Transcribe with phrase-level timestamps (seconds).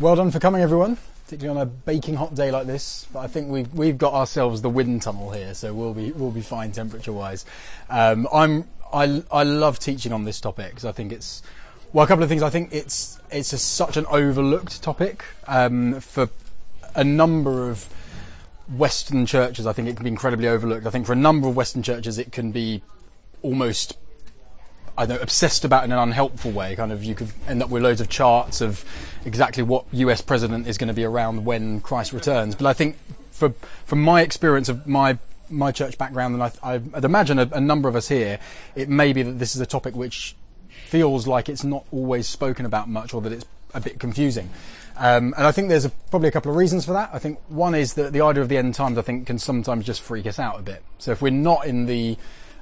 [0.00, 3.06] Well done for coming, everyone, particularly on a baking hot day like this.
[3.12, 6.30] But I think we've we've got ourselves the wind tunnel here, so we'll be we'll
[6.30, 7.44] be fine temperature wise.
[7.90, 11.42] Um, I'm I I love teaching on this topic because I think it's
[11.92, 12.42] well a couple of things.
[12.42, 16.30] I think it's it's a, such an overlooked topic um, for
[16.94, 17.86] a number of
[18.74, 19.66] Western churches.
[19.66, 20.86] I think it can be incredibly overlooked.
[20.86, 22.82] I think for a number of Western churches, it can be
[23.42, 23.98] almost
[24.96, 26.76] I know, obsessed about in an unhelpful way.
[26.76, 28.84] Kind of, you could end up with loads of charts of
[29.24, 30.20] exactly what U.S.
[30.20, 32.54] president is going to be around when Christ returns.
[32.54, 32.96] But I think,
[33.30, 33.50] for
[33.84, 37.88] from my experience of my my church background, and I, would imagine a, a number
[37.88, 38.38] of us here,
[38.74, 40.36] it may be that this is a topic which
[40.68, 44.50] feels like it's not always spoken about much, or that it's a bit confusing.
[44.96, 47.10] Um, and I think there's a, probably a couple of reasons for that.
[47.12, 49.86] I think one is that the idea of the end times, I think, can sometimes
[49.86, 50.82] just freak us out a bit.
[50.98, 52.18] So if we're not in the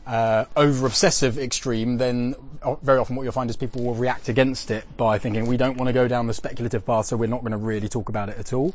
[0.09, 2.35] uh, over obsessive extreme, then
[2.83, 5.77] very often what you'll find is people will react against it by thinking we don't
[5.77, 8.31] want to go down the speculative path, so we're not going to really talk about
[8.31, 8.75] it at all.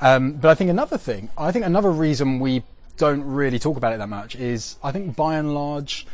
[0.00, 2.62] Um, but I think another thing, I think another reason we
[2.96, 6.06] don't really talk about it that much is I think by and large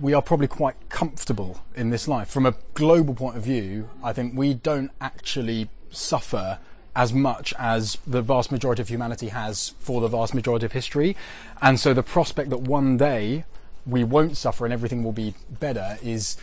[0.00, 2.28] we are probably quite comfortable in this life.
[2.28, 6.58] From a global point of view, I think we don't actually suffer
[6.94, 11.16] as much as the vast majority of humanity has for the vast majority of history.
[11.62, 13.44] And so the prospect that one day
[13.86, 16.36] we won't suffer and everything will be better is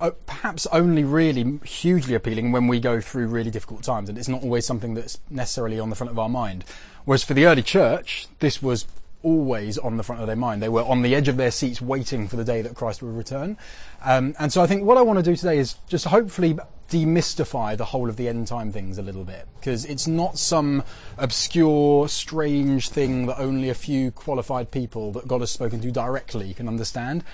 [0.00, 4.28] uh, perhaps only really hugely appealing when we go through really difficult times, and it's
[4.28, 6.64] not always something that's necessarily on the front of our mind.
[7.04, 8.86] Whereas for the early church, this was
[9.22, 10.62] always on the front of their mind.
[10.62, 13.16] They were on the edge of their seats waiting for the day that Christ would
[13.16, 13.56] return.
[14.02, 16.56] Um, and so I think what I want to do today is just hopefully
[16.90, 20.82] demystify the whole of the end time things a little bit because it's not some
[21.18, 26.54] obscure, strange thing that only a few qualified people that God has spoken to directly
[26.54, 27.24] can understand.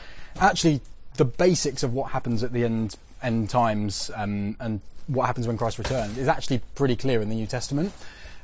[0.40, 0.80] Actually,
[1.16, 5.56] the basics of what happens at the end end times um, and what happens when
[5.56, 7.92] Christ returns is actually pretty clear in the New Testament.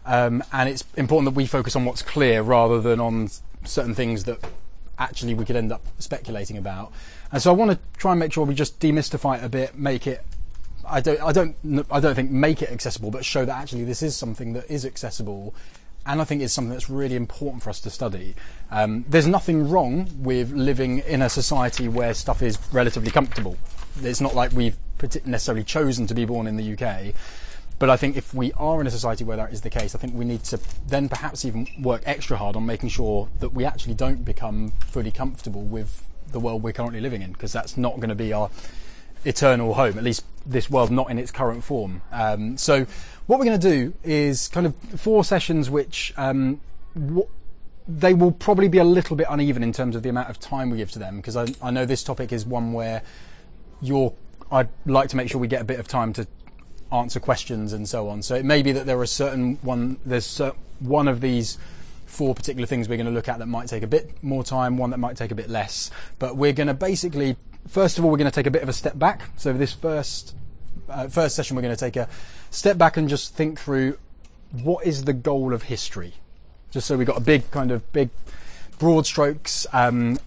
[0.07, 3.29] Um, and it's important that we focus on what's clear rather than on
[3.65, 4.39] certain things that
[4.99, 6.93] actually we could end up speculating about.
[7.33, 9.77] And so I want to try and make sure we just demystify it a bit,
[9.77, 10.25] make it
[10.91, 14.03] I don't, I don't, I don't think make it accessible, but show that actually this
[14.03, 15.55] is something that is accessible,
[16.07, 18.35] and I think is something that's really important for us to study.
[18.71, 23.57] Um, there's nothing wrong with living in a society where stuff is relatively comfortable.
[24.03, 24.77] It's not like we've
[25.25, 27.15] necessarily chosen to be born in the UK.
[27.79, 29.99] But I think if we are in a society where that is the case, I
[29.99, 33.65] think we need to then perhaps even work extra hard on making sure that we
[33.65, 37.97] actually don't become fully comfortable with the world we're currently living in, because that's not
[37.97, 38.51] going to be our
[39.25, 42.03] eternal home, at least this world not in its current form.
[42.13, 42.87] Um, so
[43.27, 46.61] what we're going to do is kind of four sessions which um,
[46.95, 47.29] w-
[47.87, 50.71] they will probably be a little bit uneven in terms of the amount of time
[50.71, 53.03] we give to them because I, I know this topic is one where
[53.81, 54.13] you're
[54.53, 56.27] I'd like to make sure we get a bit of time to
[56.93, 58.23] answer questions and so on.
[58.23, 60.41] So it may be that there are certain one there's
[60.81, 61.59] one of these
[62.07, 64.77] four particular things we're going to look at that might take a bit more time,
[64.77, 65.91] one that might take a bit less.
[66.19, 67.37] But we're going to basically
[67.69, 69.31] first of all, we're going to take a bit of a step back.
[69.37, 70.35] So this first
[70.89, 72.09] uh, first session, we're going to take a
[72.51, 73.99] step back and just think through
[74.53, 76.15] what is the goal of history.
[76.71, 78.11] Just so we've got a big kind of big
[78.79, 80.19] broad strokes, um,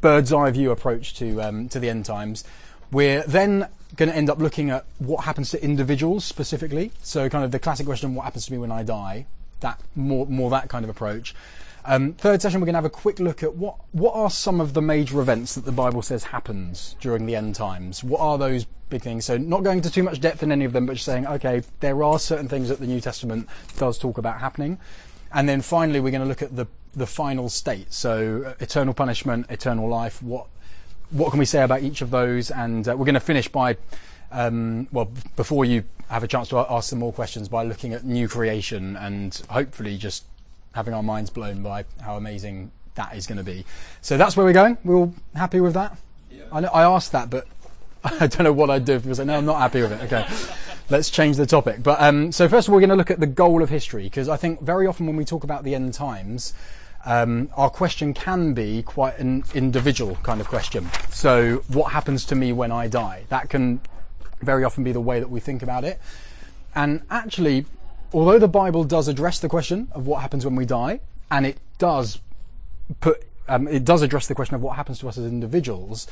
[0.00, 2.44] bird's eye view approach to um, to the end times.
[2.92, 6.92] We're then going to end up looking at what happens to individuals specifically.
[7.02, 9.26] So kind of the classic question, what happens to me when I die?
[9.60, 11.34] That more more that kind of approach.
[11.88, 14.60] Um, third session, we're going to have a quick look at what what are some
[14.60, 18.02] of the major events that the Bible says happens during the end times.
[18.02, 19.24] What are those big things?
[19.24, 21.62] So, not going into too much depth in any of them, but just saying, okay,
[21.78, 23.48] there are certain things that the New Testament
[23.78, 24.78] does talk about happening.
[25.32, 27.92] And then finally, we're going to look at the the final state.
[27.92, 30.20] So, uh, eternal punishment, eternal life.
[30.20, 30.48] What
[31.10, 32.50] what can we say about each of those?
[32.50, 33.76] And uh, we're going to finish by
[34.32, 38.04] um, well, before you have a chance to ask some more questions, by looking at
[38.04, 40.24] new creation and hopefully just
[40.76, 43.64] having our minds blown by how amazing that is going to be.
[44.02, 44.78] So that's where we're going.
[44.84, 45.98] We're all happy with that?
[46.30, 46.44] Yeah.
[46.52, 47.46] I, know, I asked that, but
[48.04, 50.02] I don't know what I'd do if people say, no, I'm not happy with it.
[50.04, 50.26] Okay,
[50.90, 51.82] let's change the topic.
[51.82, 54.04] But um, so first of all, we're going to look at the goal of history
[54.04, 56.52] because I think very often when we talk about the end times,
[57.06, 60.88] um, our question can be quite an individual kind of question.
[61.10, 63.24] So, what happens to me when I die?
[63.28, 63.80] That can
[64.42, 66.00] very often be the way that we think about it.
[66.74, 67.64] And actually,
[68.12, 71.00] although the Bible does address the question of what happens when we die,
[71.30, 72.18] and it does
[73.00, 76.06] put um, it does address the question of what happens to us as individuals.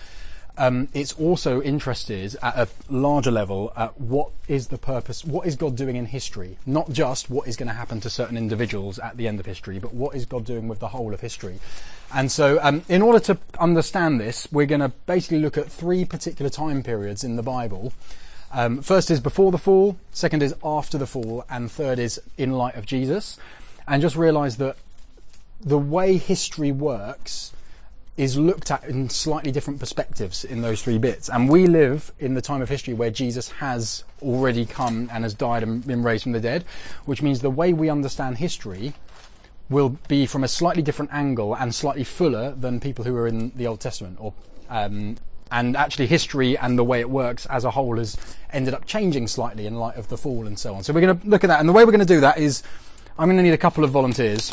[0.57, 5.57] Um, it's also interested at a larger level at what is the purpose, what is
[5.57, 6.59] God doing in history?
[6.65, 9.81] Not just what is going to happen to certain individuals at the end of history,
[9.81, 11.59] but what is God doing with the whole of history?
[12.15, 16.05] And so, um, in order to understand this, we're going to basically look at three
[16.05, 17.93] particular time periods in the Bible
[18.55, 22.53] Um, first is before the fall, second is after the fall, and third is in
[22.53, 23.37] light of Jesus.
[23.89, 24.77] And just realize that
[25.61, 27.53] the way history works
[28.17, 31.29] is looked at in slightly different perspectives in those three bits.
[31.29, 35.35] And we live in the time of history where Jesus has already come and has
[35.35, 36.65] died and been raised from the dead,
[37.07, 38.95] which means the way we understand history
[39.69, 43.51] will be from a slightly different angle and slightly fuller than people who are in
[43.57, 44.33] the Old Testament or
[44.69, 45.17] um,
[45.55, 48.17] and actually history and the way it works as a whole has
[48.53, 50.83] ended up changing slightly in light of the fall and so on.
[50.83, 52.39] So we're going to look at that, and the way we're going to do that
[52.39, 52.65] is
[53.17, 54.53] I'm going to need a couple of volunteers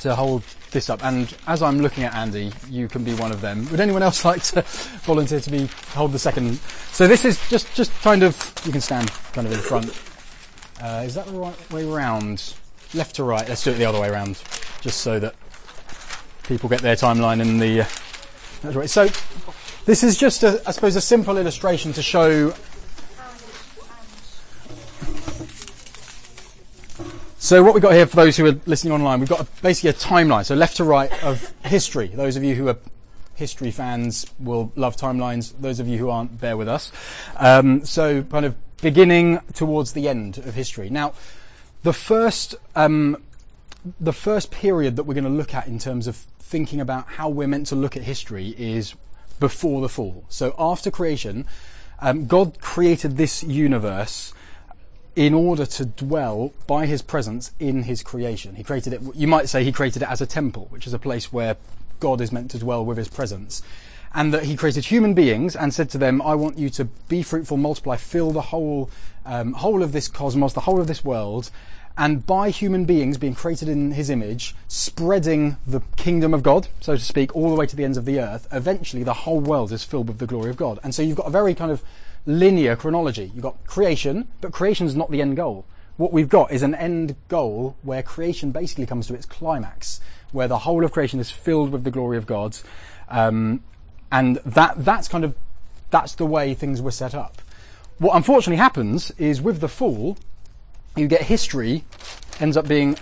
[0.00, 1.04] to hold this up.
[1.04, 3.70] And as I'm looking at Andy, you can be one of them.
[3.70, 4.62] Would anyone else like to
[5.02, 6.54] volunteer to be hold the second?
[6.92, 8.34] So this is just just kind of
[8.64, 9.86] you can stand kind of in front.
[10.82, 12.54] Uh, is that the right way round?
[12.94, 13.46] Left to right.
[13.46, 14.42] Let's do it the other way around,
[14.80, 15.34] just so that
[16.44, 17.82] people get their timeline in the.
[17.82, 17.86] Uh,
[18.62, 18.88] that's right.
[18.88, 19.08] So
[19.88, 22.52] this is just, a, I suppose, a simple illustration to show
[27.38, 29.88] So what we've got here for those who are listening online, we've got a, basically
[29.88, 32.08] a timeline, so left to right of history.
[32.08, 32.76] Those of you who are
[33.34, 35.54] history fans will love timelines.
[35.58, 36.92] Those of you who aren't, bear with us.
[37.36, 40.90] Um, so kind of beginning towards the end of history.
[40.90, 41.14] Now,
[41.82, 43.22] the first um,
[43.98, 47.30] the first period that we're going to look at in terms of thinking about how
[47.30, 48.94] we're meant to look at history is
[49.40, 50.24] before the fall.
[50.28, 51.46] So after creation,
[52.00, 54.32] um, God created this universe
[55.16, 58.54] in order to dwell by his presence in his creation.
[58.54, 60.98] He created it, you might say he created it as a temple, which is a
[60.98, 61.56] place where
[61.98, 63.62] God is meant to dwell with his presence.
[64.14, 67.22] And that he created human beings and said to them, I want you to be
[67.22, 68.90] fruitful, multiply, fill the whole,
[69.26, 71.50] um, whole of this cosmos, the whole of this world,
[71.98, 76.94] and by human beings being created in his image, spreading the kingdom of God, so
[76.94, 79.72] to speak, all the way to the ends of the earth, eventually the whole world
[79.72, 80.78] is filled with the glory of God.
[80.84, 81.82] And so you've got a very kind of
[82.24, 83.32] linear chronology.
[83.34, 85.64] You've got creation, but creation is not the end goal.
[85.96, 90.46] What we've got is an end goal where creation basically comes to its climax, where
[90.46, 92.56] the whole of creation is filled with the glory of God,
[93.08, 93.64] um,
[94.12, 95.34] and that that's kind of
[95.90, 97.42] that's the way things were set up.
[97.98, 100.16] What unfortunately happens is with the fall,
[100.96, 101.84] you get history
[102.40, 102.96] ends up being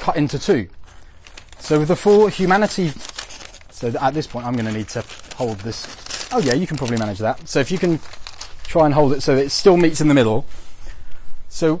[0.00, 0.68] cut into two.
[1.58, 2.92] So with the fall, humanity.
[3.70, 5.04] So at this point, I'm going to need to
[5.36, 6.28] hold this.
[6.32, 7.48] Oh yeah, you can probably manage that.
[7.48, 8.00] So if you can
[8.64, 10.44] try and hold it so it still meets in the middle.
[11.48, 11.80] So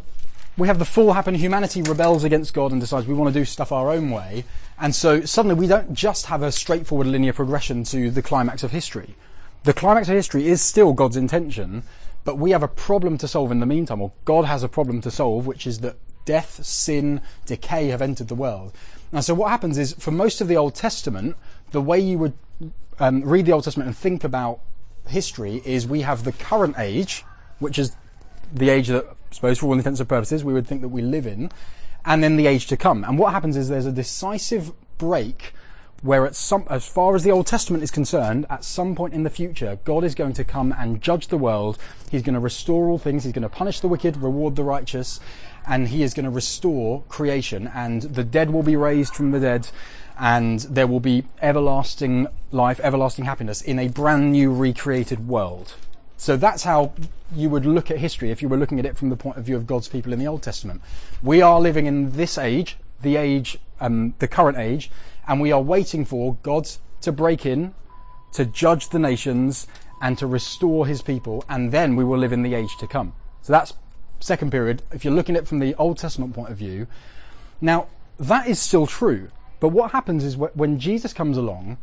[0.56, 1.34] we have the fall happen.
[1.34, 4.44] Humanity rebels against God and decides we want to do stuff our own way.
[4.78, 8.70] And so suddenly we don't just have a straightforward linear progression to the climax of
[8.70, 9.14] history.
[9.64, 11.82] The climax of history is still God's intention,
[12.26, 15.00] but we have a problem to solve in the meantime, or God has a problem
[15.02, 18.74] to solve, which is that death, sin, decay have entered the world.
[19.12, 21.36] And so what happens is, for most of the Old Testament,
[21.70, 22.34] the way you would
[22.98, 24.58] um, read the Old Testament and think about
[25.06, 27.24] history is we have the current age,
[27.60, 27.94] which is
[28.52, 31.02] the age that, I suppose, for all intents and purposes, we would think that we
[31.02, 31.52] live in,
[32.04, 33.04] and then the age to come.
[33.04, 35.52] And what happens is there's a decisive break
[36.02, 39.22] where at some, as far as the Old Testament is concerned, at some point in
[39.22, 41.78] the future, God is going to come and judge the world.
[42.10, 43.24] He's going to restore all things.
[43.24, 45.20] He's going to punish the wicked, reward the righteous,
[45.66, 47.70] and he is going to restore creation.
[47.74, 49.68] And the dead will be raised from the dead,
[50.18, 55.74] and there will be everlasting life, everlasting happiness in a brand new recreated world.
[56.16, 56.92] So that's how
[57.34, 59.44] you would look at history if you were looking at it from the point of
[59.44, 60.80] view of God's people in the Old Testament.
[61.22, 64.90] We are living in this age, the age, um, the current age,
[65.28, 66.68] and we are waiting for God
[67.00, 67.74] to break in,
[68.32, 69.66] to judge the nations,
[70.00, 73.14] and to restore his people, and then we will live in the age to come.
[73.42, 73.74] So that's
[74.20, 76.86] second period, if you're looking at it from the Old Testament point of view.
[77.60, 77.86] Now,
[78.18, 79.30] that is still true,
[79.60, 81.78] but what happens is when Jesus comes along,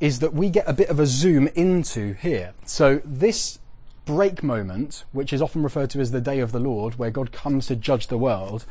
[0.00, 2.52] is that we get a bit of a zoom into here.
[2.64, 3.58] So this
[4.04, 7.32] break moment, which is often referred to as the day of the Lord, where God
[7.32, 8.66] comes to judge the world,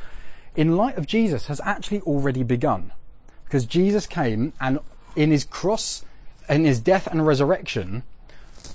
[0.54, 2.92] in light of Jesus has actually already begun.
[3.46, 4.78] Because Jesus came and
[5.14, 6.04] in his cross,
[6.48, 8.02] in his death and resurrection,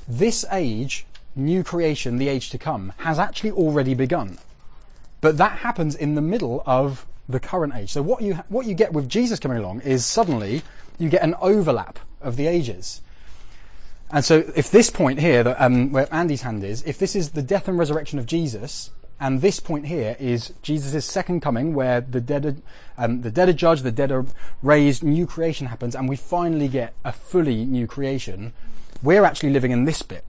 [0.07, 4.37] this age, new creation, the age to come, has actually already begun.
[5.21, 7.91] But that happens in the middle of the current age.
[7.91, 10.63] So what you what you get with Jesus coming along is suddenly
[10.97, 13.01] you get an overlap of the ages.
[14.11, 17.31] And so if this point here, that, um, where Andy's hand is, if this is
[17.31, 22.01] the death and resurrection of Jesus, and this point here is Jesus' second coming, where
[22.01, 22.55] the dead, are,
[22.97, 24.25] um, the dead are judged, the dead are
[24.63, 28.51] raised, new creation happens, and we finally get a fully new creation.
[29.03, 30.25] We're actually living in this bit.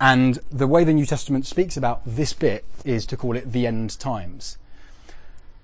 [0.00, 3.66] And the way the New Testament speaks about this bit is to call it the
[3.66, 4.56] end times.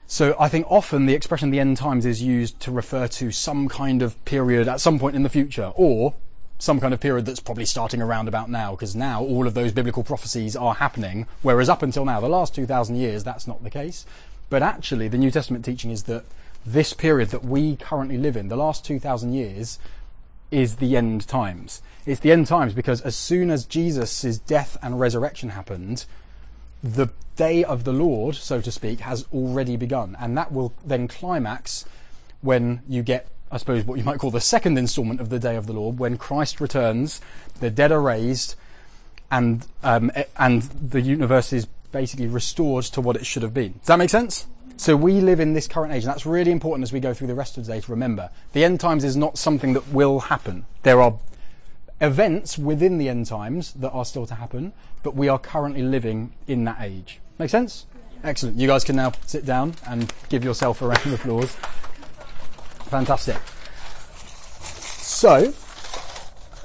[0.07, 3.71] So I think often the expression the end times is used to refer to some
[3.71, 6.13] kind of period at some point in the future, or
[6.63, 9.73] some kind of period that's probably starting around about now, because now all of those
[9.73, 13.69] biblical prophecies are happening, whereas up until now, the last 2,000 years, that's not the
[13.69, 14.07] case.
[14.49, 16.25] But actually, the New Testament teaching is that
[16.65, 19.81] this period that we currently live in, the last 2,000 years,
[20.53, 21.83] is the end times.
[22.07, 26.05] It's the end times because as soon as Jesus' death and resurrection happened,
[26.81, 30.17] the day of the Lord, so to speak, has already begun.
[30.21, 31.87] And that will then climax
[32.41, 35.57] when you get, I suppose, what you might call the second installment of the day
[35.57, 37.21] of the Lord, when Christ returns,
[37.61, 38.55] the dead are raised,
[39.31, 43.73] and, um, and the universe is basically restored to what it should have been.
[43.73, 44.47] Does that make sense?
[44.79, 47.27] So we live in this current age, and that's really important as we go through
[47.27, 48.31] the rest of the day to remember.
[48.55, 50.65] The end times is not something that will happen.
[50.83, 51.19] There are
[52.01, 56.33] events within the end times that are still to happen, but we are currently living
[56.47, 57.21] in that age.
[57.39, 57.85] Make sense?
[58.25, 58.57] Excellent.
[58.57, 61.55] You guys can now sit down and give yourself a round of applause.
[62.93, 63.39] Fantastic.
[65.01, 65.55] So,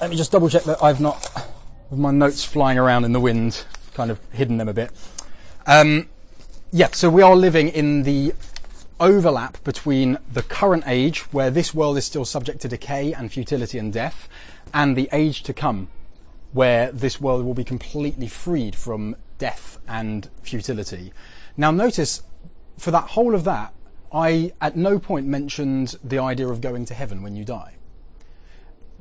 [0.02, 1.26] let me just double check that I've not,
[1.90, 4.92] with my notes flying around in the wind, kind of hidden them a bit.
[5.66, 6.10] Um,
[6.74, 8.34] yeah, so we are living in the
[9.00, 13.78] overlap between the current age, where this world is still subject to decay and futility
[13.78, 14.28] and death,
[14.74, 15.88] and the age to come,
[16.52, 21.14] where this world will be completely freed from death and futility.
[21.56, 22.22] Now, notice
[22.78, 23.74] for that whole of that,
[24.12, 27.76] I at no point mentioned the idea of going to heaven when you die.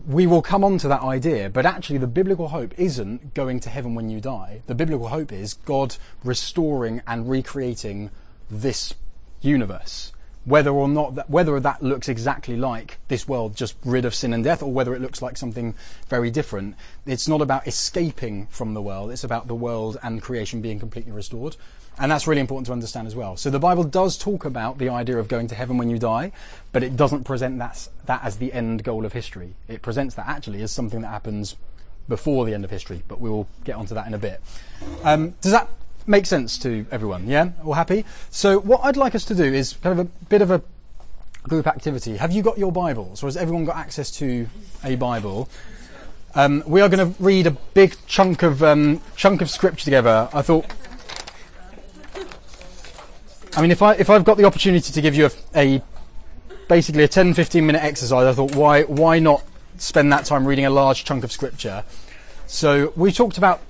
[0.07, 3.71] We will come on to that idea, but actually, the biblical hope isn't going to
[3.71, 4.63] heaven when you die.
[4.67, 8.11] The biblical hope is God restoring and recreating
[8.51, 8.95] this
[9.41, 10.13] universe
[10.47, 14.33] whether or not that, whether that looks exactly like this world just rid of sin
[14.33, 15.75] and death or whether it looks like something
[16.09, 20.63] very different it's not about escaping from the world it's about the world and creation
[20.63, 21.57] being completely restored
[21.99, 24.89] and that's really important to understand as well so the bible does talk about the
[24.89, 26.31] idea of going to heaven when you die
[26.73, 30.27] but it doesn't present that, that as the end goal of history it presents that
[30.27, 31.57] actually as something that happens
[32.09, 34.41] before the end of history but we will get onto that in a bit
[35.05, 35.69] um, does that
[36.07, 37.51] make sense to everyone, yeah?
[37.65, 38.05] All happy?
[38.31, 40.63] So what I'd like us to do is kind of a bit of a
[41.43, 42.17] group activity.
[42.17, 44.49] Have you got your Bibles, or has everyone got access to
[44.85, 45.49] a Bible?
[46.35, 50.29] Um, we are going to read a big chunk of um, chunk of scripture together.
[50.33, 50.67] I thought,
[53.57, 55.83] I mean, if I if I've got the opportunity to give you a, a
[56.69, 59.43] basically a 10, 15 minute exercise, I thought, why why not
[59.79, 61.83] spend that time reading a large chunk of scripture?
[62.47, 63.63] So we talked about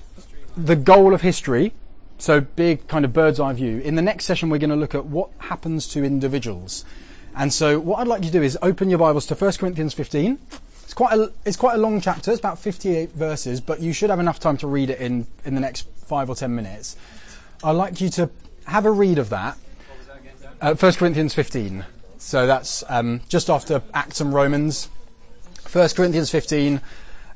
[0.57, 1.71] the goal of history,
[2.17, 3.79] so big kind of bird's eye view.
[3.79, 6.83] In the next session, we're going to look at what happens to individuals.
[7.35, 9.93] And so what I'd like you to do is open your Bibles to 1 Corinthians
[9.93, 10.39] 15.
[10.83, 12.31] It's quite a, it's quite a long chapter.
[12.31, 15.53] It's about 58 verses, but you should have enough time to read it in, in
[15.53, 16.97] the next five or 10 minutes.
[17.63, 18.29] I'd like you to
[18.65, 19.57] have a read of that.
[20.59, 21.85] Uh, 1 Corinthians 15.
[22.17, 24.89] So that's um, just after Acts and Romans.
[25.71, 26.81] 1 Corinthians 15,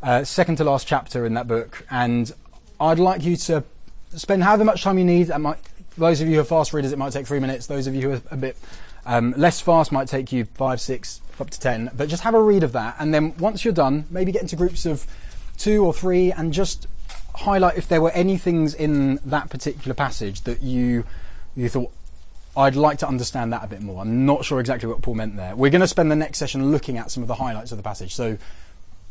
[0.02, 1.86] uh, second to last chapter in that book.
[1.92, 2.34] And
[2.80, 3.64] I'd like you to
[4.16, 5.28] spend however much time you need.
[5.28, 5.60] That might,
[6.00, 7.68] those of you who are fast readers, it might take three minutes.
[7.68, 8.58] Those of you who are a bit
[9.06, 11.92] um, less fast might take you five, six, up to ten.
[11.96, 14.56] But just have a read of that, and then once you're done, maybe get into
[14.56, 15.06] groups of
[15.58, 16.88] two or three, and just
[17.36, 21.04] highlight if there were any things in that particular passage that you
[21.56, 21.92] you thought
[22.56, 24.02] I'd like to understand that a bit more.
[24.02, 25.56] I'm not sure exactly what Paul meant there.
[25.56, 27.84] We're going to spend the next session looking at some of the highlights of the
[27.84, 28.38] passage, so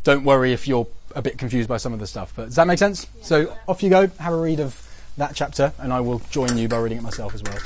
[0.04, 2.32] don't worry if you're a bit confused by some of the stuff.
[2.36, 3.06] But does that make sense?
[3.22, 6.68] So off you go, have a read of that chapter, and I will join you
[6.68, 7.58] by reading it myself as well.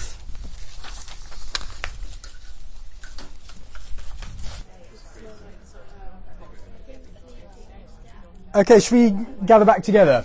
[8.57, 10.25] Okay, should we gather back together?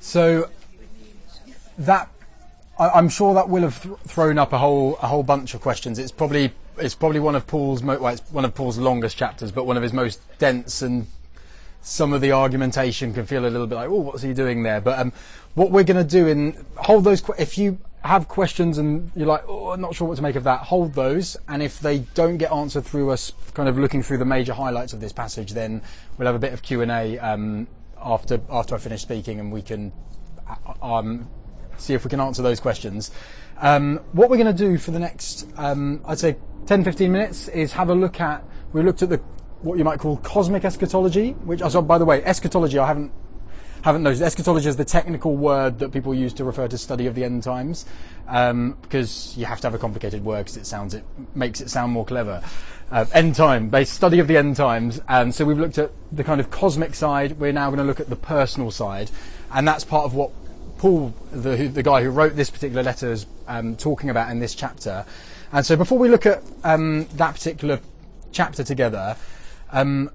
[0.00, 0.50] So
[1.80, 2.10] that
[2.78, 5.60] I, am sure that will have th- thrown up a whole a whole bunch of
[5.60, 5.98] questions.
[5.98, 9.64] It's probably it's probably one of Paul's mo- well, one of Paul's longest chapters, but
[9.64, 11.06] one of his most dense and
[11.82, 14.80] some of the argumentation can feel a little bit like, oh, what's he doing there?
[14.80, 15.12] But um,
[15.54, 17.22] what we're going to do in hold those.
[17.38, 20.44] If you have questions and you're like, oh, I'm not sure what to make of
[20.44, 21.36] that, hold those.
[21.48, 24.92] And if they don't get answered through us, kind of looking through the major highlights
[24.92, 25.82] of this passage, then
[26.16, 27.66] we'll have a bit of Q and A um,
[28.02, 29.92] after after I finish speaking, and we can
[30.48, 31.28] uh, um,
[31.80, 33.10] see if we can answer those questions.
[33.58, 37.48] Um, what we're going to do for the next, um, I'd say, 10, 15 minutes
[37.48, 38.44] is have a look at.
[38.72, 39.20] We looked at the
[39.62, 43.12] what you might call cosmic eschatology, which, oh, by the way, eschatology, I haven't
[43.82, 44.22] haven't noticed.
[44.22, 47.42] Eschatology is the technical word that people use to refer to study of the end
[47.42, 47.86] times,
[48.28, 51.70] um, because you have to have a complicated word because it sounds it makes it
[51.70, 52.42] sound more clever.
[52.90, 56.24] Uh, end time, based study of the end times, and so we've looked at the
[56.24, 57.38] kind of cosmic side.
[57.38, 59.10] We're now going to look at the personal side,
[59.52, 60.32] and that's part of what
[60.80, 64.54] Paul, the the guy who wrote this particular letter, is um, talking about in this
[64.54, 65.04] chapter.
[65.52, 67.80] And so before we look at um, that particular
[68.32, 69.14] chapter together,
[69.72, 70.08] um,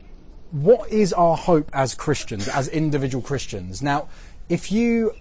[0.50, 3.84] what is our hope as Christians, as individual Christians?
[3.84, 4.10] Now,
[4.50, 5.14] if you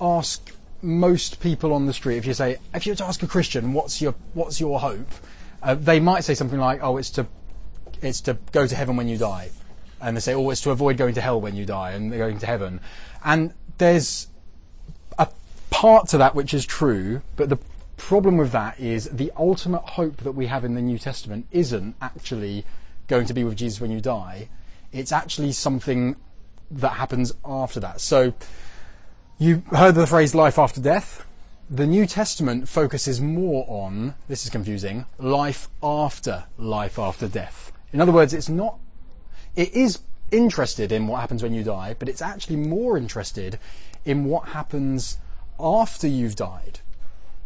[0.00, 3.28] ask most people on the street, if you say, if you were to ask a
[3.28, 5.12] Christian, what's your what's your hope?
[5.62, 7.28] Uh, they might say something like, oh, it's to
[8.00, 9.50] it's to go to heaven when you die,
[10.00, 12.40] and they say, oh, it's to avoid going to hell when you die and going
[12.40, 12.80] to heaven.
[13.24, 14.26] And there's
[15.82, 17.58] part to that which is true, but the
[17.96, 21.96] problem with that is the ultimate hope that we have in the New Testament isn't
[22.00, 22.64] actually
[23.08, 24.48] going to be with Jesus when you die.
[24.92, 26.14] It's actually something
[26.70, 28.00] that happens after that.
[28.00, 28.32] So
[29.38, 31.26] you heard the phrase life after death.
[31.68, 37.72] The New Testament focuses more on, this is confusing, life after life after death.
[37.92, 38.78] In other words, it's not,
[39.56, 39.98] it is
[40.30, 43.58] interested in what happens when you die, but it's actually more interested
[44.04, 45.18] in what happens
[45.62, 46.80] after you've died.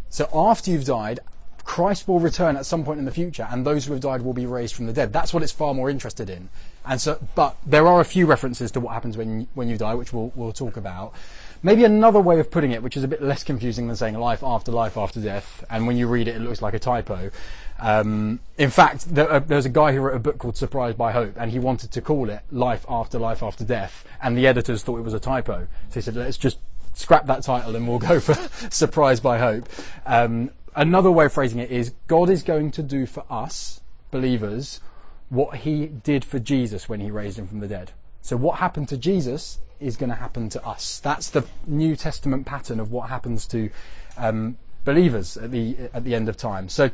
[0.09, 1.21] So after you've died,
[1.65, 4.33] Christ will return at some point in the future, and those who have died will
[4.33, 5.13] be raised from the dead.
[5.13, 6.49] That's what it's far more interested in.
[6.87, 9.95] And so, but there are a few references to what happens when when you die,
[9.95, 11.13] which we'll we'll talk about.
[11.63, 14.45] Maybe another way of putting it, which is a bit less confusing than saying life
[14.45, 17.31] after life after death, and when you read it, it looks like a typo.
[17.81, 21.13] Um, in fact, there, uh, there's a guy who wrote a book called Surprised by
[21.13, 24.85] Hope, and he wanted to call it Life After Life After Death, and the editors
[24.85, 25.67] thought it was a typo.
[25.91, 26.59] So he said, let's just
[26.97, 28.35] scrap that title and we'll go for
[28.71, 29.69] Surprised by Hope.
[30.05, 34.81] Um, another way of phrasing it is God is going to do for us, believers,
[35.29, 37.93] what he did for Jesus when he raised him from the dead.
[38.23, 40.99] So what happened to Jesus is going to happen to us.
[41.01, 43.71] That's the New Testament pattern of what happens to
[44.17, 46.69] um, believers at the at the end of time.
[46.69, 46.91] So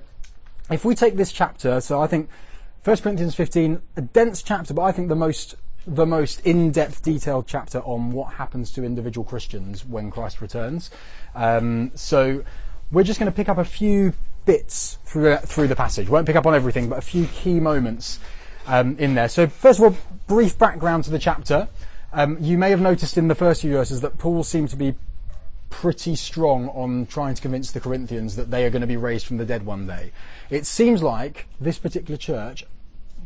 [0.71, 2.29] if we take this chapter, so I think
[2.85, 5.55] 1 Corinthians 15, a dense chapter, but I think the most
[5.87, 10.91] the most in-depth, detailed chapter on what happens to individual Christians when Christ returns.
[11.35, 12.45] Um, so
[12.91, 14.13] we're just going to pick up a few
[14.45, 16.09] bits through through the passage.
[16.09, 18.19] Won't pick up on everything, but a few key moments
[18.67, 19.29] um, in there.
[19.29, 19.97] So first of all,
[20.27, 21.69] brief background to the chapter.
[22.13, 24.95] Um, you may have noticed in the first few verses that Paul seemed to be
[25.71, 29.27] pretty strong on trying to convince the Corinthians that they are going to be raised
[29.27, 30.13] from the dead one day.
[30.51, 32.67] It seems like this particular church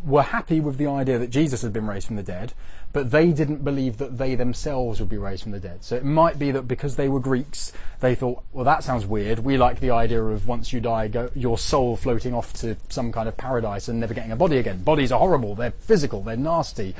[0.04, 2.52] were happy with the idea that Jesus had been raised from the dead,
[2.92, 5.84] but they didn't believe that they themselves would be raised from the dead.
[5.84, 9.40] So it might be that because they were Greeks, they thought, well, that sounds weird.
[9.40, 13.12] We like the idea of once you die, go, your soul floating off to some
[13.12, 14.82] kind of paradise and never getting a body again.
[14.82, 15.54] Bodies are horrible.
[15.54, 16.22] They're physical.
[16.22, 16.94] They're nasty.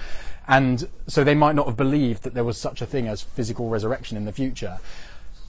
[0.49, 3.69] And so they might not have believed that there was such a thing as physical
[3.69, 4.79] resurrection in the future.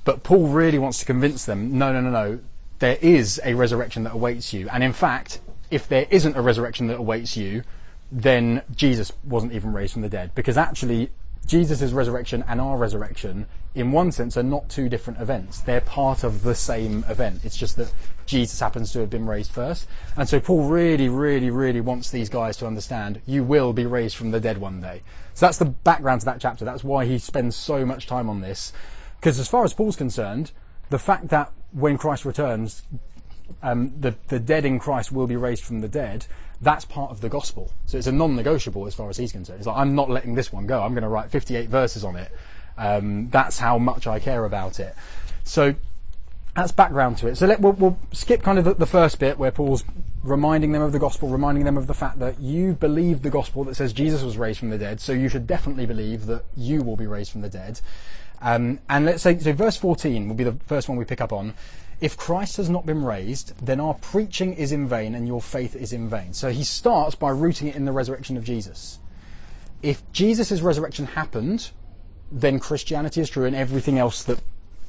[0.06, 2.40] But Paul really wants to convince them, no, no, no, no.
[2.80, 4.70] There is a resurrection that awaits you.
[4.70, 7.64] And in fact, if there isn't a resurrection that awaits you,
[8.12, 10.34] then Jesus wasn't even raised from the dead.
[10.34, 11.12] Because actually,
[11.46, 15.60] Jesus' resurrection and our resurrection, in one sense, are not two different events.
[15.62, 17.42] They're part of the same event.
[17.44, 17.92] It's just that
[18.26, 19.88] Jesus happens to have been raised first.
[20.16, 24.16] And so Paul really, really, really wants these guys to understand you will be raised
[24.16, 25.04] from the dead one day.
[25.34, 26.66] So that's the background to that chapter.
[26.66, 28.74] That's why he spends so much time on this.
[29.20, 30.52] Because as far as Paul's concerned,
[30.90, 32.84] the fact that when Christ returns,
[33.62, 36.26] um, the, the dead in Christ will be raised from the dead,
[36.62, 37.72] that's part of the gospel.
[37.86, 39.60] So it's a non-negotiable as far as he's concerned.
[39.60, 40.82] It's like, I'm not letting this one go.
[40.82, 42.32] I'm going to write 58 verses on it.
[42.78, 44.96] Um, that's how much I care about it.
[45.44, 45.76] So
[46.56, 47.36] that's background to it.
[47.36, 49.84] So let, we'll, we'll skip kind of the, the, first bit where Paul's
[50.24, 53.64] reminding them of the gospel, reminding them of the fact that you believe the gospel
[53.66, 56.82] that says Jesus was raised from the dead, so you should definitely believe that you
[56.82, 57.80] will be raised from the dead.
[58.42, 61.32] Um, and let's say, so verse 14 will be the first one we pick up
[61.32, 61.54] on.
[62.00, 65.76] If Christ has not been raised, then our preaching is in vain and your faith
[65.76, 66.34] is in vain.
[66.34, 69.00] So he starts by rooting it in the resurrection of Jesus.
[69.82, 71.72] If Jesus' resurrection happened,
[72.32, 74.40] then Christianity is true and everything else that,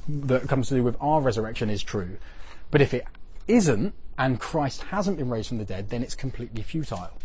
[0.07, 2.17] that comes to do with our resurrection is true.
[2.69, 3.05] But if it
[3.47, 7.17] isn't, and Christ hasn't been raised from the dead, then it's completely futile.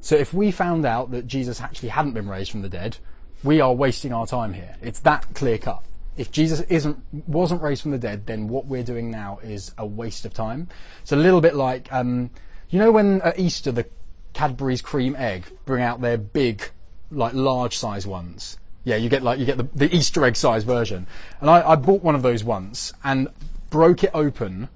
[0.00, 2.98] So if we found out that Jesus actually hadn't been raised from the dead,
[3.44, 4.76] we are wasting our time here.
[4.82, 5.82] It's that clear cut
[6.16, 9.86] if Jesus isn't wasn't raised from the dead, then what we're doing now is a
[9.86, 10.68] waste of time.
[11.02, 12.30] It's a little bit like um,
[12.70, 13.86] you know when at Easter the
[14.32, 16.70] Cadbury's cream egg bring out their big,
[17.10, 18.58] like large size ones.
[18.84, 21.06] Yeah, you get like you get the, the Easter egg size version.
[21.40, 23.28] And I, I bought one of those once and
[23.70, 24.68] broke it open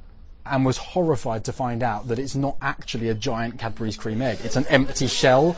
[0.45, 4.39] and was horrified to find out that it's not actually a giant Cadbury's cream egg.
[4.45, 5.57] It's an empty shell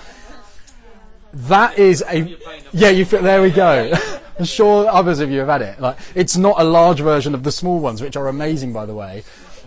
[1.32, 2.36] that is a
[2.72, 2.88] yeah.
[2.88, 3.92] You feel, there we go.
[4.38, 5.80] I'm sure others of you have had it.
[5.80, 8.94] Like it's not a large version of the small ones, which are amazing, by the
[8.94, 9.24] way.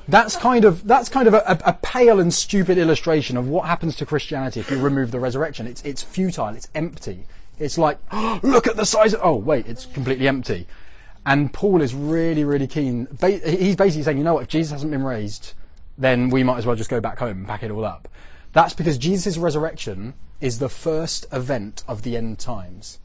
[0.07, 3.95] That's kind of that's kind of a, a pale and stupid illustration of what happens
[3.97, 5.67] to Christianity if you remove the resurrection.
[5.67, 6.49] It's it's futile.
[6.49, 7.25] It's empty.
[7.59, 9.13] It's like oh, look at the size.
[9.13, 10.67] Of, oh wait, it's completely empty.
[11.25, 13.07] And Paul is really really keen.
[13.21, 14.43] He's basically saying, you know what?
[14.43, 15.53] If Jesus hasn't been raised,
[15.97, 18.07] then we might as well just go back home and pack it all up.
[18.53, 22.99] That's because Jesus' resurrection is the first event of the end times.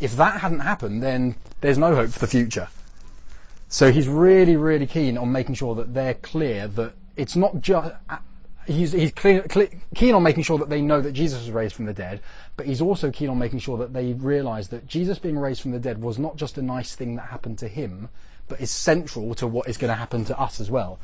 [0.00, 2.68] If that hadn't happened, then there's no hope for the future.
[3.68, 7.92] So he's really, really keen on making sure that they're clear that it's not just,
[8.08, 8.18] uh,
[8.66, 11.74] he's, he's clear, clear, keen on making sure that they know that Jesus was raised
[11.74, 12.20] from the dead,
[12.56, 15.72] but he's also keen on making sure that they realize that Jesus being raised from
[15.72, 18.08] the dead was not just a nice thing that happened to him,
[18.48, 20.98] but is central to what is going to happen to us as well.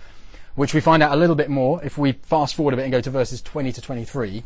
[0.54, 2.92] Which we find out a little bit more if we fast forward a bit and
[2.92, 4.44] go to verses 20 to 23.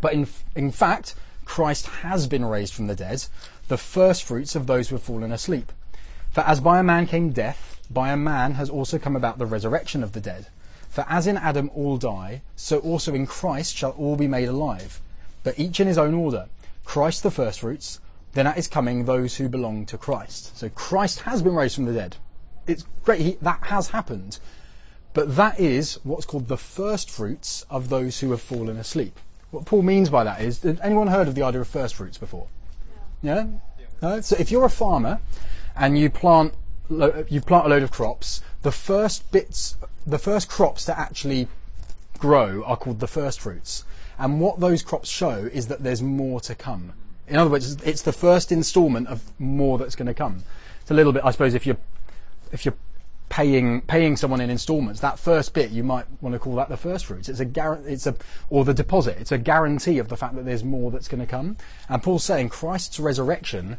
[0.00, 3.24] But in, in fact, Christ has been raised from the dead,
[3.68, 5.72] the first fruits of those who have fallen asleep.
[6.30, 9.46] For as by a man came death, by a man has also come about the
[9.46, 10.48] resurrection of the dead.
[10.88, 15.00] For as in Adam all die, so also in Christ shall all be made alive,
[15.42, 16.48] but each in his own order.
[16.84, 18.00] Christ the firstfruits,
[18.34, 20.56] then at his coming those who belong to Christ.
[20.56, 22.16] So Christ has been raised from the dead.
[22.66, 24.38] It's great, he, that has happened.
[25.14, 29.18] But that is what's called the firstfruits of those who have fallen asleep.
[29.50, 32.48] What Paul means by that is, has anyone heard of the idea of firstfruits before?
[33.24, 33.46] Yeah?
[34.02, 34.20] No?
[34.20, 35.20] So if you're a farmer
[35.74, 36.54] and you plant
[36.90, 41.48] you plant a load of crops, the first bits, the first crops to actually
[42.18, 43.84] grow are called the first fruits.
[44.18, 46.92] And what those crops show is that there's more to come.
[47.26, 50.44] In other words, it's the first instalment of more that's going to come.
[50.82, 51.78] It's a little bit, I suppose, if you're
[52.52, 52.76] if you're
[53.28, 56.76] paying paying someone in instalments, that first bit you might want to call that the
[56.76, 57.28] first fruits.
[57.28, 58.14] It's a guarantee, it's a
[58.50, 59.18] or the deposit.
[59.18, 61.56] It's a guarantee of the fact that there's more that's going to come.
[61.88, 63.78] And Paul's saying Christ's resurrection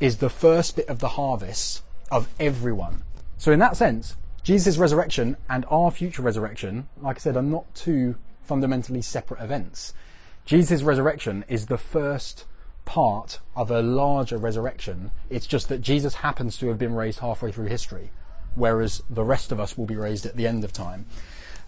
[0.00, 3.02] is the first bit of the harvest of everyone.
[3.38, 7.74] So in that sense, Jesus' resurrection and our future resurrection, like I said, are not
[7.74, 9.94] two fundamentally separate events.
[10.44, 12.46] Jesus' resurrection is the first
[12.84, 15.12] part of a larger resurrection.
[15.28, 18.10] It's just that Jesus happens to have been raised halfway through history,
[18.54, 21.06] whereas the rest of us will be raised at the end of time.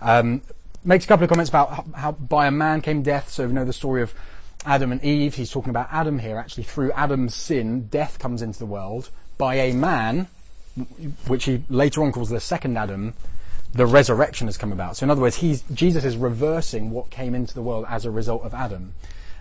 [0.00, 0.42] Um,
[0.84, 3.30] makes a couple of comments about how, how by a man came death.
[3.30, 4.14] So we know the story of
[4.64, 5.34] Adam and Eve.
[5.34, 6.38] He's talking about Adam here.
[6.38, 10.28] Actually, through Adam's sin, death comes into the world by a man,
[11.26, 13.14] which he later on calls the second Adam,
[13.72, 14.96] the resurrection has come about.
[14.96, 18.10] So in other words, he's, Jesus is reversing what came into the world as a
[18.10, 18.94] result of Adam.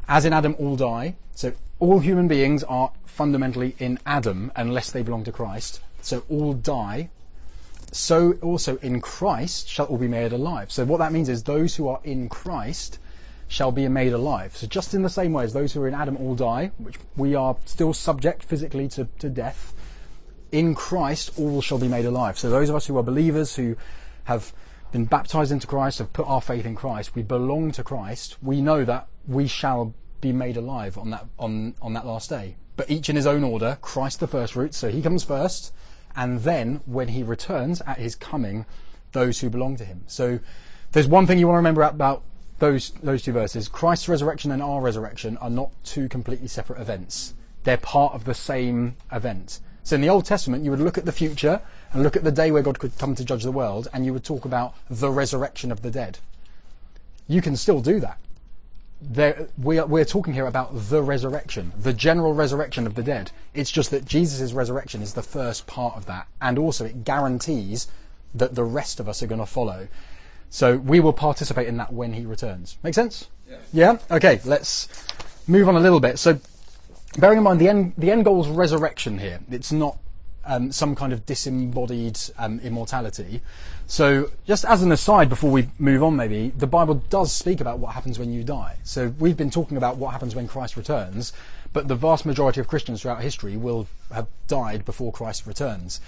[0.08, 1.16] As in Adam, all die.
[1.36, 5.82] So all human beings are fundamentally in Adam unless they belong to Christ.
[6.02, 7.10] So all die.
[7.92, 10.72] So also in Christ shall all be made alive.
[10.72, 13.00] So what that means is those who are in Christ
[13.48, 14.56] shall be made alive.
[14.56, 16.96] So just in the same way as those who are in Adam all die, which
[17.18, 19.74] we are still subject physically to, to death,
[20.54, 22.40] in Christ all shall be made alive.
[22.40, 23.76] So those of us who are believers, who
[24.26, 24.54] have
[24.94, 28.62] been baptized into Christ, have put our faith in Christ, we belong to Christ, we
[28.62, 32.56] know that we shall be made alive on that, on, on that last day.
[32.78, 35.74] But each in his own order, Christ the first fruit, so he comes first,
[36.16, 38.66] and then when he returns at his coming,
[39.12, 40.04] those who belong to him.
[40.08, 40.40] So
[40.92, 42.24] there's one thing you want to remember about
[42.60, 43.68] those, those two verses.
[43.68, 47.34] Christ's resurrection and our resurrection are not two completely separate events.
[47.64, 49.60] They're part of the same event.
[49.84, 52.32] So in the Old Testament, you would look at the future and look at the
[52.32, 55.10] day where God could come to judge the world, and you would talk about the
[55.10, 56.20] resurrection of the dead.
[57.28, 58.18] You can still do that.
[59.02, 63.32] There, we are, we're talking here about the resurrection, the general resurrection of the dead.
[63.54, 67.88] It's just that Jesus' resurrection is the first part of that, and also it guarantees
[68.36, 69.88] that the rest of us are going to follow.
[70.50, 72.78] So we will participate in that when he returns.
[72.84, 73.30] Make sense?
[73.50, 73.58] Yeah.
[73.74, 73.98] Yeah?
[74.12, 74.88] Okay, let's
[75.48, 76.20] move on a little bit.
[76.20, 76.40] So
[77.18, 79.40] bearing in mind the end, the end goal is resurrection here.
[79.50, 79.98] It's not
[80.52, 83.42] um, some kind of disembodied um, immortality.
[83.88, 87.80] So, just as an aside, before we move on, maybe the Bible does speak about
[87.80, 88.78] what happens when you die.
[88.84, 91.32] So, we've been talking about what happens when Christ returns,
[91.72, 96.02] but the vast majority of Christians throughout history will have died before Christ returns.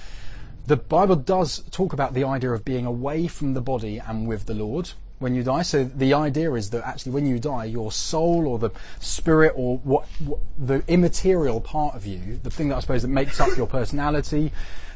[0.67, 4.45] The Bible does talk about the idea of being away from the body and with
[4.45, 4.91] the Lord
[5.23, 5.63] when you die.
[5.63, 9.77] So the idea is that actually when you die, your soul or the spirit or
[9.79, 13.55] what, what the immaterial part of you, the thing that I suppose that makes up
[13.57, 14.51] your personality,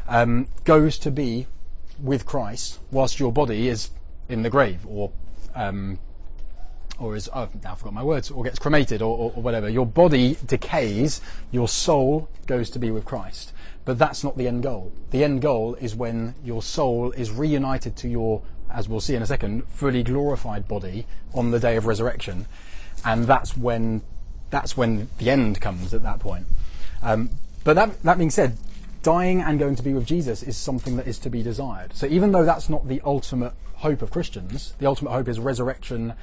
[0.07, 1.47] um, goes to be
[1.99, 3.89] with Christ, whilst your body is
[4.29, 5.11] in the grave or
[5.55, 5.97] um,
[6.99, 9.69] or is oh, now I forgot my words, or gets cremated, or, or, or, whatever.
[9.69, 13.53] Your body decays, your soul goes to be with Christ.
[13.85, 14.91] But that's not the end goal.
[15.11, 19.21] The end goal is when your soul is reunited to your as we'll see in
[19.21, 22.45] a second, fully glorified body on the day of resurrection,
[23.05, 24.01] and that's when
[24.49, 26.45] that's when the end comes at that point.
[27.01, 27.29] Um,
[27.63, 28.57] but that that being said,
[29.03, 31.93] dying and going to be with Jesus is something that is to be desired.
[31.93, 36.13] So even though that's not the ultimate hope of Christians, the ultimate hope is resurrection,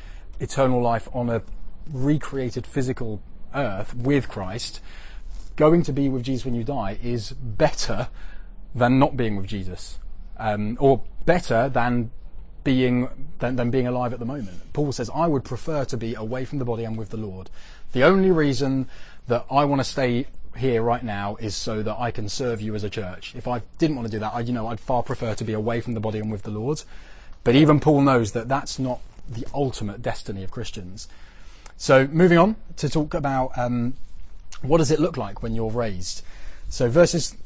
[0.40, 1.42] eternal life on a
[1.90, 3.22] recreated physical
[3.54, 4.80] earth with Christ.
[5.56, 8.08] Going to be with Jesus when you die is better
[8.74, 9.98] than not being with Jesus,
[10.36, 12.10] um, or better than
[12.64, 14.72] being than, than being alive at the moment.
[14.72, 17.50] Paul says, I would prefer to be away from the body and with the Lord.
[17.92, 18.88] The only reason
[19.28, 22.74] that I want to stay here right now is so that I can serve you
[22.74, 23.34] as a church.
[23.34, 25.52] If I didn't want to do that, I, you know, I'd far prefer to be
[25.52, 26.82] away from the body and with the Lord.
[27.42, 31.08] But even Paul knows that that's not the ultimate destiny of Christians.
[31.76, 33.94] So moving on to talk about um,
[34.62, 36.22] what does it look like when you're raised.
[36.68, 37.36] So verses,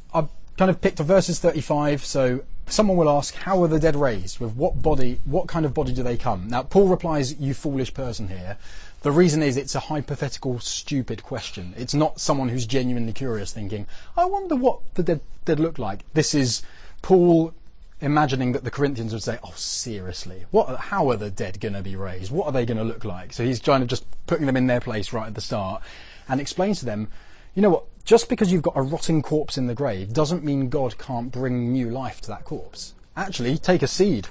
[0.59, 2.05] kind of picked a verses 35.
[2.05, 4.41] So someone will ask, how are the dead raised?
[4.41, 6.49] With what body, what kind of body do they come?
[6.49, 8.59] Now Paul replies, you foolish person here.
[9.03, 11.73] The reason is it's a hypothetical, stupid question.
[11.77, 16.01] It's not someone who's genuinely curious thinking, I wonder what the dead, dead look like.
[16.15, 16.63] This is
[17.01, 17.55] Paul
[18.01, 20.79] imagining that the Corinthians would say, "Oh, seriously, what?
[20.79, 22.31] How are the dead going to be raised?
[22.31, 24.67] What are they going to look like?" So he's trying to just putting them in
[24.67, 25.83] their place right at the start,
[26.29, 27.09] and explains to them,
[27.55, 27.85] "You know what?
[28.09, 31.71] Just because you've got a rotting corpse in the grave doesn't mean God can't bring
[31.75, 32.95] new life to that corpse.
[33.15, 34.29] Actually, take a seed.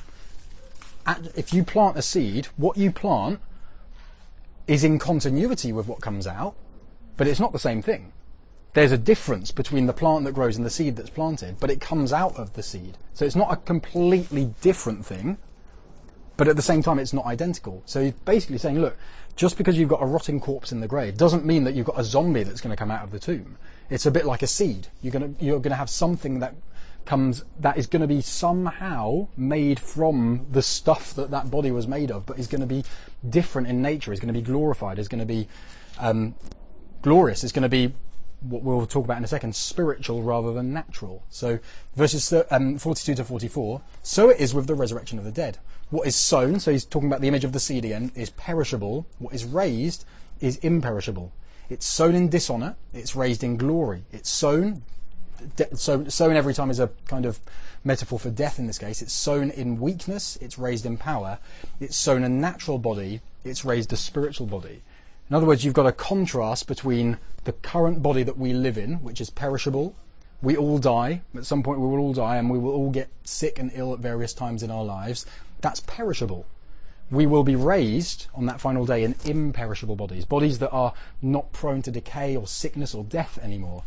[1.36, 3.40] If you plant a seed, what you plant
[4.66, 6.56] is in continuity with what comes out,
[7.18, 8.14] but it's not the same thing."
[8.74, 11.82] there's a difference between the plant that grows and the seed that's planted, but it
[11.82, 12.96] comes out of the seed.
[13.14, 15.38] So it's not a completely different thing,
[16.36, 17.82] but at the same time, it's not identical.
[17.86, 18.96] So he's basically saying, look,
[19.38, 22.00] just because you've got a rotting corpse in the grave doesn't mean that you've got
[22.00, 23.58] a zombie that's going to come out of the tomb.
[23.90, 24.88] It's a bit like a seed.
[25.02, 26.56] You're going to, you're going to have something that
[27.06, 31.88] comes, that is going to be somehow made from the stuff that that body was
[31.88, 32.84] made of, but is going to be
[33.30, 35.48] different in nature, is going to be glorified, is going to be
[36.00, 36.34] um,
[37.04, 37.94] glorious, is going to be
[38.42, 41.24] what we'll talk about in a second, spiritual rather than natural.
[41.30, 41.60] So
[41.96, 45.58] verses um, 42 to 44, so it is with the resurrection of the dead.
[45.90, 49.08] What is sown, so he's talking about the image of the seed again, is perishable.
[49.20, 50.06] What is raised
[50.40, 51.32] is imperishable.
[51.70, 54.04] It's sown in dishonor, it's raised in glory.
[54.12, 54.84] It's sown,
[55.56, 57.40] de- so, sown every time is a kind of
[57.84, 59.02] metaphor for death in this case.
[59.02, 61.40] It's sown in weakness, it's raised in power.
[61.80, 64.82] It's sown a natural body, it's raised a spiritual body.
[65.30, 68.96] In other words, you've got a contrast between the current body that we live in,
[69.04, 69.96] which is perishable.
[70.42, 71.22] We all die.
[71.36, 73.94] At some point, we will all die and we will all get sick and ill
[73.94, 75.26] at various times in our lives.
[75.62, 76.46] That's perishable.
[77.10, 81.52] We will be raised on that final day in imperishable bodies, bodies that are not
[81.54, 83.84] prone to decay or sickness or death anymore.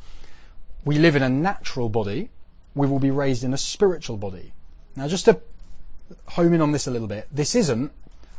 [0.85, 2.31] We live in a natural body.
[2.75, 4.53] We will be raised in a spiritual body.
[4.97, 5.41] Now, just to
[6.29, 7.93] home in on this a little bit, this isn't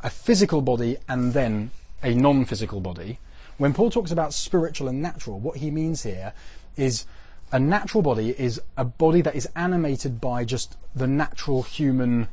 [0.03, 1.71] a physical body and then
[2.03, 3.19] a non physical body.
[3.57, 6.33] When Paul talks about spiritual and natural, what he means here
[6.75, 7.05] is
[7.51, 12.27] a natural body is a body that is animated by just the natural human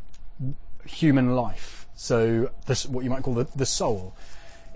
[0.85, 1.87] human life.
[1.95, 4.15] So this what you might call the, the soul.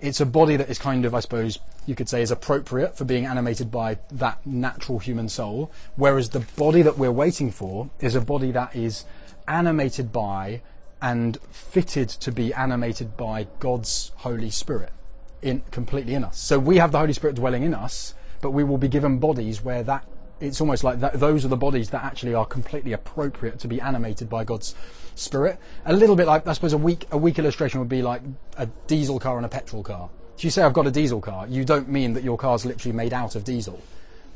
[0.01, 3.05] It's a body that is kind of, I suppose, you could say, is appropriate for
[3.05, 5.71] being animated by that natural human soul.
[5.95, 9.05] Whereas the body that we're waiting for is a body that is
[9.47, 10.61] animated by
[11.03, 14.93] and fitted to be animated by God's Holy Spirit
[15.41, 16.39] in completely in us.
[16.39, 19.61] So we have the Holy Spirit dwelling in us, but we will be given bodies
[19.61, 20.07] where that
[20.39, 23.81] it's almost like that, those are the bodies that actually are completely appropriate to be
[23.81, 24.75] animated by God's
[25.15, 25.59] Spirit.
[25.85, 28.21] A little bit like I suppose a weak a weak illustration would be like
[28.57, 30.09] a diesel car and a petrol car.
[30.37, 32.95] If you say I've got a diesel car, you don't mean that your car's literally
[32.95, 33.81] made out of diesel.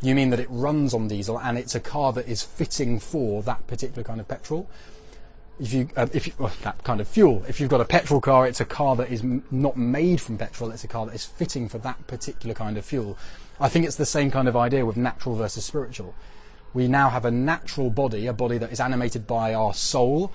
[0.01, 3.41] You mean that it runs on diesel and it's a car that is fitting for
[3.43, 4.69] that particular kind of petrol
[5.59, 7.43] if you, uh, if you, well, that kind of fuel.
[7.47, 10.37] If you've got a petrol car, it's a car that is m- not made from
[10.37, 10.71] petrol.
[10.71, 13.17] It's a car that is fitting for that particular kind of fuel.
[13.59, 16.13] I think it's the same kind of idea with natural versus spiritual.
[16.73, 20.31] We now have a natural body, a body that is animated by our soul,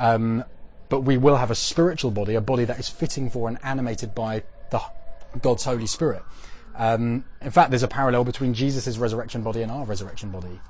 [0.00, 0.42] um,
[0.88, 4.14] but we will have a spiritual body, a body that is fitting for and animated
[4.14, 4.80] by the
[5.40, 6.22] God's Holy Spirit.
[6.74, 10.60] Um, in fact, there's a parallel between Jesus' resurrection body and our resurrection body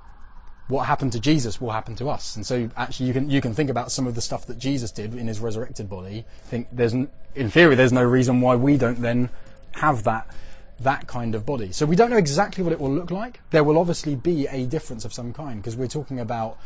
[0.69, 2.35] what happened to Jesus will happen to us.
[2.35, 4.91] And so actually you can, you can think about some of the stuff that Jesus
[4.91, 6.25] did in his resurrected body.
[6.45, 9.31] Think there's, in theory, there's no reason why we don't then
[9.73, 10.27] have that,
[10.81, 11.71] that kind of body.
[11.71, 13.41] So we don't know exactly what it will look like.
[13.51, 16.59] There will obviously be a difference of some kind because we're talking about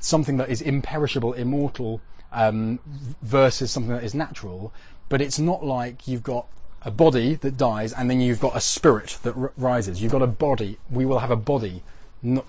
[0.00, 2.00] something that is imperishable, immortal,
[2.32, 2.80] um,
[3.22, 4.72] versus something that is natural.
[5.08, 6.48] But it's not like you've got
[6.82, 10.02] a body that dies and then you've got a spirit that r- rises.
[10.02, 10.78] You've got a body.
[10.90, 11.84] We will have a body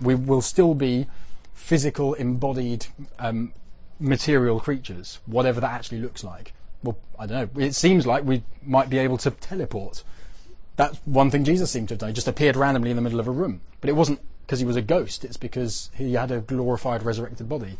[0.00, 1.06] we will still be
[1.54, 2.86] physical, embodied,
[3.18, 3.52] um,
[3.98, 6.52] material creatures, whatever that actually looks like.
[6.82, 7.62] Well, I don't know.
[7.62, 10.04] It seems like we might be able to teleport.
[10.76, 12.10] That's one thing Jesus seemed to have done.
[12.10, 13.62] He just appeared randomly in the middle of a room.
[13.80, 17.48] But it wasn't because he was a ghost, it's because he had a glorified, resurrected
[17.48, 17.76] body.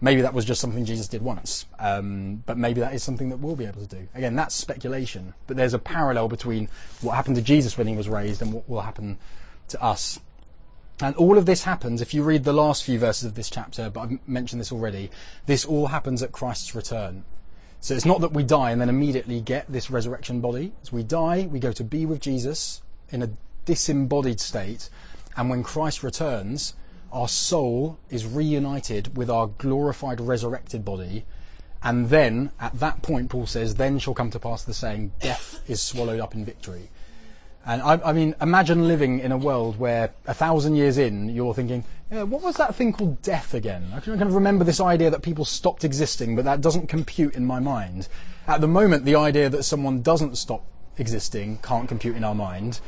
[0.00, 3.38] Maybe that was just something Jesus did once, um, but maybe that is something that
[3.38, 4.08] we'll be able to do.
[4.14, 6.68] Again, that's speculation, but there's a parallel between
[7.00, 9.18] what happened to Jesus when he was raised and what will happen
[9.68, 10.20] to us
[11.00, 13.88] and all of this happens, if you read the last few verses of this chapter,
[13.90, 15.10] but I've mentioned this already,
[15.46, 17.24] this all happens at Christ's return.
[17.80, 20.72] So it's not that we die and then immediately get this resurrection body.
[20.82, 23.30] As we die, we go to be with Jesus in a
[23.64, 24.90] disembodied state,
[25.36, 26.74] and when Christ returns,
[27.12, 31.24] our soul is reunited with our glorified resurrected body.
[31.82, 35.60] And then, at that point, Paul says, then shall come to pass the saying, death
[35.68, 36.90] is swallowed up in victory.
[37.66, 41.52] And I, I, mean, imagine living in a world where a thousand years in, you're
[41.52, 43.90] thinking, yeah, what was that thing called death again?
[43.94, 47.34] I can kind of remember this idea that people stopped existing, but that doesn't compute
[47.34, 48.08] in my mind.
[48.46, 50.64] At the moment, the idea that someone doesn't stop
[50.96, 52.80] existing can't compute in our mind.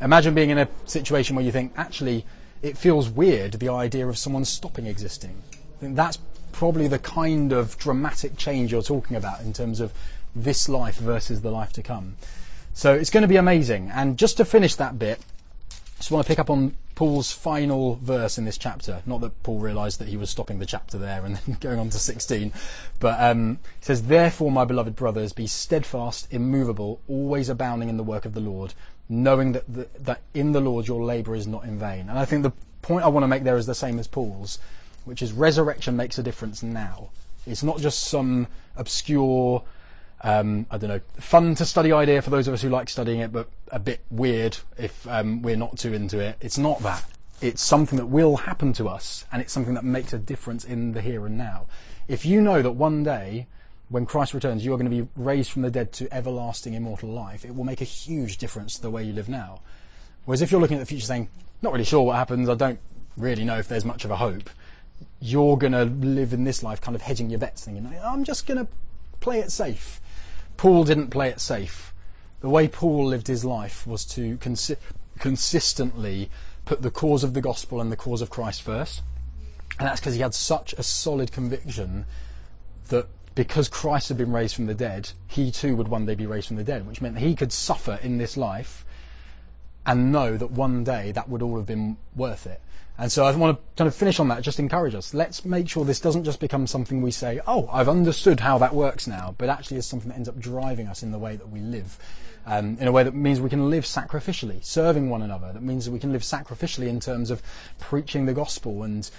[0.00, 2.26] Imagine being in a situation where you think, actually,
[2.60, 5.42] it feels weird, the idea of someone stopping existing.
[5.52, 6.18] I think that's
[6.52, 9.92] probably the kind of dramatic change you're talking about in terms of
[10.34, 12.16] this life versus the life to come.
[12.76, 13.90] So it's going to be amazing.
[13.90, 15.18] And just to finish that bit,
[15.70, 19.00] I just want to pick up on Paul's final verse in this chapter.
[19.06, 21.88] Not that Paul realised that he was stopping the chapter there and then going on
[21.88, 22.52] to 16,
[23.00, 28.02] but um, he says, "Therefore, my beloved brothers, be steadfast, immovable, always abounding in the
[28.02, 28.74] work of the Lord,
[29.08, 32.26] knowing that the, that in the Lord your labour is not in vain." And I
[32.26, 34.58] think the point I want to make there is the same as Paul's,
[35.06, 37.08] which is resurrection makes a difference now.
[37.46, 39.62] It's not just some obscure
[40.22, 43.20] um, I don't know, fun to study idea for those of us who like studying
[43.20, 46.36] it, but a bit weird if um, we're not too into it.
[46.40, 47.04] It's not that.
[47.42, 50.92] It's something that will happen to us, and it's something that makes a difference in
[50.92, 51.66] the here and now.
[52.08, 53.46] If you know that one day,
[53.90, 57.10] when Christ returns, you are going to be raised from the dead to everlasting immortal
[57.10, 59.60] life, it will make a huge difference to the way you live now.
[60.24, 61.28] Whereas if you're looking at the future saying,
[61.60, 62.80] not really sure what happens, I don't
[63.18, 64.48] really know if there's much of a hope,
[65.20, 68.46] you're going to live in this life kind of hedging your bets, thinking, I'm just
[68.46, 68.72] going to
[69.20, 70.00] play it safe
[70.56, 71.92] Paul didn't play it safe.
[72.40, 74.76] The way Paul lived his life was to consi-
[75.18, 76.30] consistently
[76.64, 79.02] put the cause of the gospel and the cause of Christ first.
[79.78, 82.06] And that's because he had such a solid conviction
[82.88, 86.26] that because Christ had been raised from the dead, he too would one day be
[86.26, 88.84] raised from the dead, which meant that he could suffer in this life
[89.84, 92.60] and know that one day that would all have been worth it.
[92.98, 95.12] And so I want to kind of finish on that, just encourage us.
[95.12, 98.74] Let's make sure this doesn't just become something we say, oh, I've understood how that
[98.74, 101.48] works now, but actually is something that ends up driving us in the way that
[101.48, 101.98] we live.
[102.46, 105.52] Um, in a way that means we can live sacrificially, serving one another.
[105.52, 107.42] That means that we can live sacrificially in terms of
[107.80, 108.84] preaching the gospel.
[108.84, 109.10] And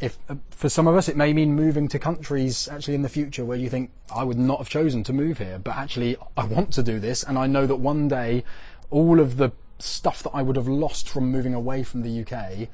[0.00, 3.10] if, uh, for some of us, it may mean moving to countries actually in the
[3.10, 6.44] future where you think, I would not have chosen to move here, but actually I
[6.44, 7.22] want to do this.
[7.22, 8.42] And I know that one day
[8.90, 12.68] all of the stuff that I would have lost from moving away from the UK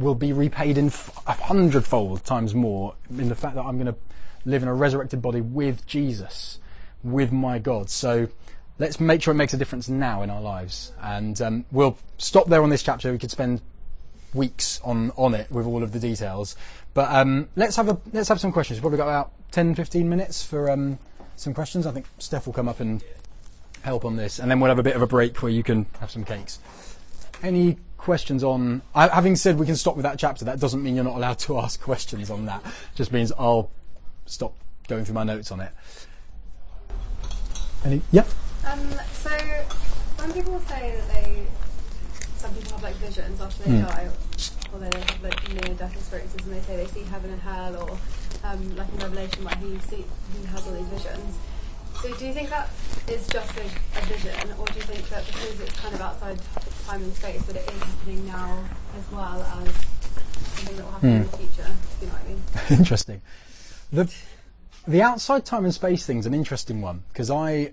[0.00, 0.90] will be repaid in
[1.26, 4.00] a hundredfold times more in the fact that I'm going to
[4.44, 6.58] live in a resurrected body with Jesus,
[7.02, 7.90] with my God.
[7.90, 8.28] So
[8.78, 10.92] let's make sure it makes a difference now in our lives.
[11.00, 13.12] And um, we'll stop there on this chapter.
[13.12, 13.60] We could spend
[14.32, 16.56] weeks on, on it with all of the details.
[16.94, 18.78] But um, let's have a let's have some questions.
[18.78, 20.98] We've probably got about 10, 15 minutes for um,
[21.36, 21.86] some questions.
[21.86, 23.02] I think Steph will come up and
[23.82, 25.86] help on this, and then we'll have a bit of a break where you can
[26.00, 26.58] have some cakes.
[27.42, 28.82] Any questions on?
[28.94, 31.38] I, having said we can stop with that chapter, that doesn't mean you're not allowed
[31.40, 32.62] to ask questions on that.
[32.94, 33.70] Just means I'll
[34.26, 34.54] stop
[34.88, 35.72] going through my notes on it.
[37.84, 38.02] Any?
[38.10, 38.24] Yeah.
[38.66, 38.80] Um,
[39.12, 41.46] so when people say that they,
[42.36, 43.86] some people have like visions after they mm.
[43.86, 44.08] die,
[44.72, 47.98] or they have like near-death experiences, and they say they see heaven and hell, or
[48.44, 50.04] um, like in Revelation where he see,
[50.38, 51.38] he has all these visions.
[52.02, 52.70] So do you think that
[53.08, 56.38] is just a, a, vision, or do you think that because it's kind of outside
[56.86, 58.64] time and space, that it is happening now
[58.96, 59.74] as well as
[60.56, 61.36] something that will happen in the hmm.
[61.36, 61.70] future?
[62.00, 62.42] you know what I mean?
[62.78, 63.20] Interesting.
[63.92, 64.14] The
[64.88, 67.72] the outside time and space thing is an interesting one because I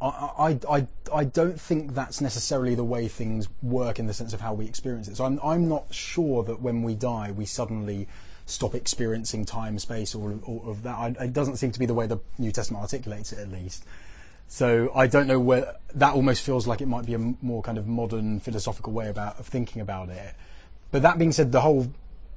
[0.00, 4.40] I, I, I don't think that's necessarily the way things work in the sense of
[4.40, 5.16] how we experience it.
[5.16, 8.06] So I'm, I'm not sure that when we die, we suddenly
[8.46, 11.16] stop experiencing time, space, or, or of that.
[11.20, 13.84] it doesn't seem to be the way the New Testament articulates it, at least.
[14.48, 17.78] So I don't know where that almost feels like it might be a more kind
[17.78, 20.34] of modern philosophical way about of thinking about it.
[20.90, 21.92] But that being said, the whole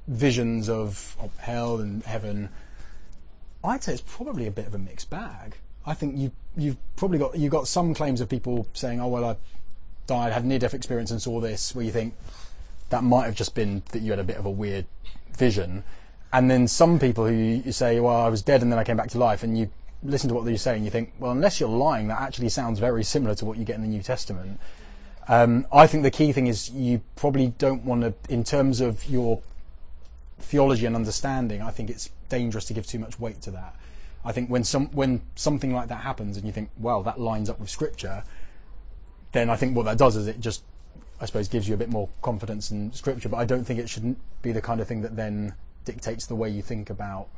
[0.06, 2.48] visions of, of hell and heaven,
[3.62, 5.56] I'd say it's probably a bit of a mixed bag.
[5.86, 9.24] I think you you've probably got you got some claims of people saying, "Oh well,
[9.24, 9.36] I
[10.06, 12.14] died, had near death experience, and saw this," where you think
[12.90, 14.86] that might have just been that you had a bit of a weird
[15.38, 15.84] vision.
[16.32, 18.96] And then some people who you say, well, I was dead and then I came
[18.96, 19.70] back to life, and you
[20.02, 23.02] listen to what they're saying, you think, well, unless you're lying, that actually sounds very
[23.02, 24.60] similar to what you get in the New Testament.
[25.28, 29.06] Um, I think the key thing is you probably don't want to, in terms of
[29.06, 29.40] your
[30.38, 33.74] theology and understanding, I think it's dangerous to give too much weight to that.
[34.24, 37.48] I think when some when something like that happens and you think, well, that lines
[37.48, 38.24] up with Scripture,
[39.32, 40.62] then I think what that does is it just
[41.20, 43.88] I suppose gives you a bit more confidence in scripture, but I don't think it
[43.88, 45.54] shouldn't be the kind of thing that then
[45.84, 47.28] dictates the way you think about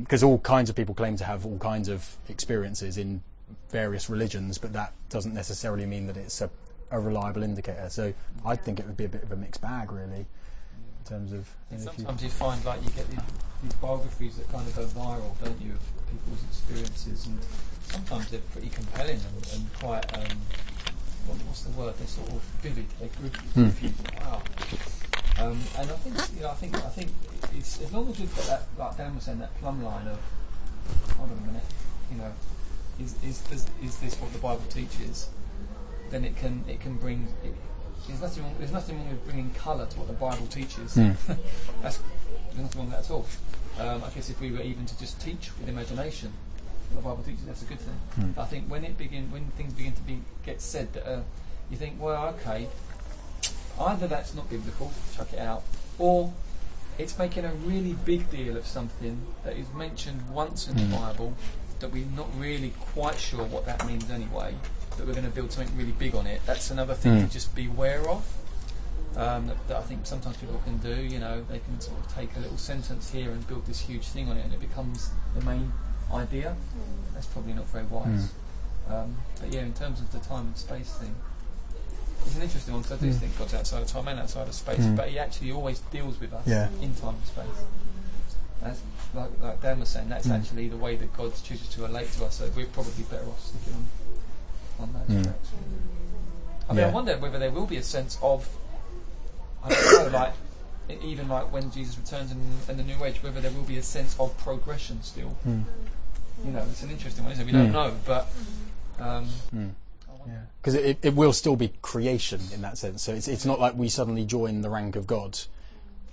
[0.00, 3.22] because all kinds of people claim to have all kinds of experiences in
[3.70, 6.50] various religions, but that doesn't necessarily mean that it's a,
[6.90, 7.88] a reliable indicator.
[7.88, 8.12] So
[8.44, 11.48] I think it would be a bit of a mixed bag, really, in terms of.
[11.70, 13.20] You know, if you- sometimes you find like you get these,
[13.62, 17.38] these biographies that kind of go viral, don't you, of people's experiences, and
[17.84, 20.18] sometimes they're pretty compelling and, and quite.
[20.18, 20.36] Um,
[21.26, 21.94] what, what's the word?
[21.98, 22.86] They're sort of vivid.
[23.00, 23.70] They grip, Hmm.
[24.24, 24.42] Wow.
[25.38, 27.10] Um, and I think you know, I think I think
[27.56, 30.18] it's, as long as we've got that, like Dan was saying, that plumb line of
[31.16, 31.64] hold on a minute,
[32.10, 32.32] you know,
[33.00, 35.28] is is this, is this what the Bible teaches?
[36.10, 37.28] Then it can it can bring.
[37.44, 37.54] It,
[38.06, 40.94] there's nothing wrong, there's nothing wrong with bringing colour to what the Bible teaches.
[40.94, 41.12] Hmm.
[41.82, 42.00] That's
[42.50, 43.26] there's nothing wrong with that at all.
[43.80, 46.32] Um, I guess if we were even to just teach with imagination,
[46.96, 48.00] the Bible teaches, that's a good thing.
[48.32, 48.40] Hmm.
[48.40, 51.20] I think when it begin, when things begin to be get said that uh,
[51.70, 52.68] you think, well, okay,
[53.80, 55.62] either that's not biblical, chuck it out,
[55.98, 56.32] or
[56.98, 61.34] it's making a really big deal of something that is mentioned once in the Bible
[61.80, 64.54] that we're not really quite sure what that means anyway.
[64.96, 66.42] That we're going to build something really big on it.
[66.46, 67.26] That's another thing Mm.
[67.26, 68.24] to just be aware of.
[69.16, 70.94] Um, that, that I think sometimes people can do.
[71.02, 74.04] You know, they can sort of take a little sentence here and build this huge
[74.04, 75.72] thing on it, and it becomes the main
[76.14, 76.56] idea.
[77.14, 78.32] That's probably not very wise.
[78.88, 81.14] Um, but yeah, in terms of the time and space thing,
[82.26, 83.18] it's an interesting one because I do Mm.
[83.18, 84.96] think God's outside of time and outside of space, Mm.
[84.96, 86.68] but He actually always deals with us Yeah.
[86.80, 87.64] in time and space.
[88.62, 88.80] That's
[89.14, 90.08] like, like Dan was saying.
[90.08, 92.36] That's actually the way that God chooses to relate to us.
[92.36, 93.86] So we're probably better off sticking on
[94.80, 95.32] on those Mm.
[96.68, 98.48] I mean, I wonder whether there will be a sense of
[99.64, 100.32] I don't know, like
[101.02, 103.82] even like when Jesus returns in, in the New Age, whether there will be a
[103.82, 105.36] sense of progression still.
[105.46, 105.64] Mm.
[106.44, 107.52] You know, it's an interesting one, isn't it?
[107.52, 107.72] We don't Mm.
[107.72, 108.26] know, but
[108.98, 109.70] um, Mm.
[110.08, 110.48] I wonder.
[110.60, 113.02] because it, it will still be creation in that sense.
[113.02, 115.38] So it's it's not like we suddenly join the rank of God.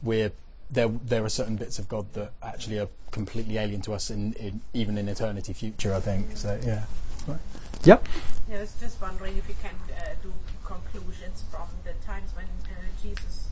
[0.04, 0.32] We're
[0.72, 0.88] there.
[0.88, 4.62] There are certain bits of God that actually are completely alien to us, in, in
[4.74, 5.94] even in eternity future.
[5.94, 6.60] I think so.
[6.64, 6.84] Yeah.
[7.28, 7.40] Right.
[7.84, 8.08] Yep.
[8.50, 10.32] Yeah, I was just wondering if you can uh, do
[10.66, 13.50] conclusions from the times when uh, Jesus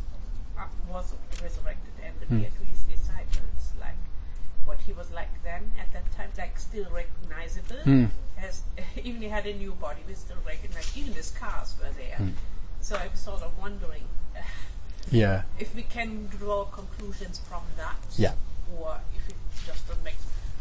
[0.58, 2.36] uh, was resurrected and Hmm.
[2.36, 3.96] appeared to his disciples, like
[4.68, 7.78] what he was like then at that time, like still recognizable.
[7.84, 8.06] Hmm.
[8.38, 8.62] As
[9.04, 10.92] even he had a new body, we still recognize.
[10.96, 12.18] Even the scars were there.
[12.18, 12.30] Hmm.
[12.82, 14.04] So I was sort of wondering
[14.36, 14.42] uh,
[15.12, 15.44] Yeah.
[15.58, 18.34] if we can draw conclusions from that, Yeah.
[18.78, 20.16] or if it just don't make.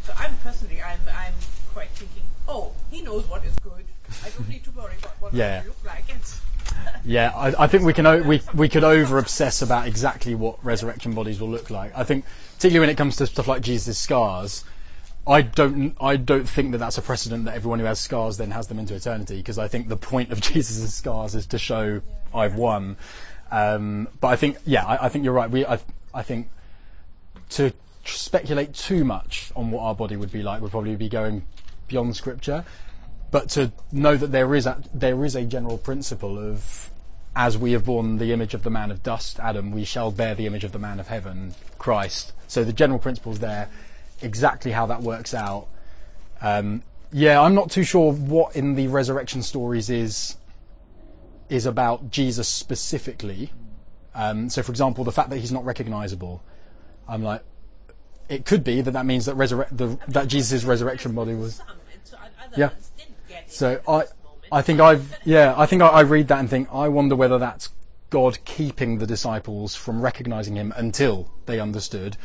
[0.04, 1.34] So I'm personally, I'm I'm
[1.74, 3.84] quite thinking, oh, he knows what is good.
[4.24, 5.62] I don't need to worry about what Yeah.
[5.64, 6.04] I look like.
[6.09, 6.40] It's
[7.04, 10.64] Yeah, I, I think we can o- we we could over obsess about exactly what
[10.64, 11.92] resurrection bodies will look like.
[11.96, 12.24] I think,
[12.57, 14.64] particularly when it comes to stuff like Jesus' scars,
[15.26, 18.50] I don't I don't think that that's a precedent that everyone who has scars then
[18.52, 19.36] has them into eternity.
[19.36, 22.00] Because I think the point of Jesus' scars is to show
[22.34, 22.96] I've won.
[23.50, 25.50] Um, but I think yeah, I, I think you're right.
[25.50, 25.78] We I
[26.14, 26.48] I think
[27.50, 27.70] to
[28.04, 31.46] tr- speculate too much on what our body would be like would probably be going
[31.88, 32.64] beyond scripture.
[33.30, 36.90] But to know that there is a, there is a general principle of
[37.37, 40.34] as we have borne the image of the man of dust, Adam, we shall bear
[40.34, 42.32] the image of the man of heaven, Christ.
[42.49, 43.68] So the general principles there,
[44.22, 45.68] exactly how that works out.
[46.41, 46.82] Um,
[47.12, 50.37] yeah, I'm not too sure what in the resurrection stories is
[51.49, 53.53] is about Jesus specifically.
[54.14, 56.43] Um, so, for example, the fact that he's not recognizable,
[57.07, 57.43] I'm like,
[58.28, 61.57] it could be that that means that resurre- the, that Jesus' resurrection body was.
[61.57, 62.68] some, and so other Yeah.
[62.68, 64.05] ones didn't get it So I.
[64.53, 67.38] I think I've, yeah, I think I, I read that and think, I wonder whether
[67.38, 67.70] that's
[68.11, 72.16] God keeping the disciples from recognizing him until they understood,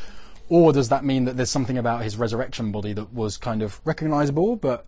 [0.49, 3.79] or does that mean that there's something about his resurrection body that was kind of
[3.85, 4.85] recognizable, but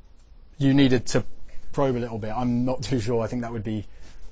[0.58, 1.24] you needed to
[1.72, 2.34] probe a little bit?
[2.36, 3.24] I'm not too sure.
[3.24, 3.86] I think that would be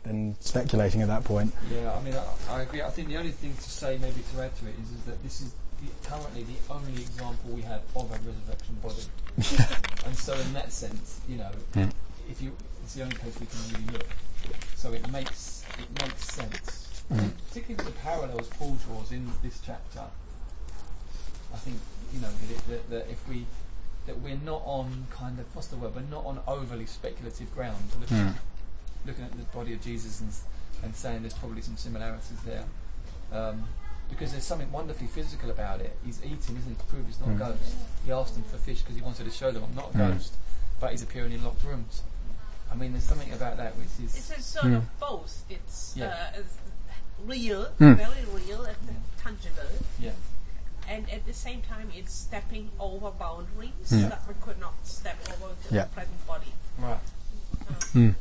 [0.03, 1.53] then speculating at that point.
[1.71, 2.81] Yeah, I mean, I, I agree.
[2.81, 5.21] I think the only thing to say, maybe to add to it, is, is that
[5.23, 9.03] this is the, currently the only example we have of a resurrection body.
[10.05, 11.91] and so, in that sense, you know, Mm.
[12.29, 12.51] if you,
[12.91, 14.07] it's the only place we can really look.
[14.75, 17.31] So it makes it makes sense, Mm.
[17.47, 20.03] particularly with the parallels Paul draws in this chapter.
[21.53, 21.79] I think
[22.13, 23.45] you know that, it, that, that if we
[24.07, 25.95] that we're not on kind of what's the word?
[25.95, 27.77] We're not on overly speculative ground.
[27.97, 28.27] Looking, Mm.
[28.35, 28.35] at,
[29.05, 30.29] looking at the body of Jesus and,
[30.83, 32.65] and saying there's probably some similarities there.
[33.31, 33.63] Um,
[34.09, 35.95] because there's something wonderfully physical about it.
[36.05, 37.35] He's eating, isn't he, to prove he's not Mm.
[37.35, 37.75] a ghost.
[38.05, 40.13] He asked them for fish because he wanted to show them I'm not a Mm.
[40.13, 40.33] ghost,
[40.81, 42.01] but he's appearing in locked rooms.
[42.71, 44.15] I mean, there's something about that which is.
[44.15, 44.73] It's a sort Hmm.
[44.75, 45.43] of both.
[45.49, 46.07] It's Yeah.
[46.07, 46.55] uh, it's
[47.25, 47.93] real, Hmm.
[47.93, 48.77] very real and
[49.21, 49.63] tangible,
[49.99, 50.11] yeah.
[50.87, 54.09] and at the same time, it's stepping over boundaries Hmm.
[54.09, 55.83] that we could not step over with Yeah.
[55.83, 56.53] the present body.
[56.79, 56.99] Right.
[57.93, 58.15] Mm.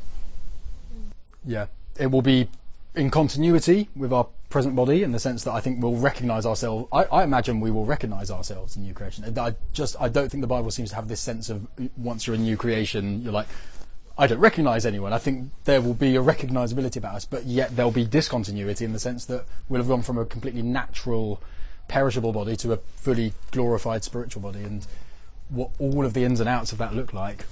[1.45, 2.49] Yeah, it will be
[2.93, 6.87] in continuity with our present body in the sense that I think we'll recognise ourselves.
[6.91, 9.23] I, I imagine we will recognise ourselves in new creation.
[9.23, 11.65] And I just I don't think the Bible seems to have this sense of
[11.97, 13.47] once you're a new creation, you're like.
[14.17, 15.13] I don't recognise anyone.
[15.13, 18.93] I think there will be a recognisability about us, but yet there'll be discontinuity in
[18.93, 21.41] the sense that we'll have gone from a completely natural,
[21.87, 24.85] perishable body to a fully glorified spiritual body, and
[25.49, 27.45] what all of the ins and outs of that look like,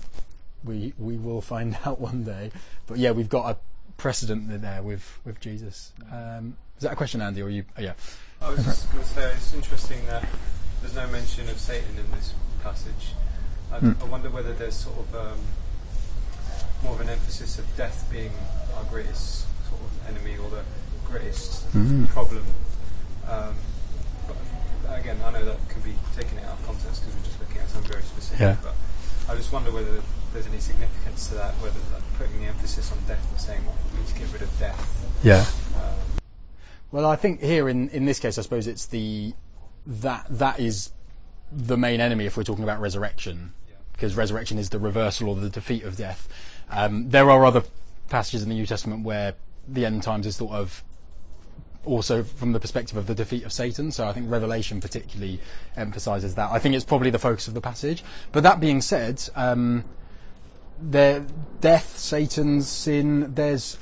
[0.64, 2.52] we we will find out one day.
[2.88, 3.58] But yeah, we've got a
[3.98, 5.92] precedent there with with Jesus.
[6.12, 7.66] Um, is that a question, Andy, or you?
[7.78, 7.94] Oh, yeah.
[8.42, 10.26] I was just going to say it's interesting that
[10.82, 12.34] there's no mention of Satan in this
[12.64, 13.14] passage.
[13.72, 13.92] I, Hmm.
[14.02, 15.40] I wonder whether there's sort of um,
[16.84, 18.32] more of an emphasis of death being
[18.78, 20.64] our greatest sort of enemy or the
[21.06, 22.06] greatest Hmm.
[22.06, 22.44] problem.
[23.28, 23.56] Um,
[24.28, 27.58] but again, I know that can be taken out of context because we're just looking
[27.62, 28.40] at something very specific.
[28.40, 28.56] Yeah.
[28.64, 28.76] But
[29.28, 30.02] I just wonder whether
[30.34, 33.76] there's any significance to that, whether like, putting the emphasis on death and saying well,
[33.94, 35.06] we need to get rid of death.
[35.24, 35.46] Yeah.
[35.82, 35.94] Um,
[36.92, 39.34] Well, I think here in, in this case, I suppose it's the
[39.86, 40.92] that that is
[41.52, 43.76] the main enemy if we're talking about resurrection, Yeah.
[43.94, 46.28] because resurrection is the reversal or the defeat of death.
[46.70, 47.64] Um, there are other
[48.10, 49.36] passages in the New Testament where
[49.68, 50.84] the end times is thought of
[51.86, 53.92] also from the perspective of the defeat of Satan.
[53.92, 55.40] So I think Revelation particularly
[55.76, 56.52] emphasises that.
[56.52, 58.04] I think it's probably the focus of the passage.
[58.32, 59.86] But that being said, um,
[60.92, 63.78] death, Satan's sin, there's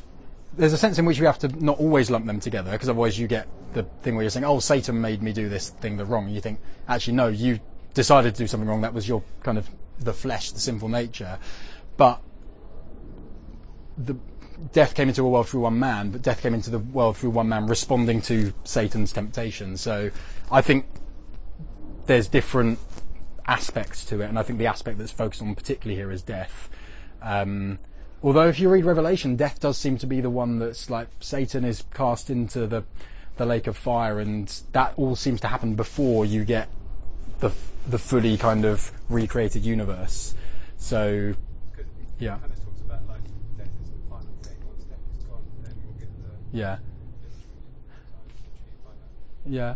[0.54, 3.20] there's a sense in which we have to not always lump them together because otherwise
[3.20, 6.06] you get the thing where you're saying, "Oh, Satan made me do this thing that
[6.06, 7.60] wrong." And you think, actually, no, you
[7.94, 8.82] decided to do something wrong.
[8.82, 9.70] That was your kind of
[10.00, 11.38] the flesh, the sinful nature.
[11.96, 12.22] But
[13.98, 14.16] the
[14.74, 17.30] death came into a world through one man, but death came into the world through
[17.32, 19.78] one man responding to Satan's temptation.
[19.78, 20.10] So
[20.52, 20.86] I think
[22.06, 22.80] there's different
[23.48, 26.70] aspects to it, and I think the aspect that's focused on particularly here is death.
[27.22, 27.80] Um,
[28.24, 31.64] although if you read Revelation, death does seem to be the one that's like Satan
[31.64, 32.84] is cast into the
[33.38, 36.70] the lake of fire, and that all seems to happen before you get
[37.40, 37.52] the
[37.88, 40.34] the fully kind of recreated universe.
[40.78, 41.36] So
[42.20, 42.36] Yeah.
[42.36, 43.22] it kind of talks about like
[43.58, 44.56] death is the final thing.
[44.68, 46.78] Once death is gone, then we'll get the yeah,
[48.36, 49.52] achieved by that.
[49.52, 49.76] yeah.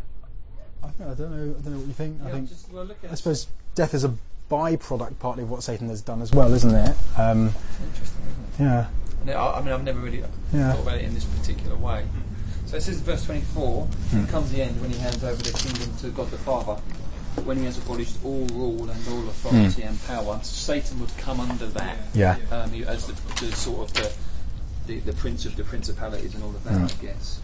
[0.84, 1.56] I, think, I don't know.
[1.58, 2.22] I don't know what you think.
[2.24, 4.14] I think just well, I suppose death is a
[4.50, 6.96] byproduct partly of what Satan has done as well, isn't it?
[7.18, 7.54] Um,
[7.86, 8.70] Interesting, isn't it?
[8.70, 8.88] yeah,
[9.22, 10.24] And I, I mean, I've never really
[10.54, 10.74] Yeah.
[10.74, 12.04] thought about it in this particular way.
[12.66, 14.24] So it says in verse 24, Hmm.
[14.24, 16.82] it comes the end when he hands over the kingdom to God the Father.
[17.46, 21.68] When he has abolished all rule and all authority and power, Satan would come under
[21.68, 22.20] that Hmm.
[22.20, 23.14] yeah, um, as the,
[23.46, 24.12] the sort of the,
[25.00, 26.86] the the prince of the principalities and all of that, Hmm.
[26.86, 27.40] I guess.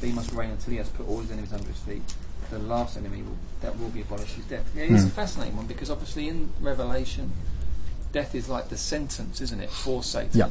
[0.00, 2.02] But he must reign until he has put all his enemies under his feet.
[2.50, 4.64] The last enemy will, that will be abolished is death.
[4.74, 5.08] Yeah, it's Hmm.
[5.08, 7.32] a fascinating one because obviously in Revelation,
[8.12, 10.48] death is like the sentence, isn't it, for Satan Yeah.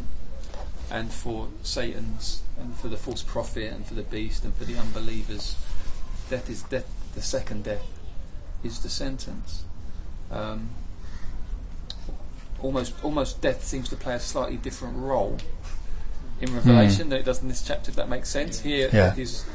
[0.89, 4.78] and for Satan's and for the false prophet and for the beast and for the
[4.78, 5.55] unbelievers.
[6.30, 6.86] Death is death.
[7.15, 7.84] The second death
[8.63, 9.63] is the sentence.
[10.32, 10.69] Um,
[12.61, 15.38] almost, almost death seems to play a slightly different role
[16.42, 17.89] in Revelation than it does in this chapter.
[17.92, 18.60] If that makes sense.
[18.60, 19.16] Here, Yeah.
[19.16, 19.46] is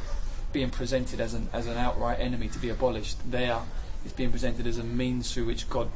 [0.53, 3.19] being presented as an as an outright enemy to be abolished.
[3.31, 3.59] There,
[4.05, 5.89] it's being presented as a means through which God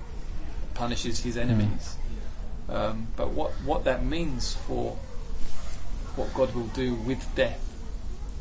[0.74, 1.96] punishes His enemies.
[2.68, 4.96] Um, but what what that means for
[6.16, 7.60] what God will do with death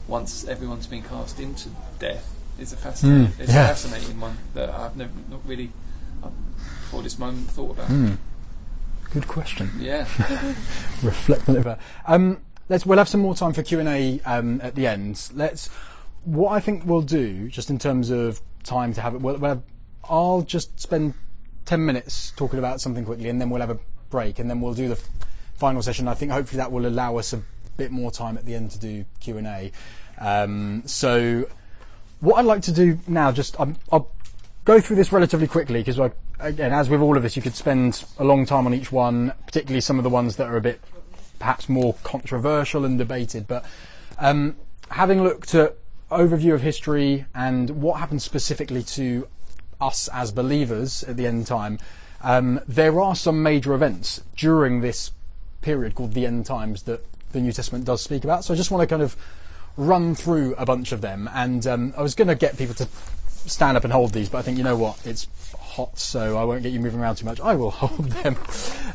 [0.08, 1.70] once everyone's been cast into
[2.00, 3.43] death is a fascinating, Mm, yeah.
[3.43, 5.72] a fascinating one that I've never not really
[6.24, 6.30] uh,
[6.82, 7.88] before this moment thought about.
[7.88, 8.14] Hmm.
[9.14, 9.72] Good question.
[9.80, 10.01] Yeah,
[11.03, 11.80] reflect on it.
[12.05, 12.86] Um, let's.
[12.86, 15.30] We'll have some more time for Q and A um, at the end.
[15.34, 15.70] Let's.
[16.26, 19.49] What I think we'll do, just in terms of time to have it, we'll, we'll
[19.49, 19.64] have,
[20.07, 21.16] I'll just spend
[21.66, 23.80] ten minutes talking about something quickly, and then we'll have a
[24.12, 25.10] break, and then we'll do the f-
[25.55, 26.07] final session.
[26.07, 27.41] I think hopefully that will allow us a
[27.78, 29.72] bit more time at the end to do Q and A.
[30.20, 31.49] Um, so,
[32.20, 34.12] what I'd like to do now, just um, I'll
[34.66, 35.97] go through this relatively quickly because,
[36.40, 39.34] again, as with all of this, you could spend a long time on each one,
[39.46, 40.80] particularly some of the ones that are a bit
[41.38, 43.48] perhaps more controversial and debated.
[43.48, 43.66] But
[44.18, 44.56] um,
[44.92, 45.76] having looked at
[46.12, 49.28] overview of history and what happened specifically to
[49.80, 51.80] us as believers at the end time,
[52.22, 55.12] um, there are some major events during this
[55.62, 58.44] period called the end times that the New Testament does speak about.
[58.44, 59.16] So I just want to kind of
[59.78, 61.30] run through a bunch of them.
[61.34, 62.88] And um, I was going to get people to
[63.46, 65.06] stand up and hold these, but I think you know what?
[65.06, 65.28] It's
[65.80, 67.39] hot, so I won't get you moving around too much.
[67.39, 68.36] I will hold them.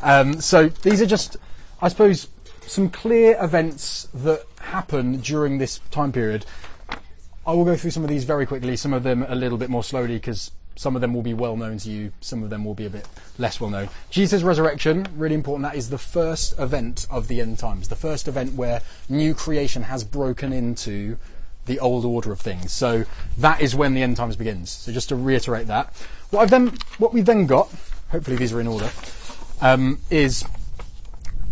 [0.03, 1.39] Um, so these are just,
[1.81, 2.29] I suppose,
[2.67, 6.45] some clear events that happen during this time period.
[7.47, 9.71] I will go through some of these very quickly, some of them a little bit
[9.71, 12.65] more slowly because Some of them will be well known to you, some of them
[12.65, 13.07] will be a bit
[13.39, 13.89] less well known.
[14.11, 18.27] Jesus' resurrection, really important, that is the first event of the end times, the first
[18.27, 21.17] event where new creation has broken into
[21.67, 22.73] the old order of things.
[22.73, 23.05] So
[23.39, 24.71] that is when the end times begins.
[24.71, 25.95] So just to reiterate that.
[26.35, 27.73] What I've then, what we've then got,
[28.11, 28.91] hopefully these are in order,
[29.61, 30.45] um, is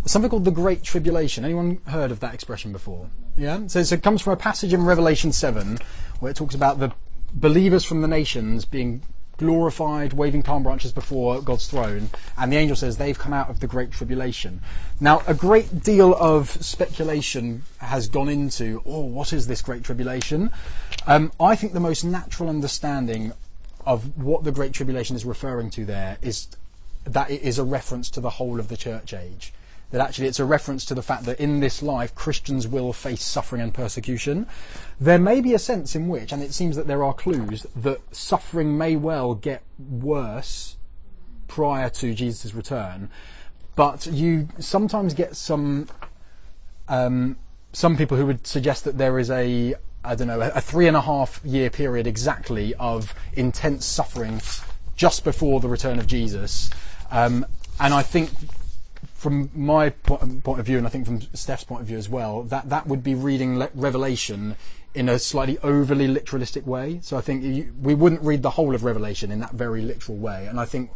[0.06, 1.44] something called the Great Tribulation.
[1.44, 3.08] Anyone heard of that expression before?
[3.36, 3.68] Yeah.
[3.68, 5.78] So, so it comes from a passage in Revelation seven
[6.18, 6.92] where it talks about the
[7.32, 9.02] believers from the nations being
[9.36, 13.60] glorified, waving palm branches before God's throne, and the angel says they've come out of
[13.60, 14.60] the Great Tribulation.
[15.00, 20.50] Now, a great deal of speculation has gone into, oh, what is this Great Tribulation?
[21.06, 23.32] Um, I think the most natural understanding
[23.84, 26.48] of what the Great Tribulation is referring to there is
[27.04, 29.52] that it is a reference to the whole of the church age
[29.92, 33.22] that actually it's a reference to the fact that in this life Christians will face
[33.22, 34.46] suffering and persecution.
[34.98, 38.00] There may be a sense in which, and it seems that there are clues, that
[38.14, 40.76] suffering may well get worse
[41.46, 43.10] prior to Jesus' return,
[43.76, 45.88] but you sometimes get some
[46.88, 47.36] um,
[47.72, 49.74] some people who would suggest that there is a
[50.04, 54.40] I don't know a three and a half year period exactly of intense suffering
[54.96, 56.70] just before the return of Jesus,
[57.10, 57.46] um,
[57.80, 58.30] and I think
[59.14, 62.42] from my point of view, and I think from Steph's point of view as well,
[62.44, 64.56] that that would be reading Revelation
[64.94, 66.98] in a slightly overly literalistic way.
[67.02, 70.18] So I think you, we wouldn't read the whole of Revelation in that very literal
[70.18, 70.46] way.
[70.46, 70.90] And I think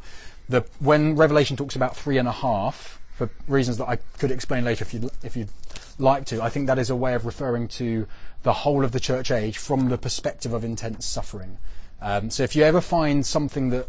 [0.49, 4.65] that when Revelation talks about three and a half, for reasons that I could explain
[4.65, 5.49] later if you if you'd
[5.99, 8.07] like to, I think that is a way of referring to
[8.47, 11.59] the whole of the church age from the perspective of intense suffering.
[12.01, 13.89] Um, so if you ever find something that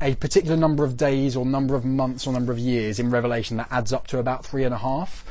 [0.00, 3.56] a particular number of days or number of months or number of years in Revelation
[3.58, 5.24] that adds up to about three and a half.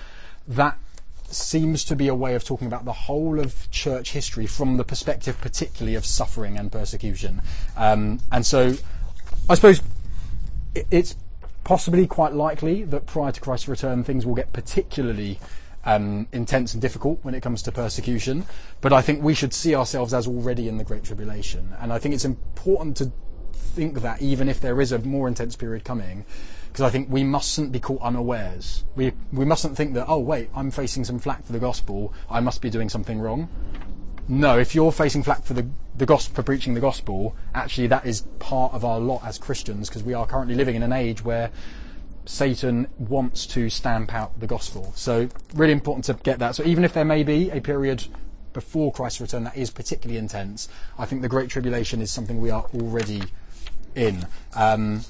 [0.48, 0.78] That
[1.26, 4.86] seems to be a way of talking about the whole of church history from the
[4.86, 7.42] perspective, particularly of suffering and persecution.
[7.76, 8.76] Um, and so,
[9.50, 9.82] I suppose
[10.74, 11.16] it's
[11.66, 15.40] possibly quite likely that prior to Christ's return, things will get particularly
[15.86, 18.46] um, intense and difficult when it comes to persecution.
[18.82, 21.74] But I think we should see ourselves as already in the Great Tribulation.
[21.80, 23.12] And I think it's important to
[23.54, 26.26] think that even if there is a more intense period coming,
[26.68, 28.84] because I think we mustn't be caught unawares.
[28.96, 32.40] We we mustn't think that oh wait I'm facing some flack for the gospel I
[32.40, 33.48] must be doing something wrong.
[34.28, 38.08] No, if you're facing flack for the the gospel for preaching the gospel, actually that
[38.08, 41.24] is part of our lot as Christians because we are currently living in an age
[41.24, 41.52] where
[42.26, 44.94] Satan wants to stamp out the gospel.
[44.96, 46.56] So really important to get that.
[46.56, 48.06] So even if there may be a period
[48.54, 52.52] before Christ's return that is particularly intense, I think the Great Tribulation is something we
[52.52, 53.24] are already
[53.96, 54.28] in.
[54.56, 55.02] Um,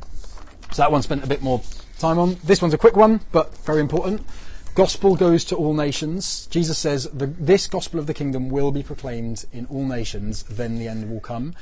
[0.72, 1.62] so that one spent a bit more
[2.00, 2.38] time on.
[2.44, 4.26] This one's a quick one, but very important.
[4.76, 6.48] Gospel goes to all nations.
[6.48, 10.88] Jesus says, This gospel of the kingdom will be proclaimed in all nations, then the
[10.88, 11.54] end will come.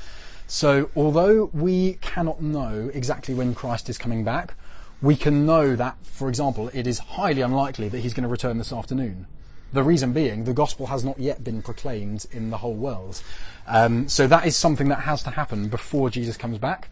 [0.46, 4.54] So, although we cannot know exactly when Christ is coming back,
[5.02, 8.58] we can know that, for example, it is highly unlikely that he's going to return
[8.58, 9.26] this afternoon.
[9.72, 13.22] The reason being, the gospel has not yet been proclaimed in the whole world.
[13.66, 16.88] Um, so that is something that has to happen before Jesus comes back.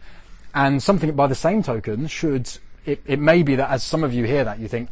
[0.53, 2.49] And something by the same token should,
[2.85, 4.89] it, it may be that as some of you hear that, you think,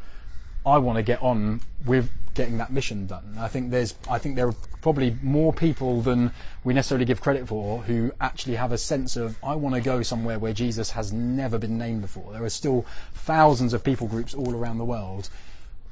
[0.65, 3.36] I want to get on with getting that mission done.
[3.38, 6.32] I think there's, I think there are probably more people than
[6.63, 10.03] we necessarily give credit for who actually have a sense of, I want to go
[10.03, 12.32] somewhere where Jesus has never been named before.
[12.32, 15.30] There are still thousands of people groups all around the world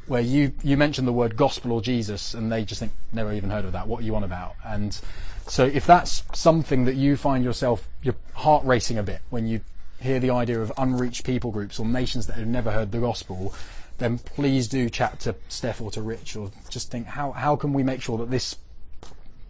[0.08, 3.50] where you, you mention the word gospel or Jesus and they just think, never even
[3.50, 3.88] heard of that.
[3.88, 4.56] What are you on about?
[4.66, 5.00] And
[5.48, 9.62] so if that's something that you find yourself, your heart racing a bit when you
[10.00, 13.54] hear the idea of unreached people groups or nations that have never heard the gospel,
[13.98, 17.74] then please do chat to Steph or to Rich or just think how, how can
[17.74, 18.56] we make sure that this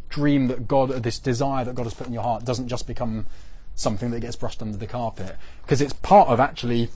[0.10, 3.26] dream that God, this desire that God has put in your heart doesn't just become
[3.76, 5.36] something that gets brushed under the carpet?
[5.64, 6.90] Because it's part of actually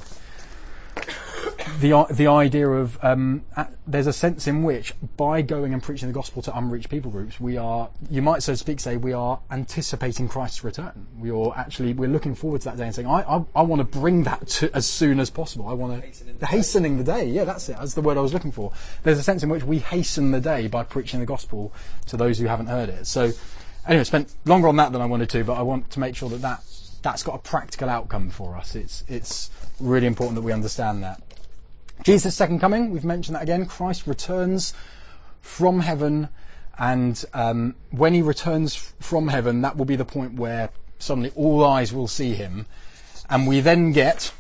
[1.80, 3.44] the the idea of um,
[3.88, 7.40] there's a sense in which by going and preaching the gospel to unreached people groups,
[7.40, 11.08] we are you might so to speak say we are anticipating Christ's return.
[11.18, 13.80] We are actually we're looking forward to that day and saying I I, I want
[13.80, 15.68] to bring that to as soon as possible.
[15.68, 17.26] I want to hastening the, hastening the day.
[17.26, 17.78] Yeah, that's it.
[17.78, 18.72] That's the word I was looking for.
[19.04, 21.74] There's a sense in which we hasten the day by preaching the gospel
[22.08, 23.08] to those who haven't heard it.
[23.08, 23.32] So
[23.88, 26.30] anyway, spent longer on that than I wanted to, but I want to make sure
[26.30, 26.64] that that
[27.02, 28.76] that's got a practical outcome for us.
[28.76, 29.50] It's it's
[29.80, 31.22] really important that we understand that.
[32.04, 33.66] Jesus' second coming, we've mentioned that again.
[33.66, 34.74] Christ returns
[35.42, 36.30] from heaven,
[36.78, 41.64] and um, when he returns from heaven, that will be the point where suddenly all
[41.66, 42.66] eyes will see him,
[43.30, 44.34] and we then get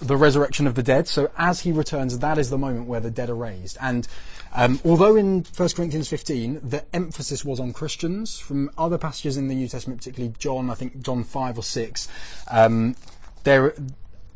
[0.00, 1.08] the resurrection of the dead.
[1.08, 3.78] So as he returns, that is the moment where the dead are raised.
[3.80, 4.06] And
[4.52, 9.48] um, although in 1 Corinthians 15 the emphasis was on Christians, from other passages in
[9.48, 12.08] the New Testament, particularly John, I think John 5 or 6,
[12.50, 12.96] um,
[13.44, 13.74] there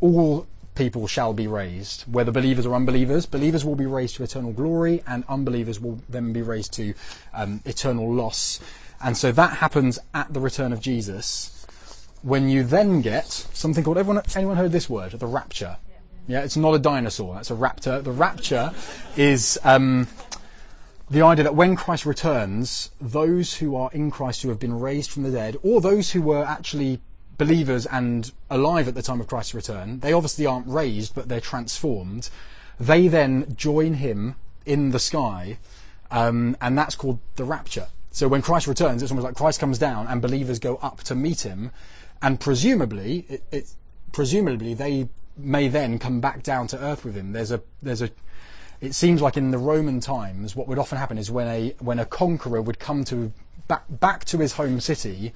[0.00, 0.46] all
[0.78, 3.26] people shall be raised, whether believers or unbelievers.
[3.26, 6.94] Believers will be raised to eternal glory, and unbelievers will then be raised to
[7.34, 8.60] um, eternal loss.
[9.02, 11.66] And so that happens at the return of Jesus.
[12.22, 15.76] When you then get something called everyone, anyone heard this word, the rapture?
[16.28, 17.34] Yeah, it's not a dinosaur.
[17.34, 18.02] That's a raptor.
[18.02, 18.72] The rapture
[19.16, 20.06] is um,
[21.10, 25.10] the idea that when Christ returns, those who are in Christ who have been raised
[25.10, 27.00] from the dead, or those who were actually
[27.38, 31.40] believers and alive at the time of Christ's return, they obviously aren't raised, but they're
[31.40, 32.28] transformed.
[32.78, 34.36] They then join him
[34.66, 35.58] in the sky,
[36.10, 37.88] um, and that's called the rapture.
[38.10, 41.14] So when Christ returns, it's almost like Christ comes down and believers go up to
[41.14, 41.70] meet him,
[42.20, 43.70] and presumably, it, it,
[44.12, 47.32] presumably they may then come back down to earth with him.
[47.32, 48.10] There's a there's a
[48.80, 51.98] it seems like in the Roman times, what would often happen is when a when
[51.98, 53.32] a conqueror would come to
[53.68, 55.32] back back to his home city,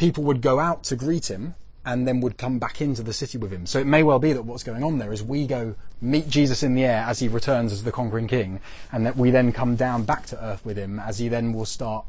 [0.00, 3.36] people would go out to greet him and then would come back into the city
[3.36, 3.66] with him.
[3.66, 6.62] So it may well be that what's going on there is we go meet Jesus
[6.62, 9.76] in the air as he returns as the conquering king, and that we then come
[9.76, 12.06] down back to earth with him as he then will start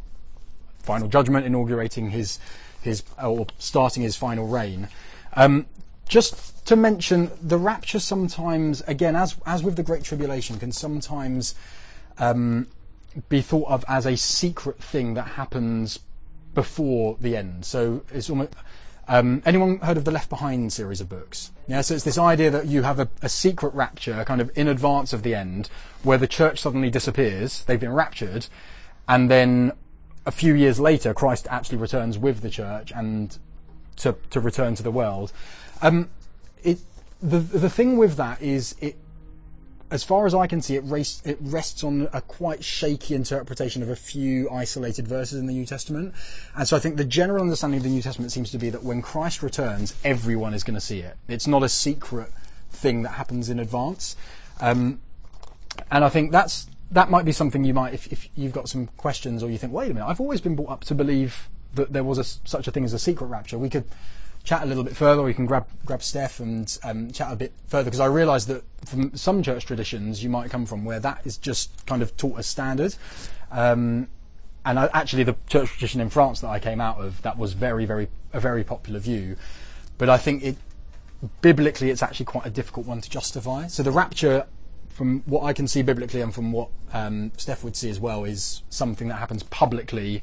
[0.80, 2.40] final judgment, inaugurating his
[2.82, 4.88] his or starting his final reign.
[5.34, 5.66] Um,
[6.08, 11.56] just to mention, the rapture sometimes, again, as as with the Great Tribulation, can sometimes
[12.18, 12.68] um,
[13.28, 16.00] be thought of as a secret thing that happens
[16.54, 17.66] before the end.
[17.66, 18.54] So it's almost.
[19.08, 21.52] Um, anyone heard of the Left Behind series of books?
[21.68, 24.68] Yeah, so it's this idea that you have a, a secret rapture kind of in
[24.70, 25.70] advance of the end,
[26.04, 28.48] where the church suddenly disappears, they've been raptured,
[29.10, 29.74] and then
[30.26, 33.38] a few years later, Christ actually returns with the church and
[33.98, 35.34] to, to return to the world.
[35.82, 36.10] Um,
[36.64, 36.80] it,
[37.22, 38.96] the, the thing with that is it,
[39.92, 43.84] as far as I can see, it, race, it rests on a quite shaky interpretation
[43.84, 46.14] of a few isolated verses in the New Testament.
[46.56, 48.84] And so I think the general understanding of the New Testament seems to be that
[48.84, 51.18] when Christ returns, everyone is going to see it.
[51.28, 52.32] It's not a secret
[52.70, 54.16] thing that happens in advance.
[54.62, 55.02] Um,
[55.92, 58.88] and I think that's that might be something you might, if, if you've got some
[58.98, 61.94] questions or you think, wait a minute, I've always been brought up to believe that
[61.94, 63.58] there was a, such a thing as a secret rapture.
[63.58, 63.86] We could
[64.44, 65.22] chat a little bit further.
[65.22, 68.64] We can grab grab Steph and um, chat a bit further because I realise that
[68.86, 72.40] from some church traditions you might come from where that is just kind of taught
[72.40, 72.96] as standard.
[73.52, 74.08] Um,
[74.64, 77.54] and I, actually, the church tradition in France that I came out of that was
[77.54, 79.36] very, very a very popular view.
[79.98, 80.58] But I think it
[81.42, 83.68] biblically it's actually quite a difficult one to justify.
[83.68, 84.48] So the rapture
[84.90, 88.24] from what I can see biblically and from what um, Steph would see as well,
[88.24, 90.22] is something that happens publicly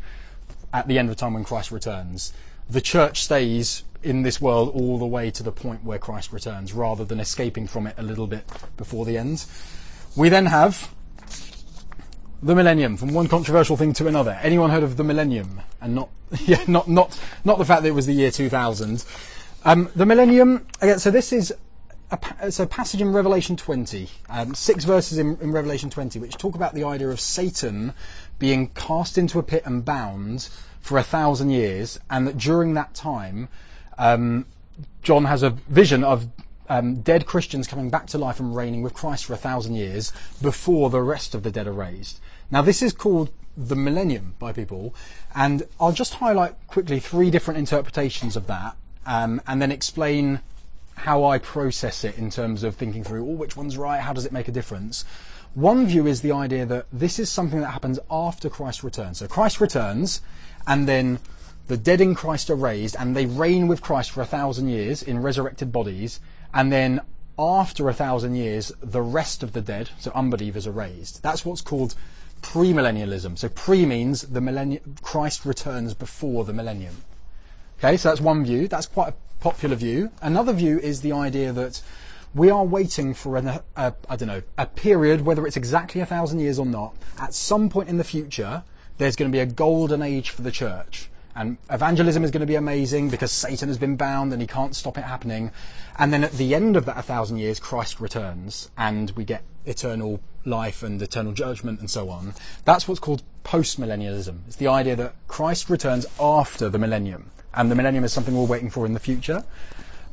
[0.73, 2.33] at the end of time when Christ returns.
[2.71, 6.73] The church stays in this world all the way to the point where Christ returns,
[6.73, 8.45] rather than escaping from it a little bit
[8.77, 9.45] before the end.
[10.17, 10.95] We then have
[12.43, 14.39] the millennium, from one controversial thing to another.
[14.43, 15.61] Anyone heard of the millennium?
[15.81, 16.09] And not,
[16.41, 19.05] yeah, not, not, not the fact that it was the year 2000.
[19.65, 21.53] Um, the millennium, again, so this is
[22.11, 26.37] a, it's a passage in Revelation 20, um, six verses in, in, Revelation 20, which
[26.37, 27.93] talk about the idea of Satan
[28.39, 30.49] being cast into a pit and bound
[30.81, 33.49] for a thousand years, and that during that time,
[33.99, 34.47] um,
[35.03, 36.29] John has a vision of
[36.69, 40.13] um, dead Christians coming back to life and reigning with Christ for a thousand years
[40.43, 42.21] before the rest of the dead are raised.
[42.51, 44.95] Now, this is called the millennium by people,
[45.35, 50.41] and I'll just highlight quickly three different interpretations of that, um, and then explain
[50.95, 54.01] how I process it in terms of thinking through, oh, which one's right?
[54.01, 55.05] How does it make a difference?
[55.55, 59.19] One view is the idea that this is something that happens after Christ returns.
[59.19, 60.21] So Christ returns,
[60.69, 61.19] and then
[61.67, 65.03] the dead in Christ are raised, and they reign with Christ for a thousand years
[65.03, 66.21] in resurrected bodies,
[66.55, 67.01] and then
[67.39, 71.23] after a thousand years, the rest of the dead, so unbelievers, are raised.
[71.23, 71.95] That's what's called
[72.43, 73.39] premillennialism.
[73.39, 76.97] So pre means the millennium, Christ returns before the millennium.
[77.79, 78.67] Okay, so that's one view.
[78.67, 80.11] That's quite a popular view.
[80.21, 81.81] Another view is the idea that
[82.35, 83.47] we are waiting for an,
[83.77, 86.95] a, I don't know, a period, whether it's exactly a thousand years or not.
[87.19, 88.65] At some point in the future,
[88.99, 91.09] there's going to be a golden age for the church.
[91.35, 94.75] And evangelism is going to be amazing because Satan has been bound and he can't
[94.75, 95.53] stop it happening.
[95.97, 100.21] And then at the end of that 1,000 years, Christ returns and we get eternal
[100.45, 102.35] life and eternal judgment and so on.
[102.65, 104.41] That's what's called postmillennialism.
[104.49, 108.47] It's the idea that Christ returns after the millennium and the millennium is something we're
[108.47, 109.45] waiting for in the future.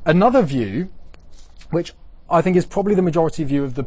[0.06, 0.90] Another view,
[1.72, 1.94] which
[2.30, 3.86] I think is probably the majority view of the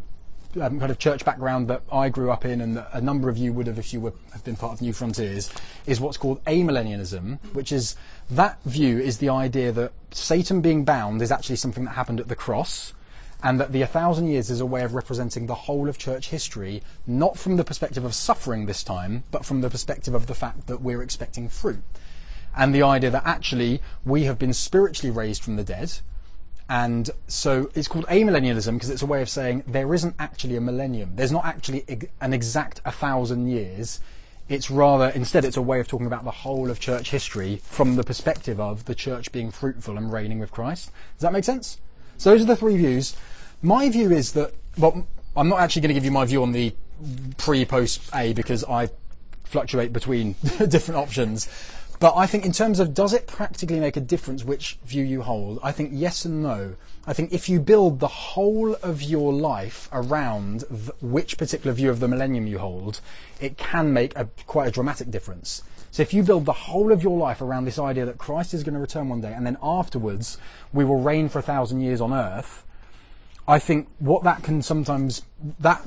[0.62, 3.36] um, kind of church background that I grew up in, and that a number of
[3.36, 5.50] you would have if you were, have been part of Newfrontiers,
[5.86, 7.96] is what's called amillennialism, which is
[8.30, 12.28] that view is the idea that Satan being bound is actually something that happened at
[12.28, 12.92] the cross,
[13.42, 16.28] and that the A 1,000 years is a way of representing the whole of church
[16.28, 20.34] history, not from the perspective of suffering this time, but from the perspective of the
[20.34, 21.82] fact that we're expecting fruit.
[22.56, 26.00] And the idea that actually we have been spiritually raised from the dead,
[26.68, 30.60] and so it's called amillennialism because it's a way of saying there isn't actually a
[30.60, 31.12] millennium.
[31.14, 31.84] There's not actually
[32.20, 34.00] an exact a thousand years.
[34.50, 37.96] It's rather, instead, it's a way of talking about the whole of church history from
[37.96, 40.90] the perspective of the church being fruitful and reigning with Christ.
[41.16, 41.80] Does that make sense?
[42.18, 43.16] So those are the three views.
[43.62, 45.06] My view is that, well,
[45.36, 46.74] I'm not actually going to give you my view on the
[47.38, 48.90] pre post A because I
[49.44, 50.32] fluctuate between
[50.68, 51.48] different options.
[52.00, 55.22] But I think in terms of does it practically make a difference which view you
[55.22, 55.58] hold?
[55.62, 56.76] I think yes and no.
[57.06, 61.90] I think if you build the whole of your life around th- which particular view
[61.90, 63.00] of the millennium you hold,
[63.40, 65.62] it can make a, quite a dramatic difference.
[65.90, 68.62] So if you build the whole of your life around this idea that Christ is
[68.62, 70.38] going to return one day and then afterwards
[70.72, 72.64] we will reign for a thousand years on earth,
[73.48, 75.22] I think what that can sometimes,
[75.58, 75.82] that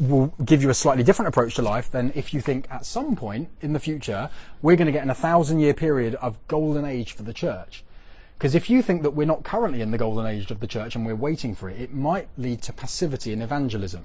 [0.00, 3.14] will give you a slightly different approach to life than if you think at some
[3.14, 4.30] point in the future
[4.62, 7.84] we're going to get in a thousand year period of golden age for the church.
[8.38, 10.96] Because if you think that we're not currently in the golden age of the church
[10.96, 14.04] and we're waiting for it, it might lead to passivity in evangelism.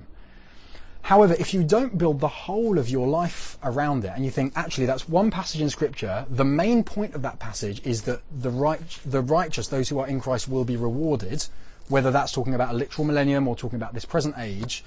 [1.03, 4.51] However, if you don't build the whole of your life around it and you think,
[4.55, 8.49] actually, that's one passage in scripture, the main point of that passage is that the
[8.49, 11.45] right, the righteous, those who are in Christ will be rewarded,
[11.89, 14.83] whether that's talking about a literal millennium or talking about this present age,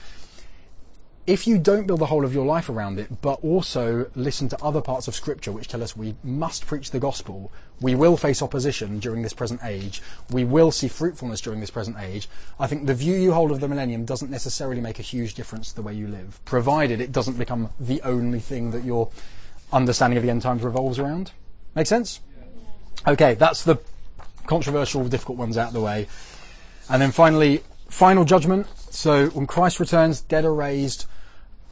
[1.29, 4.65] if you don't build the whole of your life around it, but also listen to
[4.65, 7.53] other parts of Scripture which tell us we must preach the gospel,
[7.83, 10.01] we will face opposition during this present age,
[10.31, 13.61] we will see fruitfulness during this present age, I think the view you hold of
[13.61, 17.13] the millennium doesn't necessarily make a huge difference to the way you live, provided it
[17.13, 19.11] doesn't become the only thing that your
[19.71, 21.33] understanding of the end times revolves around.
[21.75, 22.21] Make sense?
[23.07, 23.77] Okay, that's the
[24.47, 26.07] controversial, difficult ones out of the way.
[26.89, 28.67] And then finally, final judgment.
[28.91, 31.05] So when Christ returns, dead are raised,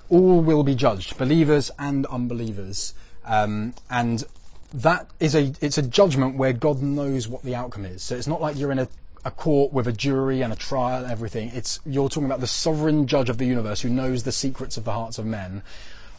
[0.08, 2.94] all will be judged, believers and unbelievers.
[3.24, 4.24] Um, and
[4.72, 8.02] that is a it's a judgment where God knows what the outcome is.
[8.02, 8.88] So it's not like you're in a,
[9.24, 11.50] a court with a jury and a trial and everything.
[11.54, 14.84] It's you're talking about the sovereign judge of the universe who knows the secrets of
[14.84, 15.62] the hearts of men.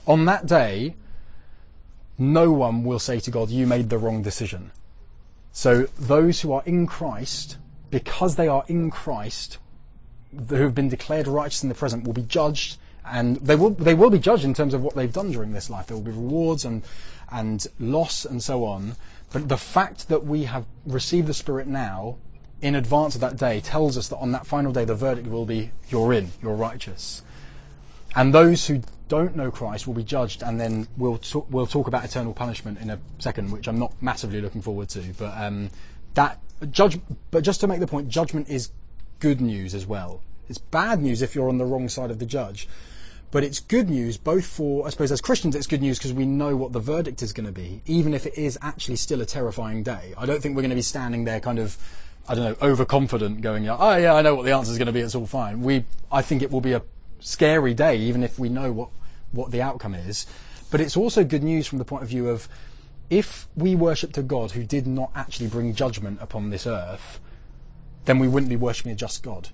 [0.06, 0.96] On that day,
[2.18, 4.72] no one will say to God, "You made the wrong decision."
[5.52, 7.58] So those who are in Christ,
[7.90, 9.58] because they are in Christ,
[10.50, 12.78] who have been declared righteous in the present, will be judged
[13.12, 15.70] and they will they will be judged in terms of what they've done during this
[15.70, 15.88] life.
[15.88, 16.84] There will be rewards and
[17.32, 18.96] and loss and so on.
[19.32, 22.18] But the fact that we have received the Spirit now
[22.62, 25.46] in advance of that day tells us that on that final day the verdict will
[25.46, 27.24] be you're in, you're righteous.
[28.16, 31.88] And those who don't know Christ will be judged, and then we'll talk, we'll talk
[31.88, 35.02] about eternal punishment in a second, which I'm not massively looking forward to.
[35.18, 35.70] But um,
[36.16, 36.40] that
[36.72, 37.00] judge,
[37.32, 38.72] but just to make the point, judgment is
[39.20, 40.22] good news as well.
[40.50, 42.68] It's bad news if you're on the wrong side of the judge,
[43.38, 46.26] but it's good news both for, I suppose, as Christians, it's good news because we
[46.26, 49.28] know what the verdict is going to be, even if it is actually still a
[49.28, 50.16] terrifying day.
[50.18, 51.78] I don't think we're going to be standing there kind of,
[52.28, 54.92] I don't know, overconfident going, oh yeah, I know what the answer is going to
[54.92, 55.62] be, it's all fine.
[55.62, 56.82] We, I think it will be a
[57.20, 58.90] scary day, even if we know what,
[59.32, 60.26] what the outcome is.
[60.72, 62.50] But it's also good news from the point of view of
[63.12, 67.20] if we worshipped a God who did not actually bring judgment upon this earth,
[68.06, 69.50] then we wouldn't be worshipping a just God.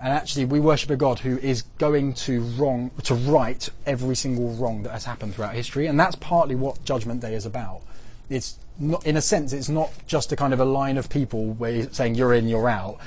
[0.00, 4.50] And actually, we worship a God who is going to wrong to right every single
[4.50, 7.82] wrong that has happened throughout history, and that's partly what Judgment Day is about.
[8.30, 11.52] It's not, in a sense, it's not just a kind of a line of people
[11.54, 12.98] where you're saying you're in, you're out.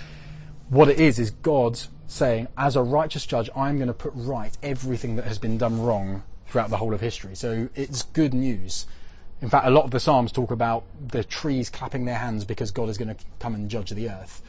[0.70, 4.56] What it is is God saying, as a righteous judge, I'm going to put right
[4.62, 7.36] everything that has been done wrong throughout the whole of history.
[7.36, 8.86] So it's good news.
[9.42, 12.72] In fact, a lot of the Psalms talk about the trees clapping their hands because
[12.72, 14.42] God is going to come and judge the earth.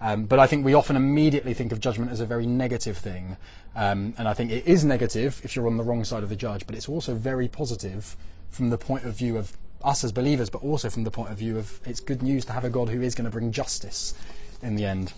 [0.00, 3.36] Um, but I think we often immediately think of judgment as a very negative thing.
[3.74, 6.36] Um, and I think it is negative if you're on the wrong side of the
[6.36, 8.16] judge, but it's also very positive
[8.50, 11.38] from the point of view of us as believers, but also from the point of
[11.38, 14.14] view of it's good news to have a God who is going to bring justice
[14.62, 15.12] in the end.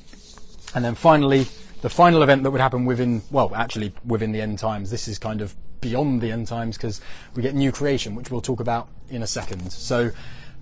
[0.74, 1.46] And then finally,
[1.80, 5.18] the final event that would happen within, well, actually within the end times, this is
[5.18, 7.00] kind of beyond the end times because
[7.34, 9.72] we get new creation, which we'll talk about in a second.
[9.72, 10.10] So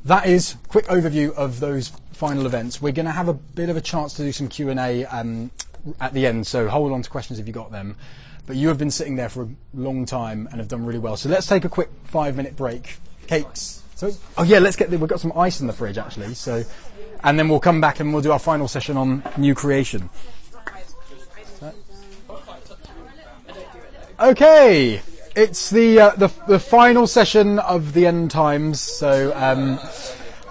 [0.06, 2.80] that is quick overview of those final events.
[2.80, 5.04] We're going to have a bit of a chance to do some Q and A
[5.06, 5.50] um,
[6.00, 7.96] at the end, so hold on to questions if you got them.
[8.46, 11.16] But you have been sitting there for a long time and have done really well.
[11.16, 12.98] So let's take a quick five minute break.
[13.26, 13.82] Cakes.
[13.96, 14.90] So, oh yeah, let's get.
[14.90, 16.34] The, we've got some ice in the fridge actually.
[16.34, 16.62] So,
[17.24, 20.08] and then we'll come back and we'll do our final session on new creation.
[24.18, 25.02] Okay,
[25.36, 28.80] it's the, uh, the the final session of the end times.
[28.80, 29.78] So um,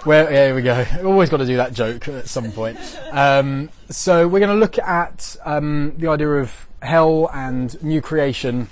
[0.06, 0.86] yeah, here we go.
[1.04, 2.78] Always got to do that joke at some point.
[3.10, 8.68] Um, so we're going to look at um, the idea of hell and new creation,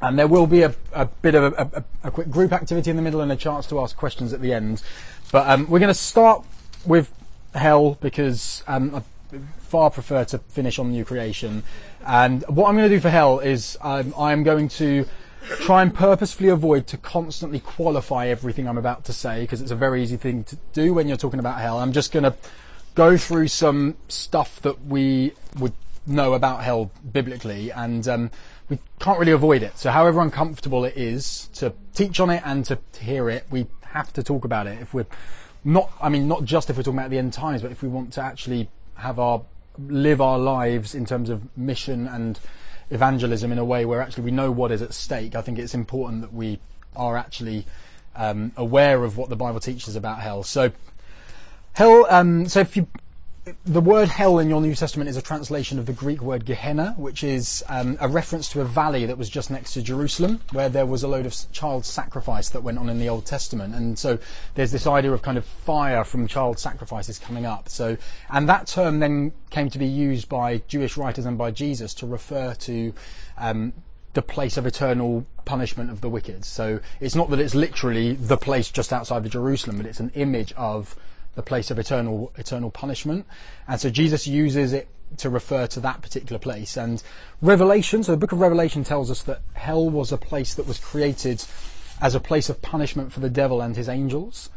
[0.00, 2.96] and there will be a, a bit of a, a, a quick group activity in
[2.96, 4.82] the middle and a chance to ask questions at the end.
[5.30, 6.42] But um, we're going to start
[6.86, 7.12] with
[7.54, 9.02] hell because um, I
[9.58, 11.64] far prefer to finish on new creation.
[12.06, 15.04] And what I'm going to do for hell is um, I'm going to
[15.44, 19.76] try and purposefully avoid to constantly qualify everything I'm about to say because it's a
[19.76, 21.78] very easy thing to do when you're talking about hell.
[21.78, 22.34] I'm just going to
[22.94, 25.72] go through some stuff that we would
[26.06, 28.30] know about hell biblically and um,
[28.68, 29.78] we can't really avoid it.
[29.78, 33.66] So however uncomfortable it is to teach on it and to, to hear it, we
[33.86, 35.06] have to talk about it if we're
[35.64, 37.88] not, I mean, not just if we're talking about the end times, but if we
[37.88, 39.42] want to actually have our,
[39.78, 42.38] live our lives in terms of mission and
[42.90, 45.74] evangelism in a way where actually we know what is at stake, I think it's
[45.74, 46.60] important that we
[46.96, 47.66] are actually
[48.16, 50.42] um, aware of what the Bible teaches about hell.
[50.42, 50.72] So,
[51.74, 52.06] hell.
[52.08, 52.86] Um, so if you
[53.66, 56.94] the word hell in your New Testament is a translation of the Greek word Gehenna,
[56.96, 60.70] which is um, a reference to a valley that was just next to Jerusalem, where
[60.70, 63.74] there was a load of child sacrifice that went on in the Old Testament.
[63.74, 64.18] And so
[64.54, 67.68] there's this idea of kind of fire from child sacrifices coming up.
[67.68, 67.98] So,
[68.30, 72.06] and that term then came to be used by Jewish writers and by Jesus to
[72.06, 72.94] refer to
[73.36, 73.74] um,
[74.14, 76.46] the place of eternal punishment of the wicked.
[76.46, 80.12] So it's not that it's literally the place just outside of Jerusalem, but it's an
[80.14, 80.96] image of
[81.34, 83.26] the place of eternal eternal punishment.
[83.68, 86.76] And so Jesus uses it to refer to that particular place.
[86.76, 87.02] And
[87.40, 90.78] Revelation, so the book of Revelation tells us that hell was a place that was
[90.78, 91.44] created
[92.00, 94.50] as a place of punishment for the devil and his angels.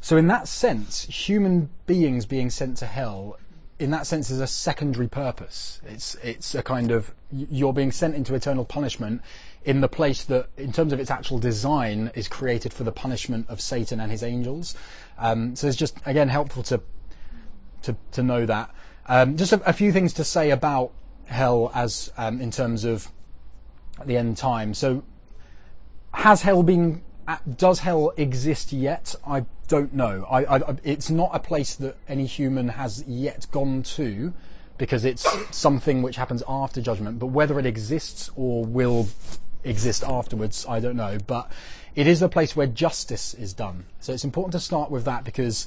[0.00, 3.38] So in that sense, human beings being sent to hell
[3.78, 5.80] in that sense is a secondary purpose.
[5.86, 9.20] It's it's a kind of you're being sent into eternal punishment
[9.66, 13.46] in the place that, in terms of its actual design, is created for the punishment
[13.50, 14.76] of Satan and his angels.
[15.18, 16.80] Um, so it's just again helpful to
[17.82, 18.72] to, to know that.
[19.06, 20.92] Um, just a, a, few things to say about
[21.26, 23.08] hell as um, in terms of
[24.04, 24.72] the end time.
[24.72, 25.04] So
[26.14, 27.02] has hell been
[27.56, 29.16] does hell exist yet?
[29.26, 30.26] I don't know.
[30.30, 34.32] I, I, it's not a place that any human has yet gone to
[34.78, 37.18] because it's something which happens after judgment.
[37.18, 39.08] But whether it exists or will
[39.66, 41.18] exist afterwards, I don't know.
[41.26, 41.50] But
[41.94, 43.86] it is a place where justice is done.
[44.00, 45.66] So it's important to start with that because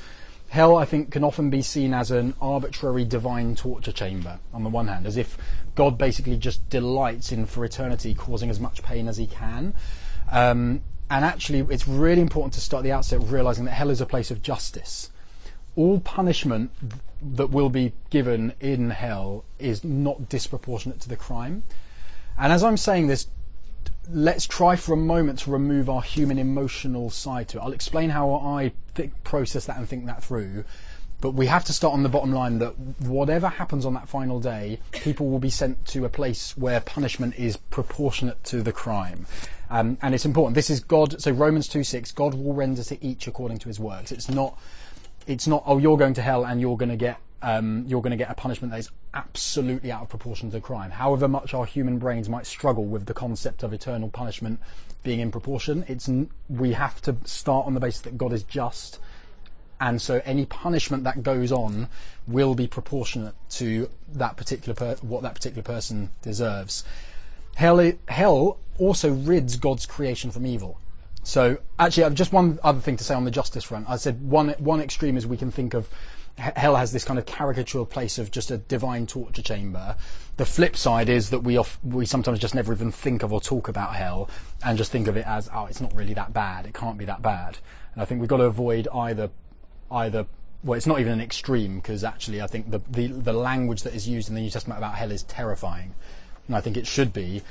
[0.50, 4.70] hell, I think, can often be seen as an arbitrary divine torture chamber on the
[4.70, 5.38] one hand, as if
[5.76, 9.74] God basically just delights in for eternity causing as much pain as he can.
[10.32, 14.06] Um, and actually, it's really important to start the outset realizing that hell is a
[14.06, 15.10] place of justice.
[15.76, 16.72] All punishment
[17.22, 21.64] that will be given in hell is not disproportionate to the crime.
[22.38, 23.28] And as I'm saying this,
[24.12, 27.62] let's try for a moment to remove our human emotional side to it.
[27.62, 30.64] I'll explain how I th- process that and think that through.
[31.22, 34.40] But we have to start on the bottom line that whatever happens on that final
[34.40, 39.26] day, people will be sent to a place where punishment is proportionate to the crime.
[39.70, 40.56] Um, and it's important.
[40.56, 41.22] This is God.
[41.22, 44.14] So Romans 2 6, God will render to each according to his works.
[44.14, 44.58] It's not,
[45.28, 48.12] it's not, oh, you're going to hell and you're going to get um, you're going
[48.12, 50.92] to get a punishment that is absolutely out of proportion to the crime.
[50.92, 54.60] However much our human brains might struggle with the concept of eternal punishment
[55.04, 56.10] being in proportion, it's
[56.50, 59.00] we have to start on the basis that God is just,
[59.80, 61.88] and so any punishment that goes on
[62.28, 66.84] will be proportionate to that particular per- what that particular person deserves.
[67.56, 70.80] Hell, hell also rids God's creation from evil.
[71.24, 73.90] So actually, I've just one other thing to say on the justice front.
[73.90, 75.90] I said one one extreme is we can think of
[76.40, 79.96] hell has this kind of caricatural place of just a divine torture chamber.
[80.38, 83.42] The flip side is that we off, we sometimes just never even think of or
[83.42, 84.30] talk about hell
[84.64, 86.66] and just think of it as oh it's not really that bad.
[86.66, 87.58] It can't be that bad.
[87.94, 89.30] And I think we've got to avoid either
[89.92, 90.28] either
[90.64, 93.94] well it's not even an extreme because actually I think the, the the language that
[93.94, 95.94] is used in the New Testament about hell is terrifying.
[96.48, 97.44] And I think it should be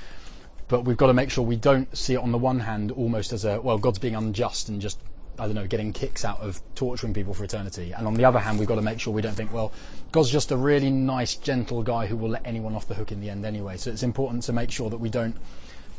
[0.69, 3.33] but we've got to make sure we don't see it on the one hand almost
[3.33, 4.99] as a well God's being unjust and just
[5.39, 7.93] I don't know, getting kicks out of torturing people for eternity.
[7.93, 9.73] And on the other hand, we've got to make sure we don't think, well,
[10.13, 13.21] God's just a really nice, gentle guy who will let anyone off the hook in
[13.21, 13.77] the end anyway.
[13.77, 15.37] So it's important to make sure that we don't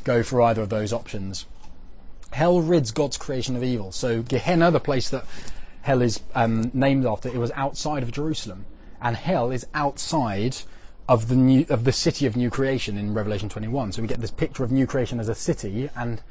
[0.04, 1.46] go for either of those options.
[2.32, 3.92] Hell rids God's creation of evil.
[3.92, 5.26] So Gehenna, the place that
[5.82, 8.66] hell is um, named after, it was outside of Jerusalem,
[9.02, 10.58] and hell is outside
[11.08, 13.94] of the new of the city of new creation in Revelation 21.
[13.94, 16.22] So we get this picture of new creation as a city, and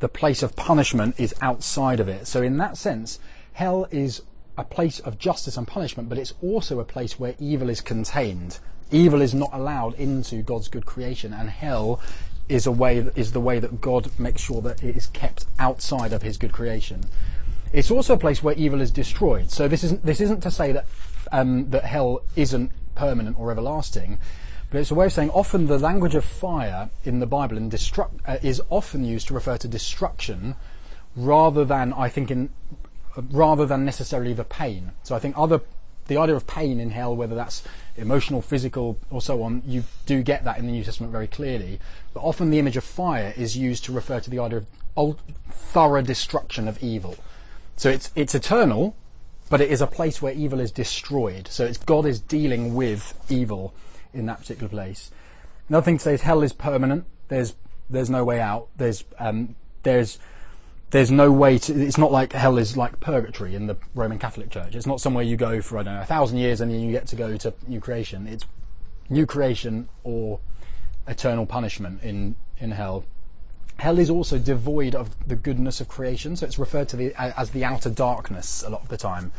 [0.00, 2.26] the place of punishment is outside of it.
[2.26, 3.18] So in that sense,
[3.54, 4.22] hell is
[4.56, 8.58] a place of justice and punishment, but it's also a place where evil is contained.
[8.90, 12.00] Evil is not allowed into God's good creation, and hell
[12.48, 16.12] is a way is the way that God makes sure that it is kept outside
[16.12, 17.04] of His good creation.
[17.72, 19.50] It's also a place where evil is destroyed.
[19.50, 20.86] So this isn't this isn't to say that
[21.32, 24.18] um, that hell isn't permanent or everlasting,
[24.74, 27.70] but it's a way of saying often the language of fire in the Bible and
[27.70, 30.56] destruct, uh, is often used to refer to destruction
[31.14, 32.50] rather than I think in
[33.30, 34.90] rather than necessarily the pain.
[35.04, 35.60] So I think other
[36.08, 37.62] the idea of pain in hell, whether that's
[37.96, 41.78] emotional, physical, or so on, you do get that in the New Testament very clearly.
[42.12, 44.66] But often the image of fire is used to refer to the idea of
[44.96, 45.18] ul-
[45.52, 47.16] thorough destruction of evil.
[47.76, 48.96] So it's it's eternal,
[49.48, 51.46] but it is a place where evil is destroyed.
[51.46, 53.72] So it's God is dealing with evil
[54.14, 55.10] in that particular place.
[55.68, 57.04] Another thing to say is hell is permanent.
[57.28, 57.54] There's
[57.88, 58.68] there's no way out.
[58.76, 60.18] There's um, there's
[60.90, 61.72] there's no way to.
[61.74, 64.74] It's not like hell is like purgatory in the Roman Catholic Church.
[64.74, 66.92] It's not somewhere you go for I don't know a thousand years and then you
[66.92, 68.26] get to go to new creation.
[68.26, 68.44] It's
[69.08, 70.40] new creation or
[71.06, 73.04] eternal punishment in in hell.
[73.78, 77.50] Hell is also devoid of the goodness of creation, so it's referred to the, as
[77.50, 79.32] the outer darkness a lot of the time.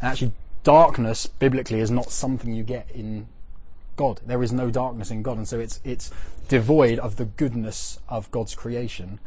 [0.00, 3.28] And actually, darkness biblically is not something you get in
[3.96, 4.20] God.
[4.26, 6.10] There is no darkness in God, and so it's it's
[6.48, 9.18] devoid of the goodness of God's creation.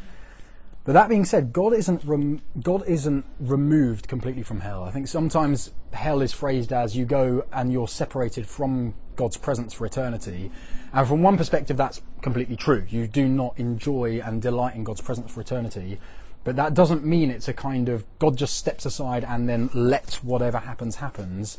[0.87, 4.83] But that being said, God isn't rem- God isn't removed completely from hell.
[4.83, 9.73] I think sometimes hell is phrased as you go and you're separated from God's presence
[9.73, 10.49] for eternity.
[10.93, 12.85] And from one perspective, that's completely true.
[12.87, 15.99] You do not enjoy and delight in God's presence for eternity.
[16.45, 20.23] But that doesn't mean it's a kind of God just steps aside and then lets
[20.23, 21.57] whatever happens happens.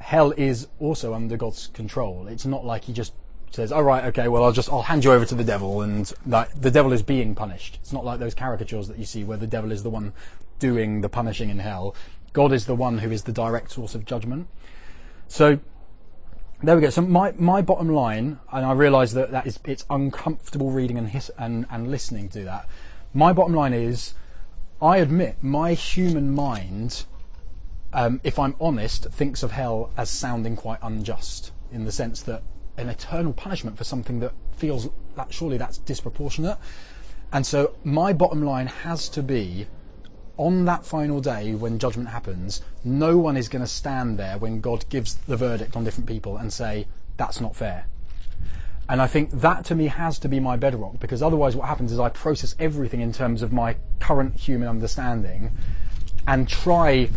[0.00, 2.26] Hell is also under God's control.
[2.26, 3.12] It's not like He just
[3.50, 6.06] says, "All right, okay, well, I'll just I'll hand you over to the devil," and
[6.26, 7.78] the devil is being punished.
[7.80, 10.12] It's not like those caricatures that you see where the devil is the one
[10.58, 11.94] doing the punishing in hell.
[12.32, 14.48] God is the one who is the direct source of judgment.
[15.26, 15.58] So
[16.62, 16.90] there we go.
[16.90, 21.08] So my, my bottom line, and I realise that that is it's uncomfortable reading and,
[21.08, 22.68] his, and and listening to that.
[23.14, 24.14] My bottom line is,
[24.80, 27.04] I admit my human mind,
[27.92, 32.42] um, if I'm honest, thinks of hell as sounding quite unjust in the sense that
[32.76, 36.58] an eternal punishment for something that feels that surely that's disproportionate.
[37.32, 39.66] And so my bottom line has to be
[40.36, 44.60] on that final day when judgment happens, no one is going to stand there when
[44.60, 46.86] God gives the verdict on different people and say,
[47.16, 47.86] that's not fair.
[48.88, 51.92] And I think that to me has to be my bedrock because otherwise what happens
[51.92, 55.52] is I process everything in terms of my current human understanding
[56.26, 57.08] and try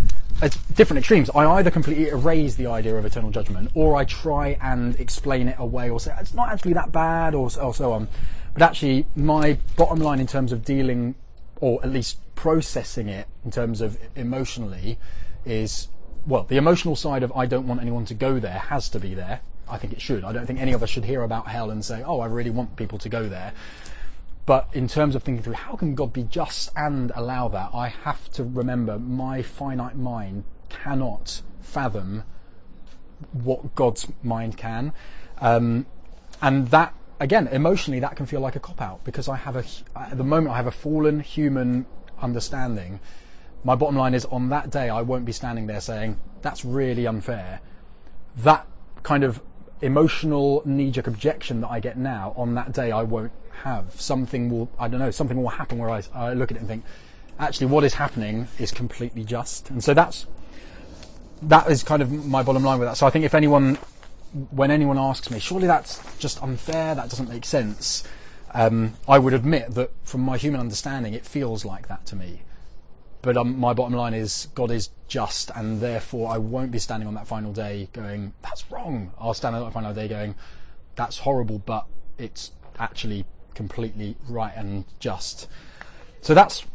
[0.42, 1.30] at different extremes.
[1.30, 5.56] I either completely erase the idea of eternal judgment or I try and explain it
[5.60, 8.08] away or say ah, it's not actually that bad or, or so on.
[8.54, 11.16] But actually my bottom line in terms of dealing
[11.60, 14.98] or at least processing it in terms of emotionally
[15.46, 15.88] is
[16.26, 19.14] well, the emotional side of I don't want anyone to go there has to be
[19.14, 19.42] there.
[19.70, 20.24] I think it should.
[20.24, 22.50] I don't think any of us should hear about hell and say, oh, I really
[22.50, 23.54] want people to go there.
[24.46, 27.88] But in terms of thinking through how can God be just and allow that, I
[27.88, 32.24] have to remember my finite mind cannot fathom
[33.32, 34.91] what God's mind can.
[35.39, 35.86] Um,
[36.41, 39.64] and that, again, emotionally, that can feel like a cop out because I have a,
[39.96, 41.86] at the moment, I have a fallen human
[42.22, 43.00] understanding.
[43.64, 47.08] My bottom line is on that day, I won't be standing there saying, that's really
[47.08, 47.62] unfair.
[48.36, 48.68] That
[49.04, 49.41] kind of
[49.82, 53.34] emotional knee-jerk objection that I get now on that day I won't
[53.64, 53.99] have.
[53.99, 56.68] Something will, I don't know, something will happen where I, I look at it and
[56.68, 56.84] think,
[57.39, 59.70] actually what is happening is completely just.
[59.70, 60.26] And so that's,
[61.41, 62.97] that is kind of my bottom line with that.
[62.97, 63.76] So I think if anyone,
[64.51, 68.04] when anyone asks me, surely that's just unfair, that doesn't make sense,
[68.54, 72.41] um, I would admit that from my human understanding, it feels like that to me.
[73.24, 77.08] But um, my bottom line is God is just, and therefore I won't be standing
[77.08, 79.14] on that final day going, that's wrong.
[79.20, 80.36] I'll stand on that final day going,
[80.95, 81.88] that's horrible, but
[82.18, 83.26] it's actually
[83.56, 85.47] completely right and just.
[86.22, 86.66] So that's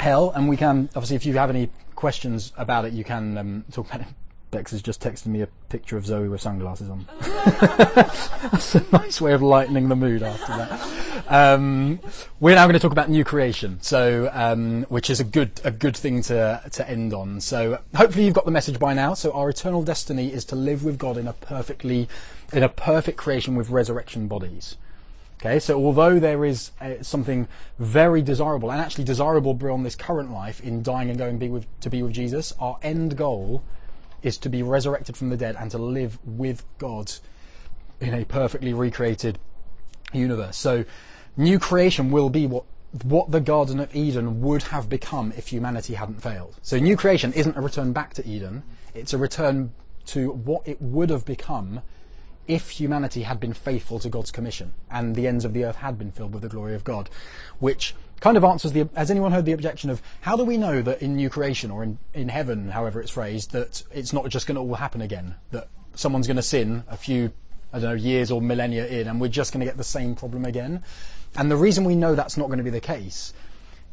[0.00, 3.64] hell, and we can, obviously, if you have any questions about it, you can um,
[3.72, 4.06] talk about it.
[4.50, 7.06] Bex has just texted me a picture of Zoe with sunglasses on.
[7.20, 11.22] That's a nice way of lightening the mood after that.
[11.28, 12.00] Um,
[12.40, 15.70] we're now going to talk about new creation, so um, which is a good a
[15.70, 17.42] good thing to to end on.
[17.42, 19.12] So hopefully you've got the message by now.
[19.12, 22.08] So our eternal destiny is to live with God in a perfectly
[22.50, 24.76] in a perfect creation with resurrection bodies.
[25.40, 27.46] Okay, so although there is uh, something
[27.78, 31.66] very desirable and actually desirable beyond this current life in dying and going be with,
[31.80, 33.62] to be with Jesus, our end goal
[34.20, 37.12] is to be resurrected from the dead and to live with God
[38.00, 39.38] in a perfectly recreated
[40.12, 40.56] universe.
[40.56, 40.84] So,
[41.36, 42.64] new creation will be what
[43.02, 46.56] what the Garden of Eden would have become if humanity hadn't failed.
[46.62, 49.72] So, new creation isn't a return back to Eden; it's a return
[50.06, 51.82] to what it would have become
[52.48, 55.98] if humanity had been faithful to God's commission and the ends of the earth had
[55.98, 57.10] been filled with the glory of God,
[57.58, 58.88] which kind of answers the.
[58.96, 61.82] Has anyone heard the objection of how do we know that in new creation or
[61.82, 65.36] in, in heaven, however it's phrased, that it's not just going to all happen again?
[65.52, 67.32] That someone's going to sin a few,
[67.72, 70.14] I don't know, years or millennia in, and we're just going to get the same
[70.14, 70.82] problem again.
[71.36, 73.34] And the reason we know that's not going to be the case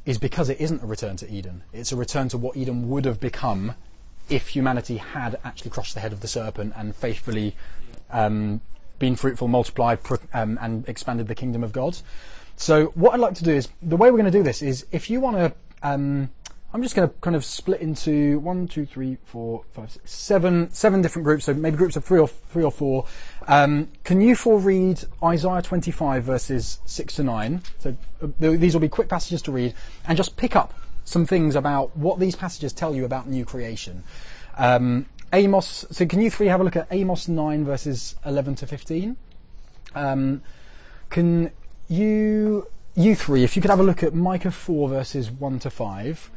[0.06, 1.64] is because it isn't a return to Eden.
[1.73, 3.76] It's a return to what Eden would have become
[4.30, 7.56] if humanity had actually crushed the head of the serpent and faithfully
[8.11, 8.61] um,
[8.99, 9.99] been fruitful, multiplied,
[10.34, 11.97] um, and expanded the kingdom of God.
[12.56, 14.85] So what I'd like to do is the way we're going to do this is
[14.91, 15.53] if you want to.
[15.84, 16.30] Um,
[16.73, 20.69] I'm just going to kind of split into one, two, three, four, five, six, seven,
[20.72, 21.45] seven different groups.
[21.45, 23.06] So maybe groups of three or three or four.
[23.47, 27.61] Um, can you four read Isaiah 25 verses six to nine?
[27.80, 29.73] So uh, these will be quick passages to read,
[30.06, 30.73] and just pick up
[31.06, 34.03] some things about what these passages tell you about new creation.
[34.57, 35.86] Um, Amos.
[35.91, 39.15] So can you three have a look at Amos 9 verses 11 to 15?
[39.95, 40.41] Um,
[41.10, 41.52] can
[41.88, 45.69] you you three, if you could have a look at Micah 4 verses 1 to
[45.69, 46.32] 5.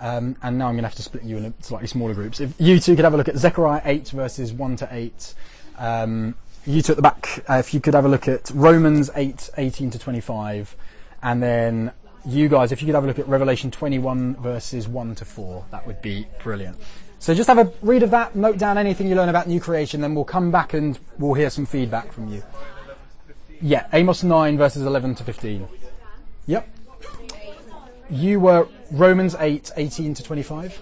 [0.00, 2.40] Um, and now I'm going to have to split you in slightly smaller groups.
[2.40, 5.34] If you two could have a look at Zechariah 8 verses 1 to 8.
[5.78, 6.34] Um,
[6.66, 9.50] you two at the back, uh, if you could have a look at Romans 8,
[9.56, 10.76] 18 to 25.
[11.22, 11.92] And then
[12.26, 15.64] you guys, if you could have a look at Revelation 21 verses 1 to 4,
[15.70, 16.76] that would be brilliant.
[17.18, 20.00] So just have a read of that, note down anything you learn about new creation,
[20.00, 22.42] then we'll come back and we'll hear some feedback from you.
[23.60, 25.68] Yeah, Amos 9 verses 11 to 15.
[26.46, 26.68] Yep.
[28.08, 30.80] You were Romans 8, 18 to 25.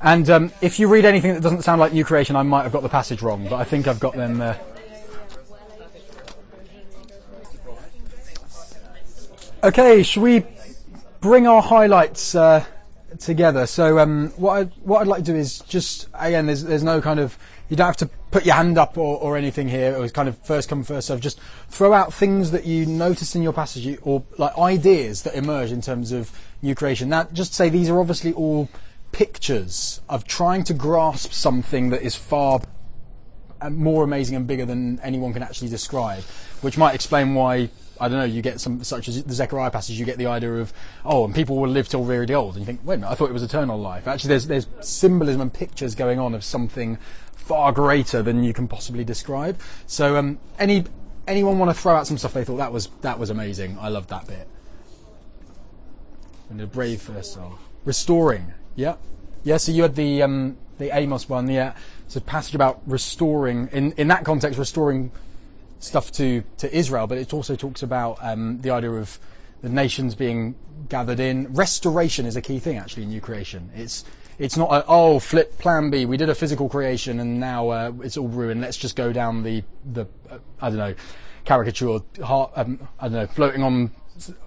[0.00, 2.72] And um, if you read anything that doesn't sound like new creation, I might have
[2.72, 4.58] got the passage wrong, but I think I've got them there.
[9.60, 10.44] Okay, should we
[11.20, 12.64] bring our highlights uh,
[13.18, 13.66] together?
[13.66, 17.00] So, um, what I, what I'd like to do is just again, there's there's no
[17.00, 17.36] kind of
[17.68, 19.92] you don't have to put your hand up or, or anything here.
[19.92, 21.20] It was kind of first come first serve.
[21.20, 21.40] Just
[21.70, 25.80] throw out things that you noticed in your passage or like ideas that emerge in
[25.80, 26.30] terms of
[26.62, 27.08] new creation.
[27.08, 28.68] Now, just say these are obviously all
[29.10, 32.60] pictures of trying to grasp something that is far
[33.60, 36.22] uh, more amazing and bigger than anyone can actually describe,
[36.60, 37.70] which might explain why
[38.00, 38.24] I don't know.
[38.24, 39.98] You get some such as the Zechariah passage.
[39.98, 40.72] You get the idea of
[41.04, 43.14] oh, and people will live till really old, and you think, wait a minute, I
[43.14, 44.06] thought it was eternal life.
[44.06, 46.98] Actually, there's there's symbolism and pictures going on of something
[47.32, 49.58] far greater than you can possibly describe.
[49.86, 50.84] So, um, any
[51.26, 53.78] anyone want to throw out some stuff they thought that was that was amazing?
[53.80, 54.48] I loved that bit.
[56.50, 58.54] And the brave for yourself, restoring.
[58.74, 58.96] Yeah,
[59.44, 59.58] yeah.
[59.58, 61.48] So you had the um, the Amos one.
[61.48, 61.74] Yeah,
[62.06, 65.10] it's a passage about restoring in in that context, restoring
[65.78, 69.18] stuff to, to Israel, but it also talks about um, the idea of
[69.62, 70.54] the nations being
[70.88, 71.52] gathered in.
[71.52, 73.70] Restoration is a key thing actually in new creation.
[73.74, 74.04] It's
[74.38, 76.06] it's not a, oh flip plan B.
[76.06, 78.60] We did a physical creation and now uh, it's all ruined.
[78.60, 80.94] Let's just go down the the uh, I don't know
[81.44, 82.52] caricature heart.
[82.54, 83.90] Um, I don't know floating on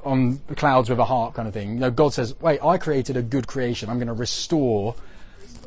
[0.03, 1.73] on the clouds with a heart kind of thing.
[1.73, 3.89] You know, God says, wait, I created a good creation.
[3.89, 4.95] I'm going to restore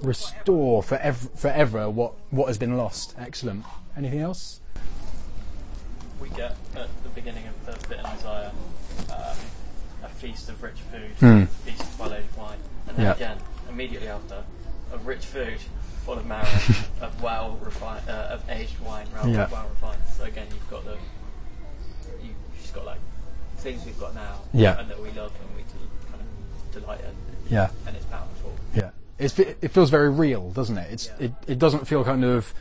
[0.02, 3.14] restore forever forever what what has been lost.
[3.18, 3.64] Excellent.
[3.96, 4.60] Anything else?
[6.20, 8.52] We get at the beginning of the bit in Isaiah
[9.10, 9.36] um,
[10.04, 11.44] a feast of rich food, Hmm.
[11.64, 12.58] feast of well-aged wine,
[12.88, 13.14] and then Yeah.
[13.14, 13.38] again
[13.68, 14.42] immediately after
[14.92, 15.58] of rich food
[16.04, 16.44] full of marrow,
[17.00, 19.48] of well refined, uh, of aged wine, rather Yeah.
[19.50, 20.02] well refined.
[20.16, 20.92] So again, you've got the
[22.22, 23.00] you, you've just got like
[23.58, 24.78] things we've got now, Yeah.
[24.78, 27.14] and that we love and we del- kind of delight in,
[27.54, 27.70] Yeah.
[27.86, 30.92] and it's powerful, Yeah, it's, it feels very real, doesn't it?
[30.92, 32.52] It's it, it doesn't feel kind of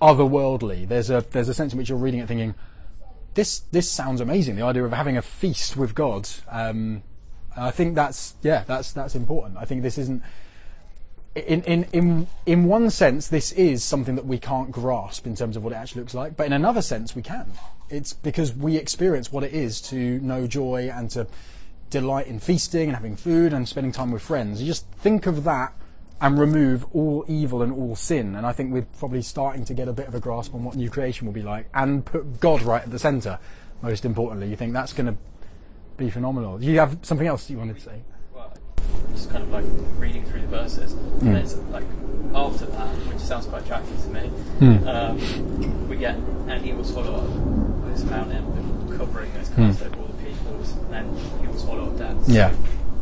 [0.00, 0.88] otherworldly.
[0.88, 2.54] There's a there's a sense in which you're reading it thinking,
[3.34, 4.56] this this sounds amazing.
[4.56, 6.28] The idea of having a feast with God.
[6.48, 7.02] Um,
[7.56, 9.58] I think that's yeah, that's that's important.
[9.58, 10.22] I think this isn't.
[11.36, 15.56] In, in in in one sense, this is something that we can't grasp in terms
[15.56, 17.52] of what it actually looks like, but in another sense, we can.
[17.88, 21.28] It's because we experience what it is to know joy and to
[21.88, 24.60] delight in feasting and having food and spending time with friends.
[24.60, 25.72] You just think of that
[26.20, 28.34] and remove all evil and all sin.
[28.34, 30.76] And I think we're probably starting to get a bit of a grasp on what
[30.76, 33.38] new creation will be like and put God right at the centre,
[33.82, 34.48] most importantly.
[34.48, 35.16] You think that's going to
[35.96, 36.58] be phenomenal.
[36.58, 38.00] Do you have something else you wanted to say?
[38.34, 38.52] Well,
[39.12, 39.64] just kind of like
[39.98, 41.28] reading through the verses, Hmm.
[41.28, 41.84] and it's like
[42.34, 44.20] after that, which sounds quite attractive to me.
[44.28, 44.88] Hmm.
[44.88, 46.16] Um, we get,
[46.48, 50.92] and he will swallow up this mountain covering that's cast over all the peoples, and
[50.92, 52.26] then he will swallow up death.
[52.26, 52.32] So.
[52.32, 52.52] Yeah.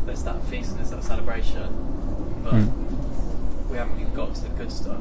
[0.05, 1.67] There's that feast and there's that celebration,
[2.43, 2.53] but
[3.69, 4.97] we haven't even got to the good stuff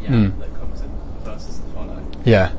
[0.00, 0.40] yet Hmm.
[0.40, 2.10] that comes in versus the verses that follow.
[2.24, 2.52] Yeah.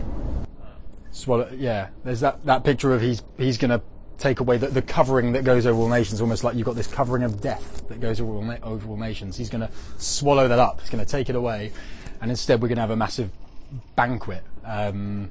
[1.11, 1.49] Swallow.
[1.57, 1.87] Yeah.
[2.03, 3.81] There's that, that picture of he's he's going to
[4.19, 6.87] take away the, the covering that goes over all nations, almost like you've got this
[6.87, 9.37] covering of death that goes over all, na- over all nations.
[9.37, 10.81] He's going to swallow that up.
[10.81, 11.71] He's going to take it away,
[12.21, 13.29] and instead we're going to have a massive
[13.95, 14.43] banquet.
[14.65, 15.29] Um,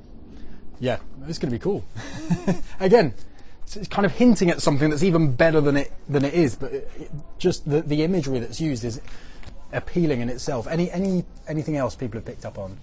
[0.81, 1.85] yeah, it's going to be cool.
[2.81, 3.13] Again,
[3.65, 6.55] it's, it's kind of hinting at something that's even better than it than it is.
[6.57, 9.01] But it, it- just the, the imagery that's used is
[9.73, 10.67] appealing in itself.
[10.67, 12.79] Any any anything else people have picked up on?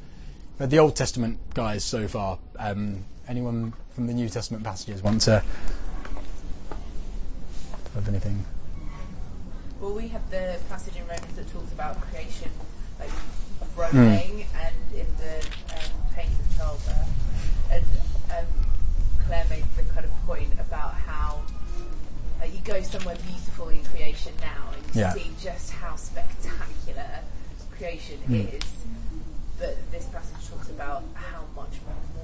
[0.58, 2.40] But the Old Testament guys so far.
[2.60, 5.44] Um, anyone from the New Testament passages want to
[7.94, 8.46] have anything?
[9.80, 12.50] Well, we have the passage in Romans that talks about creation,
[13.00, 13.10] like
[13.76, 15.46] growing, and in the
[15.76, 17.10] um, pains of childbirth.
[17.72, 17.86] And
[18.32, 18.46] um,
[19.26, 21.42] Claire made the kind of point about how
[22.42, 25.14] uh, you go somewhere beautiful in creation now, you Yeah.
[25.14, 27.20] see just how spectacular
[27.78, 28.62] creation is.
[29.60, 31.74] But this passage talks about how much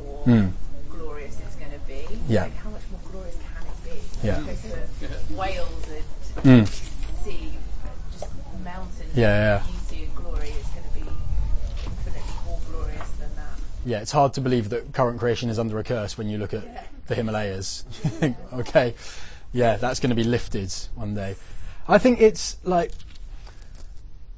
[0.01, 0.51] more Mm.
[0.89, 2.05] glorious it's going to be.
[2.27, 2.43] Yeah.
[2.43, 4.27] Like, how much more glorious can it be?
[4.27, 4.35] Yeah.
[5.29, 7.23] To Wales and Mm.
[7.23, 7.53] see
[8.11, 8.31] just
[8.63, 10.49] mountains Yeah, beauty and glory.
[10.49, 11.05] It's going to be
[11.85, 13.59] infinitely more glorious than that.
[13.85, 16.53] Yeah, it's hard to believe that current creation is under a curse when you look
[16.53, 16.83] at Yeah.
[17.07, 17.85] the Himalayas.
[18.53, 18.93] Okay,
[19.53, 21.35] yeah, that's going to be lifted one day.
[21.89, 22.91] I think it's like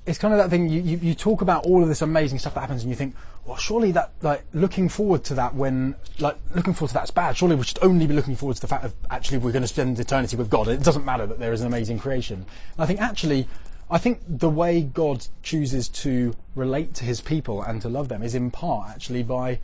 [0.05, 2.53] it's kind of that thing you, you, you talk about all of this amazing stuff
[2.55, 3.13] that happens and you think
[3.45, 7.35] well surely that like looking forward to that when like looking forward to that's bad.
[7.35, 9.67] Surely we should only be looking forward to the fact of actually we're going to
[9.67, 10.69] spend eternity with god.
[10.69, 12.45] It doesn't matter that there is an amazing creation.
[12.75, 13.47] And i think actually
[13.89, 18.23] i think the way god chooses to relate to his people and to love them
[18.23, 19.59] is in part actually by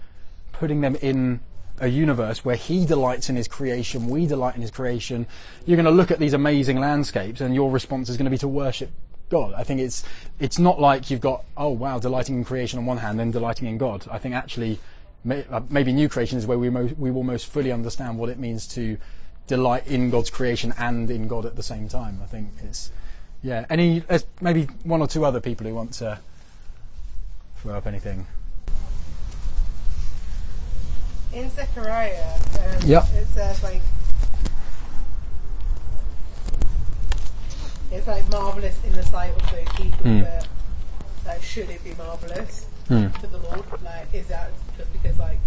[0.51, 1.39] putting them in
[1.79, 5.27] a universe where he delights in his creation, we delight in his creation.
[5.65, 8.37] You're going to look at these amazing landscapes and your response is going to be
[8.39, 8.91] to worship
[9.29, 9.53] God.
[9.55, 10.03] I think it's,
[10.39, 13.67] it's not like you've got, oh wow, delighting in creation on one hand and delighting
[13.67, 14.07] in God.
[14.09, 14.79] I think actually
[15.29, 18.65] uh, maybe new creation is where we, we will most fully understand what it means
[18.67, 18.97] to
[19.47, 22.19] delight in God's creation and in God at the same time.
[22.23, 22.91] I think it's,
[23.43, 24.03] yeah, any,
[24.41, 26.19] maybe one or two other people who want to
[27.57, 28.27] throw up anything.
[31.37, 33.05] In Zechariah, um, Yeah.
[33.13, 33.81] it says like
[37.91, 40.47] it's like marvelous in the sight of those people, but
[41.27, 43.09] like should it be marvelous Hmm.
[43.21, 43.63] to the Lord?
[43.83, 45.37] Like, is that just because like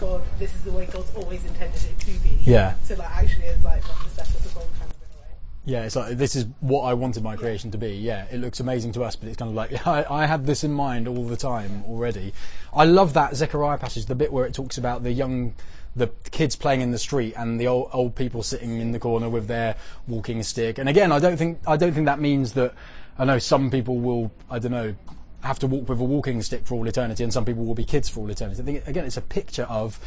[0.00, 2.38] God, this is the way God's always intended it to be?
[2.42, 2.74] Yeah.
[2.82, 5.20] So like, actually, it's like not the step of the God kind of in a
[5.22, 5.34] way.
[5.64, 7.94] Yeah, it's like this is what I wanted my creation to be.
[7.94, 10.64] Yeah, it looks amazing to us, but it's kind of like I, I had this
[10.64, 12.32] in mind all the time already.
[12.74, 15.54] I love that Zechariah passage, the bit where it talks about the young,
[15.94, 19.28] the kids playing in the street and the old, old people sitting in the corner
[19.28, 19.76] with their
[20.08, 20.78] walking stick.
[20.78, 22.74] And again, I don't think I don't think that means that.
[23.18, 24.94] I know some people will, I don't know,
[25.42, 27.84] have to walk with a walking stick for all eternity, and some people will be
[27.84, 28.62] kids for all eternity.
[28.62, 30.00] I think again, it's a picture of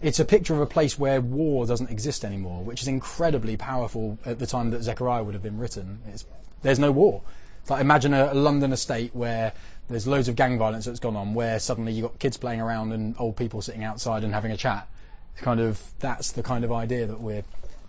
[0.00, 4.18] it's a picture of a place where war doesn't exist anymore, which is incredibly powerful
[4.24, 6.00] at the time that Zechariah would have been written.
[6.08, 6.26] It's,
[6.62, 7.22] there's no war.
[7.60, 9.52] It's like imagine a, a London estate where
[9.88, 12.92] there's loads of gang violence that's gone on, where suddenly you've got kids playing around
[12.92, 14.88] and old people sitting outside and having a chat.
[15.32, 17.44] It's kind of that's the kind of idea that we're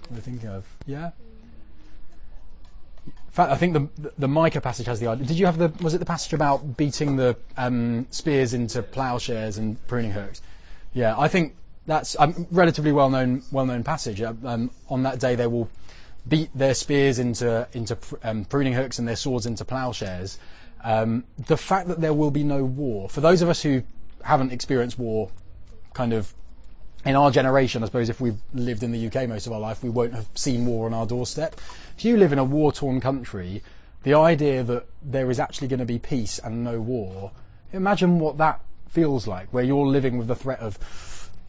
[0.10, 0.66] we're thinking of.
[0.86, 1.12] Yeah.
[3.06, 5.26] In fact, I think the the Micah passage has the idea.
[5.28, 9.58] Did you have the was it the passage about beating the um, spears into plowshares
[9.58, 10.42] and pruning hooks?
[10.94, 11.56] Yeah, I think
[11.88, 14.22] that's a relatively well known well known passage.
[14.22, 15.70] Uh, Um, on that day, they will
[16.28, 20.38] beat their spears into into um, pruning hooks and their swords into plowshares.
[20.84, 23.82] Um, the fact that there will be no war for those of us who
[24.24, 25.32] haven't experienced war,
[25.94, 26.34] kind of
[27.06, 29.82] in our generation, I suppose if we've lived in the UK most of our life,
[29.82, 31.56] we won't have seen war on our doorstep.
[31.98, 33.64] If you live in a war torn country,
[34.04, 37.32] the idea that there is actually going to be peace and no war,
[37.72, 40.78] imagine what that feels like, where you're living with the threat of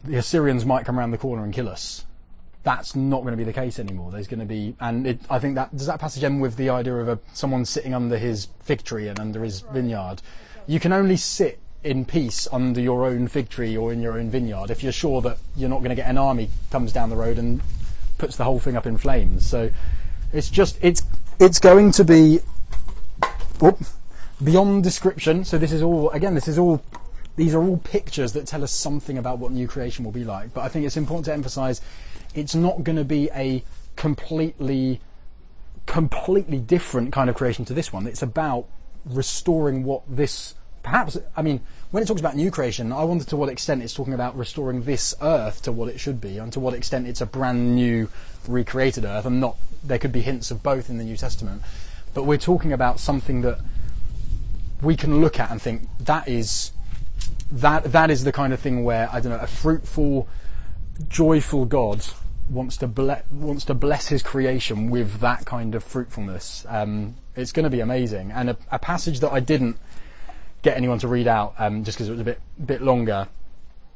[0.03, 2.05] the Assyrians might come around the corner and kill us.
[2.63, 4.11] That's not going to be the case anymore.
[4.11, 6.69] There's going to be, and it, I think that does that passage end with the
[6.69, 10.21] idea of a, someone sitting under his fig tree and under his vineyard.
[10.67, 14.29] You can only sit in peace under your own fig tree or in your own
[14.29, 17.15] vineyard if you're sure that you're not going to get an army comes down the
[17.15, 17.61] road and
[18.17, 19.47] puts the whole thing up in flames.
[19.47, 19.69] So
[20.33, 21.01] it's just it's
[21.39, 22.41] it's going to be
[23.59, 23.79] whoop,
[24.43, 25.45] beyond description.
[25.45, 26.35] So this is all again.
[26.35, 26.83] This is all.
[27.35, 30.53] These are all pictures that tell us something about what new creation will be like.
[30.53, 31.81] But I think it's important to emphasise
[32.35, 33.63] it's not going to be a
[33.95, 35.01] completely
[35.85, 38.05] completely different kind of creation to this one.
[38.05, 38.67] It's about
[39.05, 40.53] restoring what this
[40.83, 41.61] perhaps I mean
[41.91, 44.83] when it talks about new creation, I wonder to what extent it's talking about restoring
[44.83, 48.09] this earth to what it should be, and to what extent it's a brand new
[48.47, 51.63] recreated earth, and not there could be hints of both in the New Testament.
[52.13, 53.59] But we're talking about something that
[54.83, 56.71] we can look at and think that is
[57.51, 60.27] that that is the kind of thing where I don't know a fruitful,
[61.07, 62.05] joyful God
[62.49, 66.65] wants to ble- wants to bless His creation with that kind of fruitfulness.
[66.67, 69.77] Um, it's going to be amazing, and a, a passage that I didn't
[70.61, 73.27] get anyone to read out um, just because it was a bit bit longer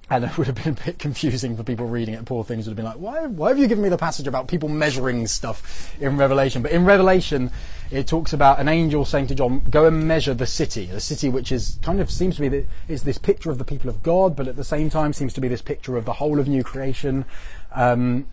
[0.09, 2.25] and it would have been a bit confusing for people reading it.
[2.25, 4.47] Poor things would have been like, why, why have you given me the passage about
[4.47, 6.61] people measuring stuff in Revelation?
[6.61, 7.51] But in Revelation,
[7.89, 10.87] it talks about an angel saying to John, go and measure the city.
[10.87, 13.89] The city which is kind of seems to be, is this picture of the people
[13.89, 16.39] of God, but at the same time seems to be this picture of the whole
[16.39, 17.23] of new creation.
[17.73, 18.27] Um,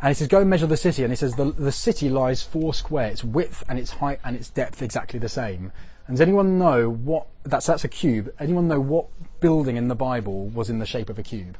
[0.00, 1.02] and he says, go and measure the city.
[1.02, 3.08] And he says, the, the city lies four square.
[3.08, 5.72] Its width and its height and its depth exactly the same.
[6.06, 8.32] And does anyone know what, that's, that's a cube.
[8.38, 9.08] Anyone know what
[9.40, 11.56] building in the Bible was in the shape of a cube?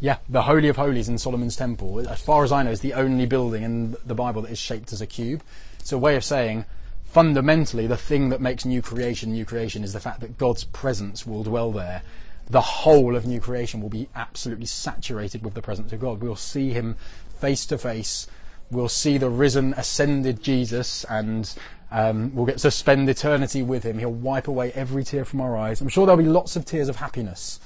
[0.00, 2.94] Yeah, the Holy of Holies in Solomon's Temple, as far as I know, is the
[2.94, 5.42] only building in the Bible that is shaped as a cube.
[5.80, 6.66] It's a way of saying,
[7.04, 11.26] fundamentally, the thing that makes new creation new creation is the fact that God's presence
[11.26, 12.02] will dwell there.
[12.48, 16.22] The whole of new creation will be absolutely saturated with the presence of God.
[16.22, 16.94] We'll see Him
[17.40, 18.28] face to face.
[18.70, 21.52] We'll see the risen, ascended Jesus, and
[21.90, 23.98] um, we'll get to spend eternity with Him.
[23.98, 25.80] He'll wipe away every tear from our eyes.
[25.80, 27.60] I'm sure there'll be lots of tears of happiness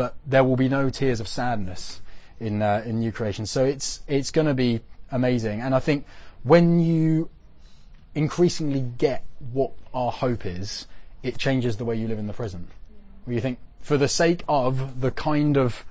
[0.00, 2.00] but there will be no tears of sadness
[2.38, 3.44] in uh, in new creation.
[3.44, 4.80] So it's it's going to be
[5.10, 6.06] amazing, and I think
[6.42, 7.28] when you
[8.14, 10.86] increasingly get what our hope is,
[11.22, 12.68] it changes the way you live in the present.
[13.24, 15.84] Where you think, for the sake of the kind of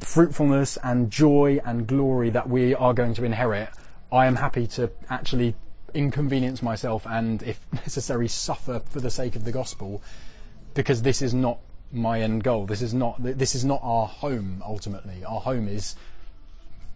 [0.00, 3.68] fruitfulness and joy and glory that we are going to inherit,
[4.10, 5.56] I am happy to actually
[5.94, 10.02] inconvenience myself and, if necessary, suffer for the sake of the gospel,
[10.74, 11.58] because this is not
[11.92, 12.66] my end goal.
[12.66, 15.24] This is not this is not our home ultimately.
[15.24, 15.96] Our home is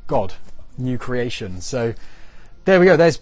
[0.07, 0.35] God,
[0.79, 1.61] new creation.
[1.61, 1.95] So
[2.65, 2.97] there we go.
[2.97, 3.21] There's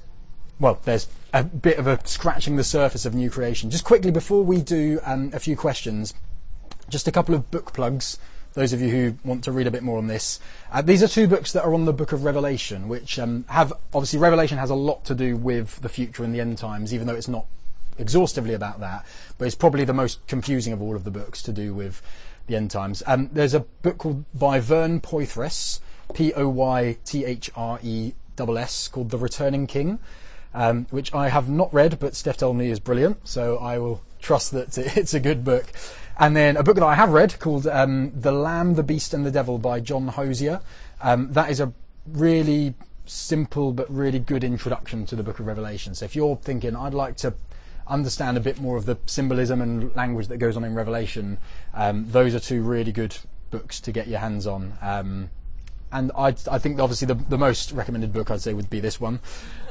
[0.60, 3.70] well, there's a bit of a scratching the surface of new creation.
[3.70, 6.14] Just quickly before we do um, a few questions,
[6.88, 8.18] just a couple of book plugs.
[8.54, 10.38] Those of you who want to read a bit more on this,
[10.70, 13.72] uh, these are two books that are on the Book of Revelation, which um, have
[13.94, 17.06] obviously Revelation has a lot to do with the future and the end times, even
[17.06, 17.46] though it's not
[17.98, 19.06] exhaustively about that,
[19.38, 22.02] but it's probably the most confusing of all of the books to do with
[22.46, 23.02] the end times.
[23.06, 25.80] Um, there's a book called by Vern Poythress,
[26.12, 26.58] P-O-Y-T-H-R-E-S-S,
[28.88, 29.98] called The Returning King,
[30.54, 34.02] um, which I have not read, but Steph told me is brilliant, so I will
[34.20, 35.66] trust that it's a good book.
[36.18, 39.24] And then a book that I have read called um, The Lamb, the Beast and
[39.24, 40.60] the Devil by John Hosier.
[41.01, 41.72] Um, that is a
[42.06, 42.74] really
[43.06, 45.94] simple but really good introduction to the book of Revelation.
[45.94, 47.34] So if you're thinking, I'd like to
[47.86, 51.39] understand a bit more of the symbolism and language that goes on in Revelation,
[51.74, 53.16] um, those are two really good
[53.51, 54.78] books to get your hands on.
[54.80, 55.30] Um,
[55.90, 59.01] and I, I think obviously the, the most recommended book I'd say would be this
[59.01, 59.20] one,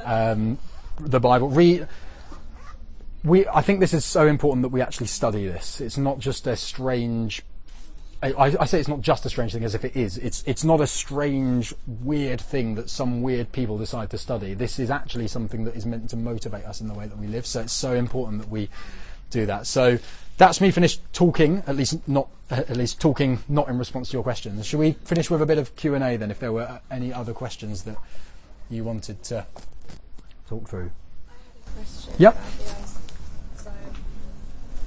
[0.04, 0.58] um,
[1.00, 1.48] the Bible.
[1.48, 1.88] Read.
[3.24, 5.80] We, I think this is so important that we actually study this.
[5.80, 7.42] It's not just a strange
[8.22, 10.16] I, I, say it's not just a strange thing as if it is.
[10.16, 14.54] It's it's not a strange, weird thing that some weird people decide to study.
[14.54, 17.26] This is actually something that is meant to motivate us in the way that we
[17.26, 17.46] live.
[17.46, 18.68] So it's so important that we
[19.30, 19.66] do that.
[19.66, 19.98] So
[20.36, 21.64] that's me finished talking.
[21.66, 24.66] At least not at least talking not in response to your questions.
[24.66, 26.30] Should we finish with a bit of Q and A then?
[26.30, 27.96] If there were any other questions that
[28.70, 29.46] you wanted to
[30.48, 30.92] talk through.
[31.74, 32.34] question Yep.
[32.34, 32.64] about the
[33.54, 33.74] Isaiah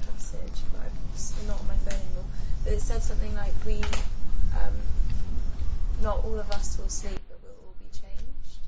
[0.06, 2.24] passage, but it's not on my phone anymore.
[2.24, 3.82] But it said something like, "We,
[4.54, 4.74] um,
[6.02, 8.58] not all of us will sleep, but we'll all be changed."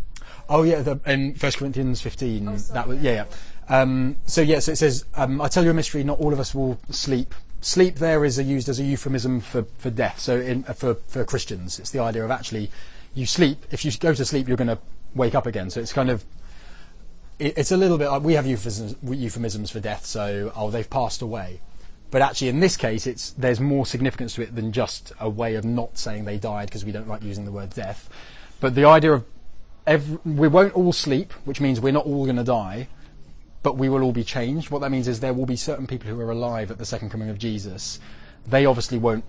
[0.49, 2.49] Oh yeah, the, in First Corinthians fifteen.
[2.49, 3.25] Oh, sorry, that was yeah, yeah.
[3.71, 3.81] yeah.
[3.81, 6.41] Um, so yeah, so it says, um, "I tell you a mystery: not all of
[6.41, 10.21] us will sleep." Sleep there is a, used as a euphemism for, for death.
[10.21, 12.71] So in, uh, for for Christians, it's the idea of actually
[13.15, 13.65] you sleep.
[13.73, 14.79] If you go to sleep, you're going to
[15.15, 15.71] wake up again.
[15.71, 16.25] So it's kind of
[17.39, 20.07] it, it's a little bit like we have euphemisms, euphemisms for death.
[20.07, 21.61] So oh, they've passed away.
[22.11, 25.57] But actually, in this case, it's there's more significance to it than just a way
[25.57, 28.09] of not saying they died because we don't like using the word death.
[28.61, 29.25] But the idea of
[29.87, 32.89] every, we won't all sleep, which means we're not all going to die,
[33.63, 34.71] but we will all be changed.
[34.71, 37.11] What that means is there will be certain people who are alive at the second
[37.11, 38.01] coming of Jesus.
[38.47, 39.25] They obviously won't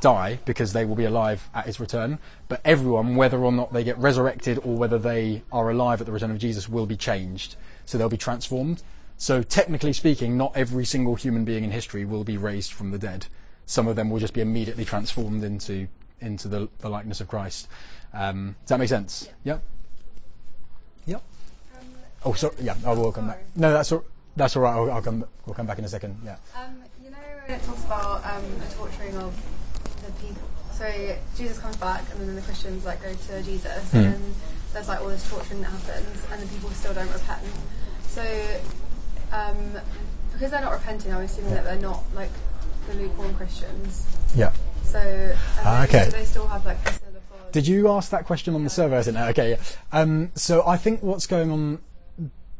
[0.00, 2.18] die because they will be alive at his return,
[2.48, 6.12] but everyone, whether or not they get resurrected or whether they are alive at the
[6.12, 7.56] return of Jesus, will be changed.
[7.84, 8.82] So they'll be transformed.
[9.18, 12.98] So technically speaking, not every single human being in history will be raised from the
[12.98, 13.26] dead.
[13.66, 15.88] Some of them will just be immediately transformed into
[16.20, 17.68] into the, the likeness of Christ.
[18.14, 19.28] Um, does that make sense?
[19.44, 19.62] Yep.
[21.06, 21.22] Yep.
[22.24, 22.54] Oh, sorry.
[22.60, 23.44] Yeah, I will come back.
[23.54, 24.04] No, that's all,
[24.36, 24.74] that's all right.
[24.74, 25.24] I'll, I'll come.
[25.46, 26.16] We'll come back in a second.
[26.24, 26.36] Yeah.
[26.56, 27.16] Um, you know
[27.46, 29.34] when it talks about um, the torturing of
[30.04, 30.48] the people.
[30.72, 33.96] So Jesus comes back, and then the Christians like go to Jesus, Hmm.
[33.98, 34.34] and
[34.72, 37.42] there's like all this torturing that happens, and the people still don't repent.
[38.06, 38.22] So
[39.32, 39.56] um,
[40.32, 42.30] because they're not repenting, I'm assuming that they're not like
[42.88, 44.06] the lukewarm Christians.
[44.36, 44.52] Yeah.
[44.84, 46.10] So and Ah, they, okay.
[46.10, 47.52] they still have like the sin of God.
[47.52, 48.96] Did you ask that question on the survey?
[48.96, 49.28] I didn't know.
[49.28, 49.56] Okay, yeah.
[49.92, 51.80] Um, so I think what's going on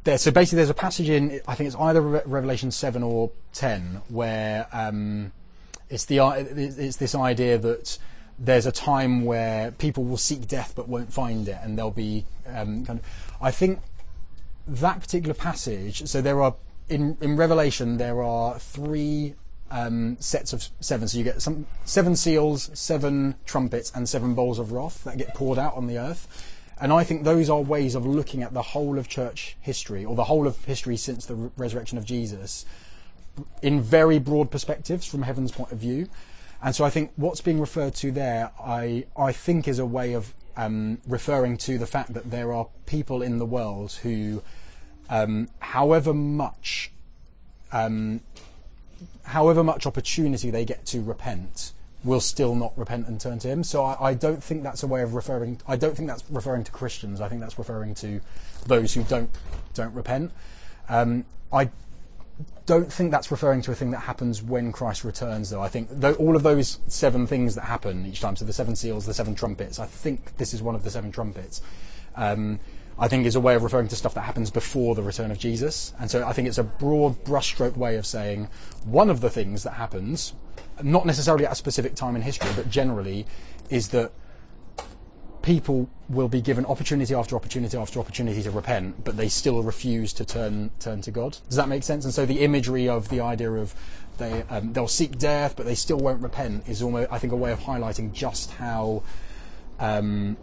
[0.04, 0.18] there.
[0.18, 4.02] So basically, there's a passage in I think it's either Re- Revelation seven or ten
[4.08, 5.32] where um,
[5.88, 7.98] It's the it's this idea that
[8.38, 12.24] there's a time where people will seek death but won't find it, and there'll be
[12.46, 13.06] um, kind of.
[13.40, 13.80] I think
[14.68, 16.06] that particular passage.
[16.06, 16.54] So there are
[16.88, 19.34] in in Revelation there are three
[19.70, 21.08] um, sets of seven.
[21.08, 25.34] So you get some seven seals, seven trumpets, and seven bowls of wrath that get
[25.34, 26.54] poured out on the earth.
[26.80, 30.14] And I think those are ways of looking at the whole of church history, or
[30.14, 32.64] the whole of history since the re- resurrection of Jesus,
[33.62, 36.08] in very broad perspectives from heaven's point of view.
[36.62, 40.12] And so I think what's being referred to there, I, I think is a way
[40.12, 44.42] of um, referring to the fact that there are people in the world who,
[45.08, 46.92] um, however much,
[47.72, 48.20] um,
[49.24, 51.72] however much opportunity they get to repent,
[52.04, 53.64] will still not repent and turn to Him.
[53.64, 55.60] So I, I don't think that's a way of referring.
[55.66, 57.20] I don't think that's referring to Christians.
[57.20, 58.20] I think that's referring to
[58.66, 59.30] those who don't
[59.74, 60.32] don't repent.
[60.88, 61.70] Um, I
[62.66, 65.62] don't think that's referring to a thing that happens when Christ returns, though.
[65.62, 68.76] I think tho- all of those seven things that happen each time, so the seven
[68.76, 71.62] seals, the seven trumpets, I think this is one of the seven trumpets.
[72.14, 72.60] Um,
[72.98, 75.38] I think is a way of referring to stuff that happens before the return of
[75.38, 75.92] Jesus.
[76.00, 78.48] And so I think it's a broad brushstroke way of saying
[78.84, 80.34] one of the things that happens,
[80.82, 83.26] not necessarily at a specific time in history, but generally,
[83.70, 84.12] is that
[85.42, 90.12] people will be given opportunity after opportunity after opportunity to repent, but they still refuse
[90.12, 91.38] to turn turn to God.
[91.48, 92.04] Does that make sense?
[92.04, 93.74] And so the imagery of the idea of
[94.18, 97.36] they um, they'll seek death, but they still won't repent is almost I think a
[97.36, 99.04] way of highlighting just how
[99.78, 100.36] um,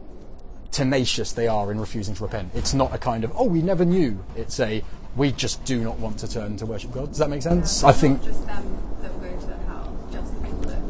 [0.76, 2.52] tenacious they are in refusing to repent.
[2.53, 4.22] It's not a kind of oh we never knew.
[4.35, 4.84] It's a
[5.15, 7.07] we just do not want to turn to worship God.
[7.07, 7.81] Does that make sense?
[7.81, 10.81] I think just them that will go to hell, just the people that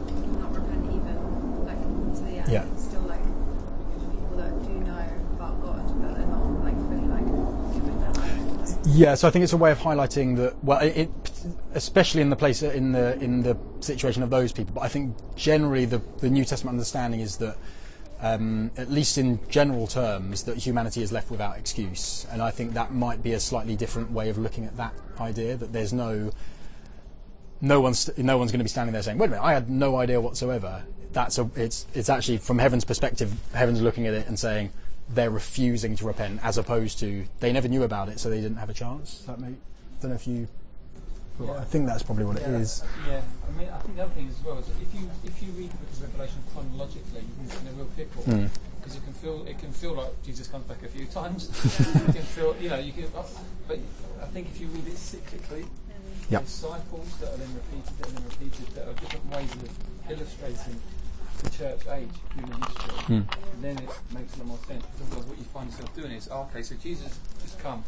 [0.42, 1.78] not repent even like
[2.16, 2.52] to the end.
[2.52, 2.66] Yeah.
[2.76, 5.06] Still like people that do know
[5.38, 7.28] about God, but they're not like fully like
[7.76, 8.78] giving their life.
[8.88, 10.64] Yeah, so I think it's a way of highlighting that.
[10.64, 11.10] Well, it, it
[11.76, 14.74] especially in the place in the in the situation of those people.
[14.74, 17.56] But I think generally the the New Testament understanding is that,
[18.26, 22.26] um, at least in general terms, that humanity is left without excuse.
[22.32, 25.56] And I think that might be a slightly different way of looking at that idea.
[25.56, 26.32] That there's no
[27.62, 29.70] no one's no one's going to be standing there saying, "Wait a minute, I had
[29.70, 30.84] no idea whatsoever."
[31.14, 34.72] That's a it's it's actually from heaven's perspective, heaven's looking at it and saying
[35.08, 38.58] they're refusing to repent, as opposed to they never knew about it, so they didn't
[38.58, 39.20] have a chance.
[39.28, 39.56] That make?
[40.02, 40.48] Don't know if you.
[41.40, 42.80] Well, I think that's probably what it yeah, is.
[42.82, 45.10] that's- Yeah, I mean, I think the other thing as well is that if you
[45.24, 48.50] if you read the book of Revelation chronologically, you can get a real pickle Mm.
[48.80, 51.50] because it can feel it can feel like Jesus comes back a few times.
[51.80, 53.08] it can feel, you know, you can.
[53.68, 53.80] But
[54.24, 55.66] I think if you read it cyclically,
[56.30, 56.48] Yep.
[56.48, 59.70] cycles that are then repeated, that are then repeated, that are different ways of
[60.10, 60.82] illustrating
[61.44, 62.96] the church age, human history.
[63.12, 63.62] Mm.
[63.62, 64.86] Then it makes a lot more sense.
[64.98, 67.84] Because what you find yourself doing is, okay, so Jesus has come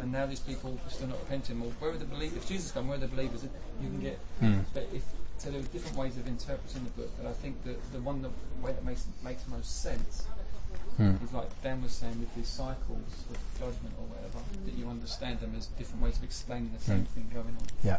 [0.00, 1.60] and now these people are still not repenting.
[1.60, 2.36] Well, where are the believers?
[2.38, 3.44] If Jesus come, where are the believers?
[3.80, 4.18] You can get.
[4.40, 4.64] Mm.
[4.74, 5.02] But if
[5.38, 8.22] so, there are different ways of interpreting the book, but I think that the one
[8.22, 8.30] that
[8.62, 10.24] way that makes makes most sense
[11.00, 11.22] Mm.
[11.24, 15.40] is like Dan was saying with these cycles of judgment or whatever, that you understand
[15.40, 17.06] them as different ways of explaining the same Mm.
[17.08, 17.96] thing going on Yeah,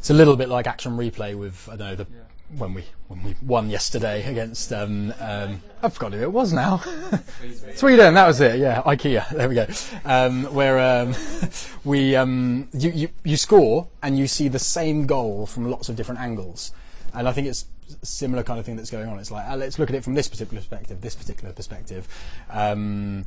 [0.00, 2.22] it's a little bit like action replay with I don't know the Yeah.
[2.50, 6.78] When we when we won yesterday against um, um, I who it was now.
[7.74, 8.58] Sweden, that was it.
[8.58, 9.28] Yeah, IKEA.
[9.30, 9.66] There we go.
[10.04, 11.14] Um, where um,
[11.84, 15.96] we um, you, you you score and you see the same goal from lots of
[15.96, 16.72] different angles,
[17.14, 17.66] and I think it's
[18.02, 19.18] similar kind of thing that's going on.
[19.18, 22.08] It's like uh, let's look at it from this particular perspective, this particular perspective,
[22.50, 23.26] um,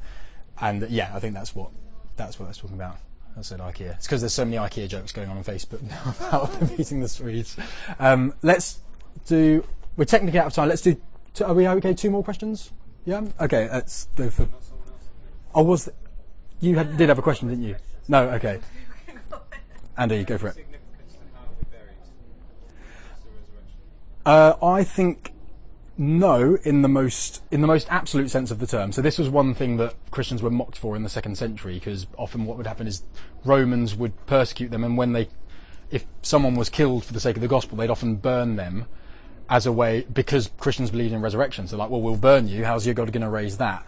[0.61, 1.71] and yeah, I think that's what
[2.15, 2.97] that's what that's talking about.
[3.37, 3.95] I said IKEA.
[3.95, 7.07] It's because there's so many IKEA jokes going on on Facebook now about beating the
[7.07, 7.55] Swedes.
[8.41, 8.79] Let's
[9.25, 9.65] do.
[9.97, 10.69] We're technically out of time.
[10.69, 10.99] Let's do.
[11.33, 11.93] Two, are we okay?
[11.93, 12.71] Two more questions?
[13.05, 13.25] Yeah.
[13.39, 13.69] Okay.
[13.69, 14.47] Let's go for.
[15.53, 15.89] Oh, was
[16.59, 17.75] you had, did have a question, didn't you?
[18.07, 18.29] No.
[18.31, 18.59] Okay.
[19.97, 20.65] Andy, go for it.
[24.25, 25.33] Uh, I think
[25.97, 28.93] no, in the most in the most absolute sense of the term.
[28.93, 32.07] So this was one thing that Christians were mocked for in the second century, because
[32.17, 33.03] often what would happen is
[33.43, 35.27] Romans would persecute them, and when they,
[35.91, 38.85] if someone was killed for the sake of the gospel, they'd often burn them
[39.49, 41.67] as a way because Christians believed in resurrection.
[41.67, 42.65] So like, well, we'll burn you.
[42.65, 43.85] How's your God going to raise that?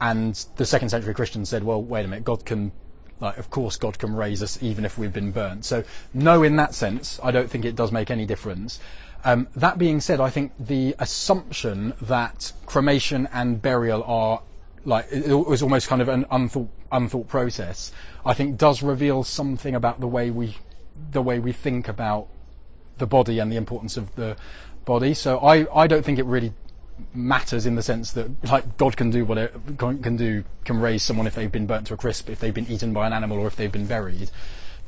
[0.00, 2.72] And the second century Christians said, well, wait a minute, God can
[3.20, 5.66] like, of course, God can raise us even if we've been burnt.
[5.66, 5.84] So,
[6.14, 8.80] no, in that sense, I don't think it does make any difference.
[9.24, 14.42] Um, that being said, I think the assumption that cremation and burial are
[14.86, 17.92] like it was almost kind of an unthought unthought process.
[18.24, 20.56] I think does reveal something about the way we
[21.10, 22.28] the way we think about
[22.96, 24.36] the body and the importance of the
[24.90, 25.14] body.
[25.14, 26.52] So I, I don't think it really
[27.14, 31.04] matters in the sense that like God can do what it can do can raise
[31.04, 33.38] someone if they've been burnt to a crisp, if they've been eaten by an animal,
[33.38, 34.30] or if they've been buried.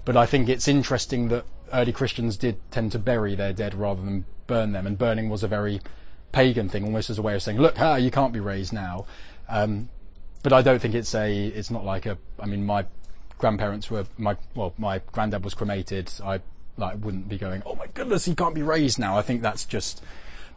[0.05, 4.03] But I think it's interesting that early Christians did tend to bury their dead rather
[4.03, 5.81] than burn them, and burning was a very
[6.33, 9.07] pagan thing, almost as a way of saying, "Look, ah, you can't be raised now."
[9.49, 9.89] Um,
[10.43, 11.47] but I don't think it's a.
[11.47, 12.19] It's not like a.
[12.41, 12.87] I mean, my
[13.39, 16.11] grandparents were my well, my granddad was cremated.
[16.25, 16.41] I
[16.77, 19.65] like wouldn't be going, "Oh my goodness, he can't be raised now." I think that's
[19.65, 20.03] just.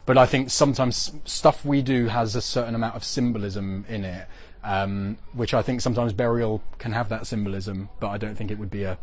[0.06, 4.28] But I think sometimes stuff we do has a certain amount of symbolism in it,
[4.62, 8.58] um, which I think sometimes burial can have that symbolism, but I don't think it
[8.58, 8.98] would be a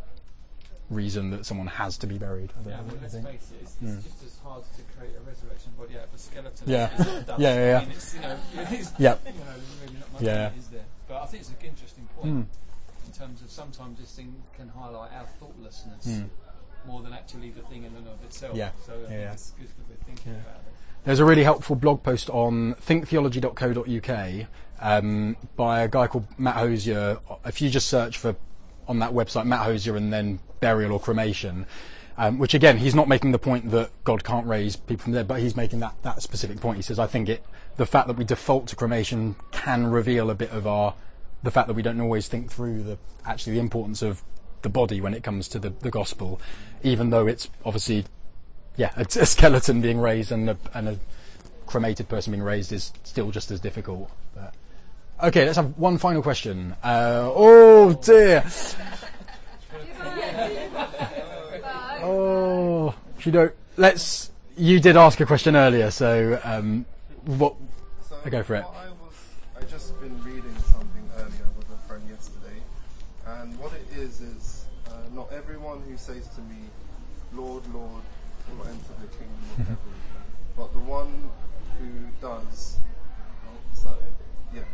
[0.90, 2.53] reason that someone has to be buried.
[2.65, 4.03] Yeah, know mean, what you let's face it, it's, Mm.
[4.03, 6.90] just as hard to create a resurrection body out of a skeleton Yeah.
[7.27, 7.77] Yeah, yeah, yeah.
[7.77, 9.22] I mean, it's, you know, it's, Yep.
[9.26, 9.45] you know,
[9.84, 10.34] really not much Yeah.
[10.35, 10.49] yeah.
[10.72, 10.85] there?
[11.07, 12.45] But I think it's an interesting point Mm.
[13.07, 16.30] in terms of sometimes this thing can highlight our thoughtlessness Mm.
[16.88, 18.55] More than actually the thing in and of itself.
[18.55, 18.69] Yeah.
[18.85, 20.39] So I Yeah, it's good that we're thinking Yeah.
[20.39, 20.73] about it.
[21.05, 24.47] There's a really helpful blog post on thinktheology.co.uk
[24.81, 27.19] um, by a guy called Matt Hosier.
[27.45, 28.35] If you just search for
[28.88, 31.65] on that website Matt Hosier and then burial or cremation,
[32.18, 35.23] um, which again he's not making the point that God can't raise people from there,
[35.23, 36.77] but he's making that that specific point.
[36.77, 37.43] He says I think it
[37.77, 40.93] the fact that we default to cremation can reveal a bit of our
[41.41, 44.22] the fact that we don't always think through the actually the importance of
[44.64, 46.41] the body when it comes to the, the gospel,
[46.81, 48.06] even though it's obviously
[48.76, 50.99] yeah, a, a skeleton being raised and a, and a
[51.65, 54.11] cremated person being raised is still just as difficult.
[54.35, 54.53] But
[55.23, 56.76] okay, let's have one final question.
[56.84, 58.44] Uh, oh dear.
[62.06, 63.53] Oh, you don't.
[63.77, 64.30] Let's.
[64.57, 66.85] You did ask a question earlier, so um,
[67.26, 67.56] what?
[68.10, 68.65] So I go for it.
[68.65, 69.14] what I was,
[69.57, 72.60] I just been reading something earlier with a friend yesterday,
[73.26, 74.32] and what it is is
[75.73, 76.69] everyone who says to me,
[77.33, 78.03] "Lord, Lord,"
[78.49, 79.77] will enter the kingdom of heaven,
[80.57, 81.29] but the one
[81.79, 81.89] who
[82.21, 82.77] does.
[83.47, 84.13] Oh, is that it?
[84.53, 84.69] Yeah.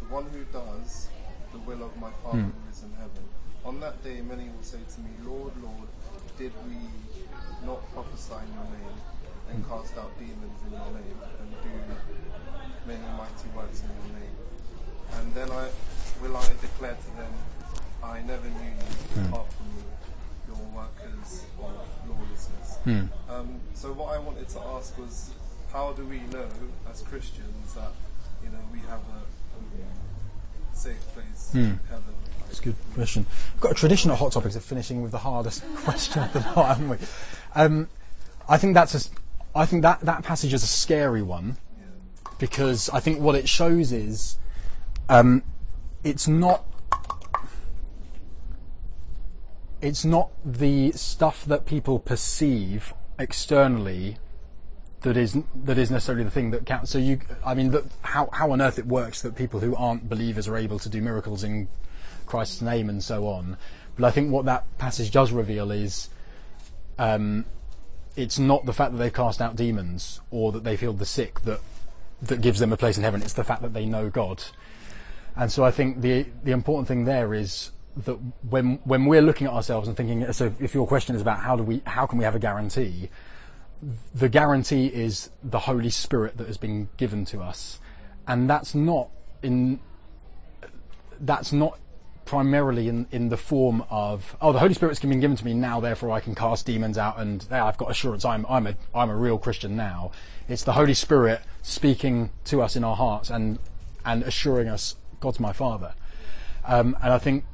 [0.00, 1.08] The one who does
[1.52, 2.50] the will of my Father Hmm.
[2.50, 3.24] who is in heaven.
[3.64, 5.88] On that day, many will say to me, Lord, Lord,
[6.36, 6.78] did we
[7.64, 8.98] not prophesy in your name
[9.50, 11.70] and cast out demons in your name and do
[12.90, 14.36] many mighty works in your name?
[15.14, 15.68] And then I
[16.20, 17.32] will I declare to them,
[18.02, 18.70] I never knew
[19.16, 19.66] you, apart from
[20.48, 21.72] your workers of
[22.08, 22.76] lawlessness.
[22.84, 23.04] Hmm.
[23.30, 25.30] Um, so what I wanted to ask was,
[25.72, 26.48] how do we know
[26.90, 27.92] as Christians that
[28.42, 31.74] you know we have a safe place, Hmm.
[31.88, 32.14] heaven?
[32.46, 33.26] That's a good question.
[33.54, 36.40] We've got a tradition at Hot Topics of finishing with the hardest question of the
[36.40, 36.96] lot, haven't we?
[37.54, 37.88] Um,
[38.48, 39.10] I think that's a,
[39.54, 41.56] I think that, that passage is a scary one
[42.38, 44.36] because I think what it shows is
[45.08, 45.42] um,
[46.02, 46.64] it's not
[49.82, 54.16] it's not the stuff that people perceive externally
[55.02, 56.90] that is that is necessarily the thing that counts.
[56.90, 60.08] So you, I mean, that, how how on earth it works that people who aren't
[60.08, 61.68] believers are able to do miracles in
[62.26, 63.56] Christ's name and so on.
[63.96, 66.08] But I think what that passage does reveal is,
[66.98, 67.44] um,
[68.16, 71.40] it's not the fact that they've cast out demons or that they've healed the sick
[71.40, 71.60] that
[72.22, 73.22] that gives them a place in heaven.
[73.22, 74.44] It's the fact that they know God.
[75.34, 78.14] And so I think the the important thing there is that
[78.48, 81.56] when when we're looking at ourselves and thinking, so if your question is about how
[81.56, 83.10] do we how can we have a guarantee,
[84.14, 87.80] the guarantee is the Holy Spirit that has been given to us,
[88.26, 89.10] and that's not
[89.42, 89.80] in
[91.20, 91.78] that's not
[92.24, 95.80] primarily in, in the form of oh the Holy Spirit's been given to me now
[95.80, 99.10] therefore I can cast demons out and yeah, I've got assurance I'm I'm a I'm
[99.10, 100.12] a real Christian now.
[100.48, 103.58] It's the Holy Spirit speaking to us in our hearts and
[104.04, 105.94] and assuring us God's my Father,
[106.64, 107.44] um, and I think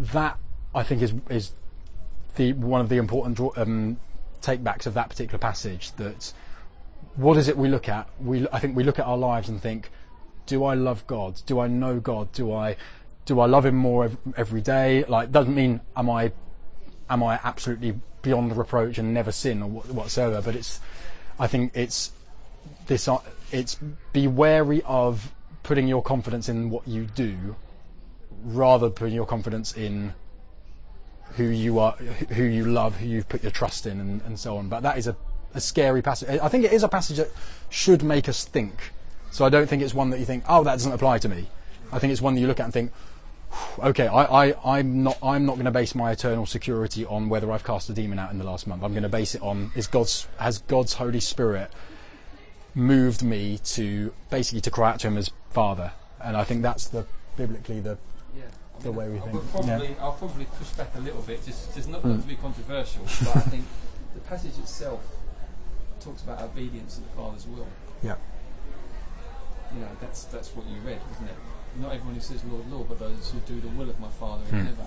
[0.00, 0.38] that
[0.74, 1.52] I think is is
[2.36, 3.98] the one of the important draw, um,
[4.40, 5.92] takebacks of that particular passage.
[5.92, 6.32] That
[7.16, 8.08] what is it we look at?
[8.20, 9.90] We I think we look at our lives and think,
[10.46, 11.40] do I love God?
[11.46, 12.32] Do I know God?
[12.32, 12.76] Do I
[13.26, 15.04] do I love Him more every day?
[15.04, 16.32] Like doesn't mean am I
[17.08, 20.40] am I absolutely beyond reproach and never sin or what, whatsoever?
[20.40, 20.80] But it's
[21.38, 22.12] I think it's
[22.86, 23.18] this uh,
[23.52, 23.76] it's
[24.12, 25.32] be wary of
[25.62, 27.54] putting your confidence in what you do
[28.44, 30.14] rather putting your confidence in
[31.36, 34.56] who you are, who you love, who you've put your trust in, and, and so
[34.56, 34.68] on.
[34.68, 35.16] But that is a,
[35.54, 36.40] a scary passage.
[36.40, 37.30] I think it is a passage that
[37.68, 38.92] should make us think.
[39.30, 41.48] So I don't think it's one that you think, oh, that doesn't apply to me.
[41.92, 42.92] I think it's one that you look at and think,
[43.78, 47.50] okay, I, I, I'm not, I'm not going to base my eternal security on whether
[47.50, 48.82] I've cast a demon out in the last month.
[48.82, 51.70] I'm going to base it on is God's, has God's Holy Spirit
[52.74, 55.92] moved me to basically to cry out to Him as Father,
[56.22, 57.06] and I think that's the
[57.36, 57.98] biblically the
[58.80, 61.88] The way we I'll think, Probably, I'll probably push back a little bit, just, just
[61.88, 62.22] not Mm.
[62.22, 63.64] to be controversial, but I think
[64.14, 65.00] the passage itself
[66.00, 67.66] talks about obedience to the Father's will.
[68.02, 68.16] yeah.
[69.74, 71.36] You know, that's that's what you read, isn't it?
[71.76, 74.42] Not everyone who says Lord, Lord, but those who do the will of my Father
[74.50, 74.66] in Hmm.
[74.66, 74.86] heaven.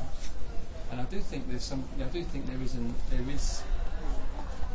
[0.91, 1.86] and I do think there's some.
[1.99, 3.64] I do think there is an there is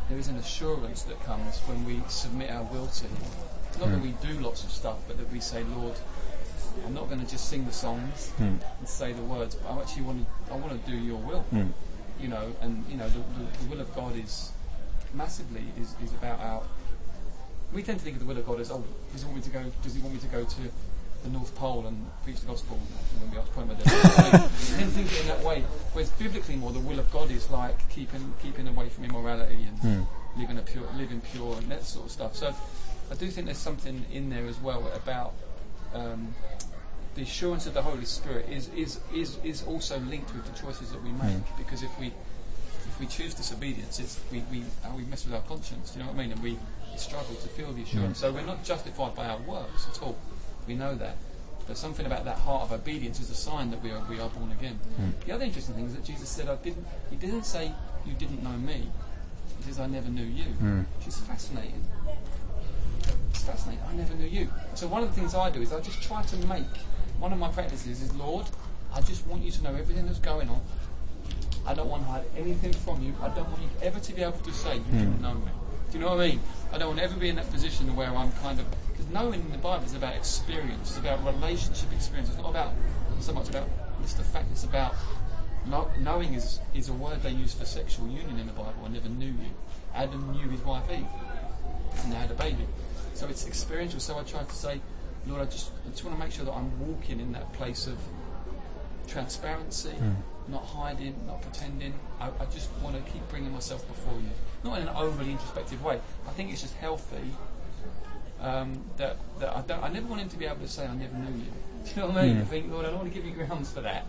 [0.09, 3.16] there is an assurance that comes when we submit our will to Him.
[3.81, 5.97] Not that we do lots of stuff, but that we say, Lord,
[6.87, 8.45] I'm not going to just sing the songs hmm.
[8.45, 10.53] and say the words, but I actually want to.
[10.53, 11.41] I want to do Your will.
[11.41, 11.69] Hmm.
[12.21, 14.53] You know, and you know, the, the, the will of God is
[15.15, 16.63] massively is, is about our.
[17.73, 18.83] We tend to think of the will of God as, oh,
[19.13, 19.65] does He want me to go?
[19.83, 20.61] Does He want me to go to
[21.25, 22.79] the North Pole and preach the gospel
[23.21, 23.85] when we ask point with it?
[23.85, 25.65] We tend to think it in that way.
[25.93, 29.79] Whereas biblically, more the will of God is like keeping keeping away from immorality and
[29.79, 30.41] hmm.
[30.41, 32.37] living a pure, living pure, and that sort of stuff.
[32.37, 32.55] So,
[33.11, 35.35] I do think there's something in there as well about.
[35.94, 36.35] Um,
[37.15, 40.93] the assurance of the Holy Spirit is, is, is, is also linked with the choices
[40.93, 42.12] that we make because if we
[42.86, 46.05] if we choose disobedience, it's, we, we, uh, we mess with our conscience, do you
[46.05, 46.32] know what I mean?
[46.32, 46.59] And we
[46.97, 48.19] struggle to feel the assurance.
[48.19, 50.16] So we're not justified by our works at all.
[50.66, 51.16] We know that.
[51.66, 54.31] But something about that heart of obedience is a sign that we are, we are
[54.31, 54.78] born again.
[55.27, 57.73] The other interesting thing is that Jesus said, I didn't, He didn't say,
[58.06, 58.90] You didn't know me.
[59.59, 60.44] He says, I never knew you.
[60.98, 61.85] Which is fascinating.
[63.31, 63.83] It's fascinating.
[63.89, 64.51] I never knew you.
[64.75, 66.67] So one of the things I do is I just try to make
[67.19, 68.47] one of my practices is Lord,
[68.95, 70.61] I just want you to know everything that's going on.
[71.67, 73.15] I don't want to hide anything from you.
[73.21, 75.23] I don't want you ever to be able to say you didn't hmm.
[75.23, 75.51] know me.
[75.91, 76.41] Do you know what I mean?
[76.73, 79.41] I don't want to ever be in that position where I'm kind of because knowing
[79.41, 80.91] in the Bible is about experience.
[80.91, 82.29] It's about relationship experience.
[82.29, 82.73] It's not about
[83.21, 83.69] so much about
[84.03, 84.47] just the fact.
[84.53, 84.95] It's about
[85.69, 88.83] know, knowing is is a word they use for sexual union in the Bible.
[88.85, 89.51] I never knew you.
[89.95, 91.07] Adam knew his wife Eve,
[92.03, 92.67] and they had a baby.
[93.19, 93.99] So it's experiential.
[93.99, 94.81] So I try to say,
[95.27, 97.89] Lord, I just I just want to make sure that I'm walking in that place
[97.89, 97.99] of
[99.09, 99.90] transparency,
[100.47, 101.95] not hiding, not pretending.
[102.20, 104.31] I, I just want to keep bringing myself before you,
[104.62, 106.01] not in an overly introspective way.
[106.28, 107.32] I think it's just healthy
[108.40, 109.82] um, that that I don't.
[109.82, 111.53] I never want him to be able to say I never knew you.
[111.85, 112.36] Do you know what I mean?
[112.39, 114.07] I think, Lord, I don't want to give you grounds for that.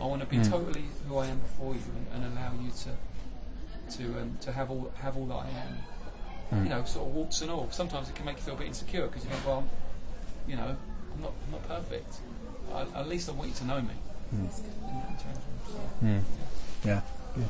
[0.00, 1.80] I want to be totally who I am before you
[2.12, 5.78] and, and allow you to to um, to have all have all that I am.
[6.52, 6.64] Mm.
[6.64, 7.68] You know, sort of warts and all.
[7.70, 9.64] Sometimes it can make you feel a bit insecure because you think, well,
[10.46, 10.76] you know,
[11.14, 12.16] I'm not I'm not perfect.
[12.72, 13.94] I, at least I want you to know me.
[14.34, 14.40] Mm.
[14.40, 16.04] Terms, so.
[16.04, 16.22] Mm.
[16.84, 17.00] Yeah.
[17.34, 17.48] Good.